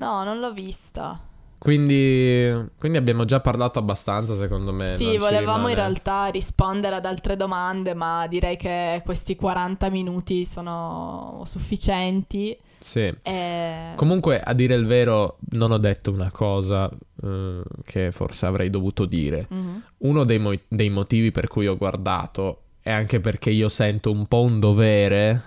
No, 0.00 0.24
non 0.24 0.40
l'ho 0.40 0.52
vista. 0.52 1.20
Quindi, 1.58 2.70
quindi 2.78 2.96
abbiamo 2.96 3.26
già 3.26 3.40
parlato 3.40 3.78
abbastanza, 3.78 4.34
secondo 4.34 4.72
me. 4.72 4.96
Sì, 4.96 5.18
volevamo 5.18 5.68
in 5.68 5.74
realtà 5.74 6.28
rispondere 6.28 6.96
ad 6.96 7.04
altre 7.04 7.36
domande, 7.36 7.92
ma 7.92 8.26
direi 8.26 8.56
che 8.56 9.02
questi 9.04 9.36
40 9.36 9.90
minuti 9.90 10.46
sono 10.46 11.42
sufficienti. 11.44 12.56
Sì. 12.78 13.14
E... 13.22 13.92
Comunque, 13.94 14.40
a 14.40 14.54
dire 14.54 14.74
il 14.74 14.86
vero, 14.86 15.36
non 15.50 15.70
ho 15.70 15.76
detto 15.76 16.10
una 16.10 16.30
cosa 16.30 16.90
eh, 17.22 17.60
che 17.84 18.10
forse 18.10 18.46
avrei 18.46 18.70
dovuto 18.70 19.04
dire. 19.04 19.46
Mhm. 19.50 19.82
Uno 19.98 20.24
dei, 20.24 20.38
mo- 20.38 20.58
dei 20.66 20.88
motivi 20.88 21.30
per 21.30 21.46
cui 21.46 21.66
ho 21.66 21.76
guardato 21.76 22.62
è 22.80 22.90
anche 22.90 23.20
perché 23.20 23.50
io 23.50 23.68
sento 23.68 24.10
un 24.10 24.26
po' 24.26 24.40
un 24.40 24.60
dovere 24.60 25.42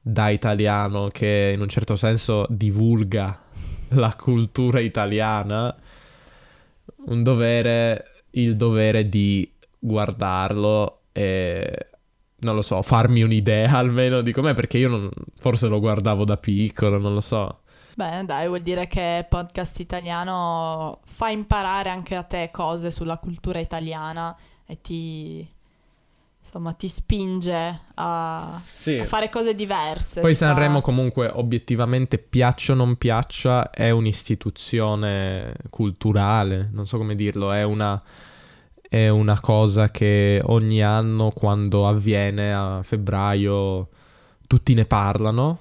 da 0.00 0.28
italiano 0.28 1.08
che 1.08 1.50
in 1.52 1.60
un 1.60 1.68
certo 1.68 1.96
senso 1.96 2.46
divulga 2.48 3.40
la 3.90 4.14
cultura 4.16 4.80
italiana, 4.80 5.74
un 7.06 7.22
dovere, 7.22 8.24
il 8.30 8.56
dovere 8.56 9.08
di 9.08 9.50
guardarlo 9.78 11.02
e 11.12 11.88
non 12.38 12.54
lo 12.54 12.62
so, 12.62 12.82
farmi 12.82 13.22
un'idea 13.22 13.70
almeno 13.78 14.20
di 14.20 14.32
com'è 14.32 14.54
perché 14.54 14.78
io 14.78 14.88
non- 14.88 15.10
forse 15.38 15.68
lo 15.68 15.80
guardavo 15.80 16.24
da 16.24 16.36
piccolo, 16.36 16.98
non 16.98 17.14
lo 17.14 17.20
so. 17.20 17.60
Beh, 17.94 18.24
dai, 18.24 18.46
vuol 18.46 18.60
dire 18.60 18.86
che 18.88 19.24
podcast 19.26 19.80
italiano 19.80 21.00
fa 21.06 21.30
imparare 21.30 21.88
anche 21.88 22.14
a 22.14 22.22
te 22.22 22.50
cose 22.52 22.90
sulla 22.90 23.16
cultura 23.16 23.58
italiana 23.58 24.36
e 24.66 24.80
ti, 24.82 25.48
insomma, 26.56 26.72
ti 26.72 26.88
spinge 26.88 27.80
a, 27.94 28.60
Sì. 28.64 28.98
a 28.98 29.04
fare 29.04 29.28
cose 29.28 29.54
diverse. 29.54 30.20
Poi 30.20 30.32
fa- 30.34 30.46
Sanremo 30.46 30.80
comunque 30.80 31.28
obiettivamente 31.32 32.18
piaccia 32.18 32.72
o 32.72 32.76
non 32.76 32.96
piaccia 32.96 33.70
è 33.70 33.90
un'istituzione 33.90 35.54
culturale, 35.70 36.68
non 36.72 36.86
so 36.86 36.96
come 36.98 37.14
dirlo, 37.14 37.52
è 37.52 37.62
una, 37.62 38.00
è 38.88 39.08
una 39.08 39.38
cosa 39.40 39.90
che 39.90 40.40
ogni 40.44 40.82
anno 40.82 41.30
quando 41.30 41.86
avviene 41.86 42.54
a 42.54 42.80
febbraio 42.82 43.88
tutti 44.46 44.74
ne 44.74 44.84
parlano, 44.86 45.58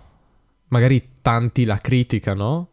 magari 0.70 1.10
tanti 1.22 1.66
la 1.66 1.78
criticano, 1.78 2.70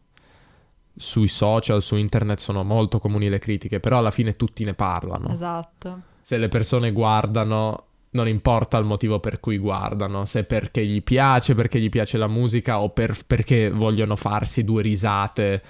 sui 0.95 1.27
social, 1.29 1.81
su 1.81 1.97
internet 1.97 2.39
sono 2.39 2.63
molto 2.63 2.99
comuni 2.99 3.31
le 3.31 3.39
critiche, 3.39 3.81
però 3.81 3.99
alla 3.99 4.11
fine 4.11 4.37
tutti 4.37 4.63
ne 4.63 4.75
parlano 4.75 5.33
Esatto. 5.33 6.01
se 6.21 6.37
le 6.37 6.49
persone 6.49 6.93
guardano, 6.93 7.85
non 8.13 8.29
importa 8.29 8.79
il 8.79 8.85
motivo 8.85 9.21
per 9.21 9.41
cui 9.41 9.59
guardano, 9.59 10.25
se 10.25 10.45
perché 10.45 10.85
gli 10.85 11.03
piace, 11.03 11.55
perché 11.55 11.81
gli 11.81 11.89
piace 11.89 12.19
la 12.19 12.29
musica 12.29 12.81
o 12.81 12.91
per- 12.91 13.17
perché 13.27 13.71
vogliono 13.71 14.17
farsi 14.17 14.65
due 14.65 14.83
risate, 14.83 15.63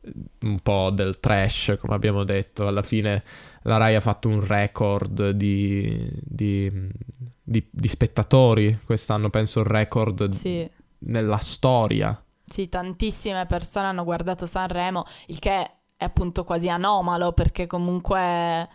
eh, 0.00 0.12
un 0.42 0.60
po' 0.60 0.90
del 0.90 1.18
trash, 1.20 1.76
come 1.80 1.94
abbiamo 1.94 2.24
detto. 2.24 2.66
Alla 2.66 2.82
fine 2.82 3.22
la 3.62 3.76
Rai 3.78 3.94
ha 3.94 4.00
fatto 4.00 4.28
un 4.28 4.46
record 4.46 5.30
di, 5.30 6.08
di- 6.22 6.70
di- 7.42 7.68
di 7.70 7.88
spettatori, 7.88 8.78
quest'anno 8.84 9.30
penso 9.30 9.60
il 9.60 9.66
record 9.66 10.30
Sì. 10.30 10.68
nella 11.00 11.38
storia. 11.38 12.22
Sì, 12.44 12.68
tantissime 12.68 13.44
persone 13.46 13.86
hanno 13.86 14.04
guardato 14.04 14.46
Sanremo, 14.46 15.04
il 15.26 15.38
che 15.38 15.70
è 15.96 16.04
appunto 16.04 16.44
quasi 16.44 16.68
anomalo 16.68 17.32
perché 17.32 17.66
comunque 17.66 18.68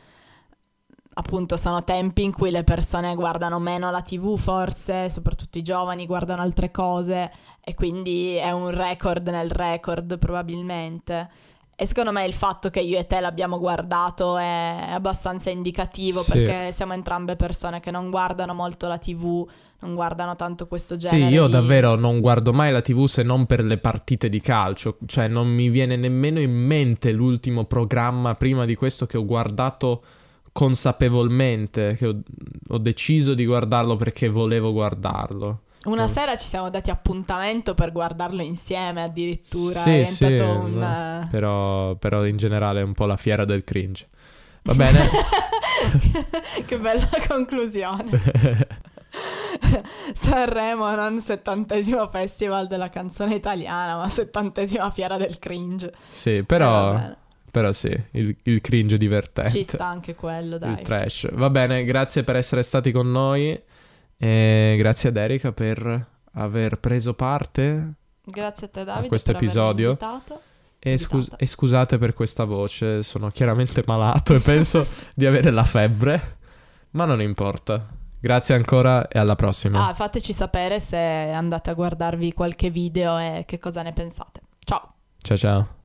appunto 1.15 1.57
sono 1.57 1.83
tempi 1.83 2.23
in 2.23 2.31
cui 2.31 2.49
le 2.51 2.63
persone 2.63 3.13
guardano 3.15 3.59
meno 3.59 3.91
la 3.91 4.01
TV 4.01 4.37
forse, 4.37 5.09
soprattutto 5.09 5.57
i 5.57 5.61
giovani 5.61 6.05
guardano 6.05 6.41
altre 6.41 6.71
cose 6.71 7.31
e 7.63 7.73
quindi 7.75 8.33
è 8.35 8.51
un 8.51 8.69
record 8.71 9.27
nel 9.27 9.49
record 9.51 10.17
probabilmente. 10.17 11.29
E 11.75 11.85
secondo 11.87 12.11
me 12.11 12.23
il 12.25 12.33
fatto 12.33 12.69
che 12.69 12.79
io 12.81 12.99
e 12.99 13.07
te 13.07 13.19
l'abbiamo 13.19 13.57
guardato 13.57 14.37
è 14.37 14.89
abbastanza 14.91 15.49
indicativo 15.49 16.21
Sì. 16.21 16.31
perché 16.31 16.71
siamo 16.71 16.93
entrambe 16.93 17.35
persone 17.35 17.79
che 17.79 17.89
non 17.89 18.11
guardano 18.11 18.53
molto 18.53 18.87
la 18.87 18.99
TV, 18.99 19.47
non 19.79 19.95
guardano 19.95 20.35
tanto 20.35 20.67
questo 20.67 20.93
Sì, 20.99 21.07
genere. 21.07 21.31
io 21.31 21.47
di- 21.47 21.51
davvero 21.51 21.95
non 21.95 22.19
guardo 22.19 22.53
mai 22.53 22.71
la 22.71 22.81
TV 22.81 23.05
se 23.07 23.23
non 23.23 23.45
per 23.47 23.63
le 23.63 23.79
partite 23.79 24.29
di 24.29 24.39
calcio, 24.39 24.97
cioè 25.07 25.27
non 25.27 25.47
mi 25.47 25.69
viene 25.69 25.95
nemmeno 25.95 26.39
in 26.39 26.53
mente 26.53 27.11
l'ultimo 27.11 27.65
programma 27.65 28.35
prima 28.35 28.65
di 28.65 28.75
questo 28.75 29.07
che 29.07 29.17
ho 29.17 29.25
guardato 29.25 30.03
consapevolmente, 30.53 31.95
che 31.97 32.07
ho, 32.07 32.17
ho 32.69 32.77
deciso 32.77 33.33
di 33.33 33.45
guardarlo 33.45 33.97
perché 33.97 34.29
volevo 34.29 34.71
guardarlo. 34.71 35.63
Una 35.85 36.07
sera 36.07 36.37
ci 36.37 36.45
siamo 36.45 36.69
dati 36.69 36.89
appuntamento 36.89 37.73
per 37.73 37.91
guardarlo 37.91 38.41
insieme 38.41 39.03
addirittura. 39.03 39.81
Sì, 39.81 39.99
è 39.99 40.03
sì, 40.05 40.23
un... 40.23 40.77
no, 40.77 41.27
però, 41.29 41.95
però 41.95 42.25
in 42.25 42.37
generale 42.37 42.79
è 42.79 42.83
un 42.83 42.93
po' 42.93 43.05
la 43.05 43.17
fiera 43.17 43.43
del 43.43 43.65
cringe. 43.65 44.07
Va 44.61 44.75
bene? 44.75 45.09
che 46.65 46.77
bella 46.77 47.09
conclusione. 47.27 48.11
Sanremo 50.13 50.95
non 50.95 51.19
settantesimo 51.19 52.07
festival 52.07 52.67
della 52.67 52.89
canzone 52.89 53.35
italiana, 53.35 53.97
ma 53.97 54.07
settantesima 54.07 54.89
fiera 54.89 55.17
del 55.17 55.37
cringe. 55.37 55.93
sì, 56.09 56.35
Eh, 56.35 56.43
però, 56.45 56.93
bene. 56.93 57.17
Però 57.53 57.71
sì, 57.71 57.95
il, 58.13 58.35
il 58.45 58.61
cringe 58.61 58.97
divertente. 58.97 59.51
Ci 59.51 59.63
sta 59.63 59.85
anche 59.85 60.15
quello, 60.15 60.55
il 60.55 60.59
dai. 60.59 60.81
trash. 60.81 61.29
Va 61.33 61.51
bene, 61.51 61.83
grazie 61.83 62.23
per 62.23 62.35
essere 62.35 62.63
stati 62.63 62.91
con 62.91 63.11
noi. 63.11 63.61
E 64.17 64.75
grazie 64.75 65.09
ad 65.09 65.17
Erika 65.17 65.51
per 65.51 66.07
aver 66.31 66.79
preso 66.79 67.13
parte. 67.13 67.93
Grazie 68.23 68.65
a 68.65 68.69
te 68.71 68.83
Davide 68.83 69.07
questo 69.07 69.33
per 69.33 69.41
avermi 69.41 69.51
episodio. 69.53 69.89
invitato. 69.89 70.41
E, 70.79 70.97
scus- 70.97 71.31
e 71.37 71.45
scusate 71.45 71.99
per 71.99 72.15
questa 72.15 72.45
voce, 72.45 73.03
sono 73.03 73.29
chiaramente 73.29 73.83
malato 73.85 74.33
e 74.33 74.39
penso 74.39 74.83
di 75.13 75.27
avere 75.27 75.51
la 75.51 75.63
febbre, 75.63 76.37
ma 76.93 77.05
non 77.05 77.21
importa. 77.21 77.87
Grazie 78.19 78.55
ancora 78.55 79.07
e 79.07 79.19
alla 79.19 79.35
prossima. 79.35 79.89
Ah, 79.89 79.93
fateci 79.93 80.33
sapere 80.33 80.79
se 80.79 80.97
andate 80.97 81.69
a 81.69 81.75
guardarvi 81.75 82.33
qualche 82.33 82.71
video 82.71 83.15
e 83.19 83.43
che 83.45 83.59
cosa 83.59 83.83
ne 83.83 83.93
pensate. 83.93 84.41
Ciao! 84.65 84.95
Ciao 85.21 85.37
ciao. 85.37 85.81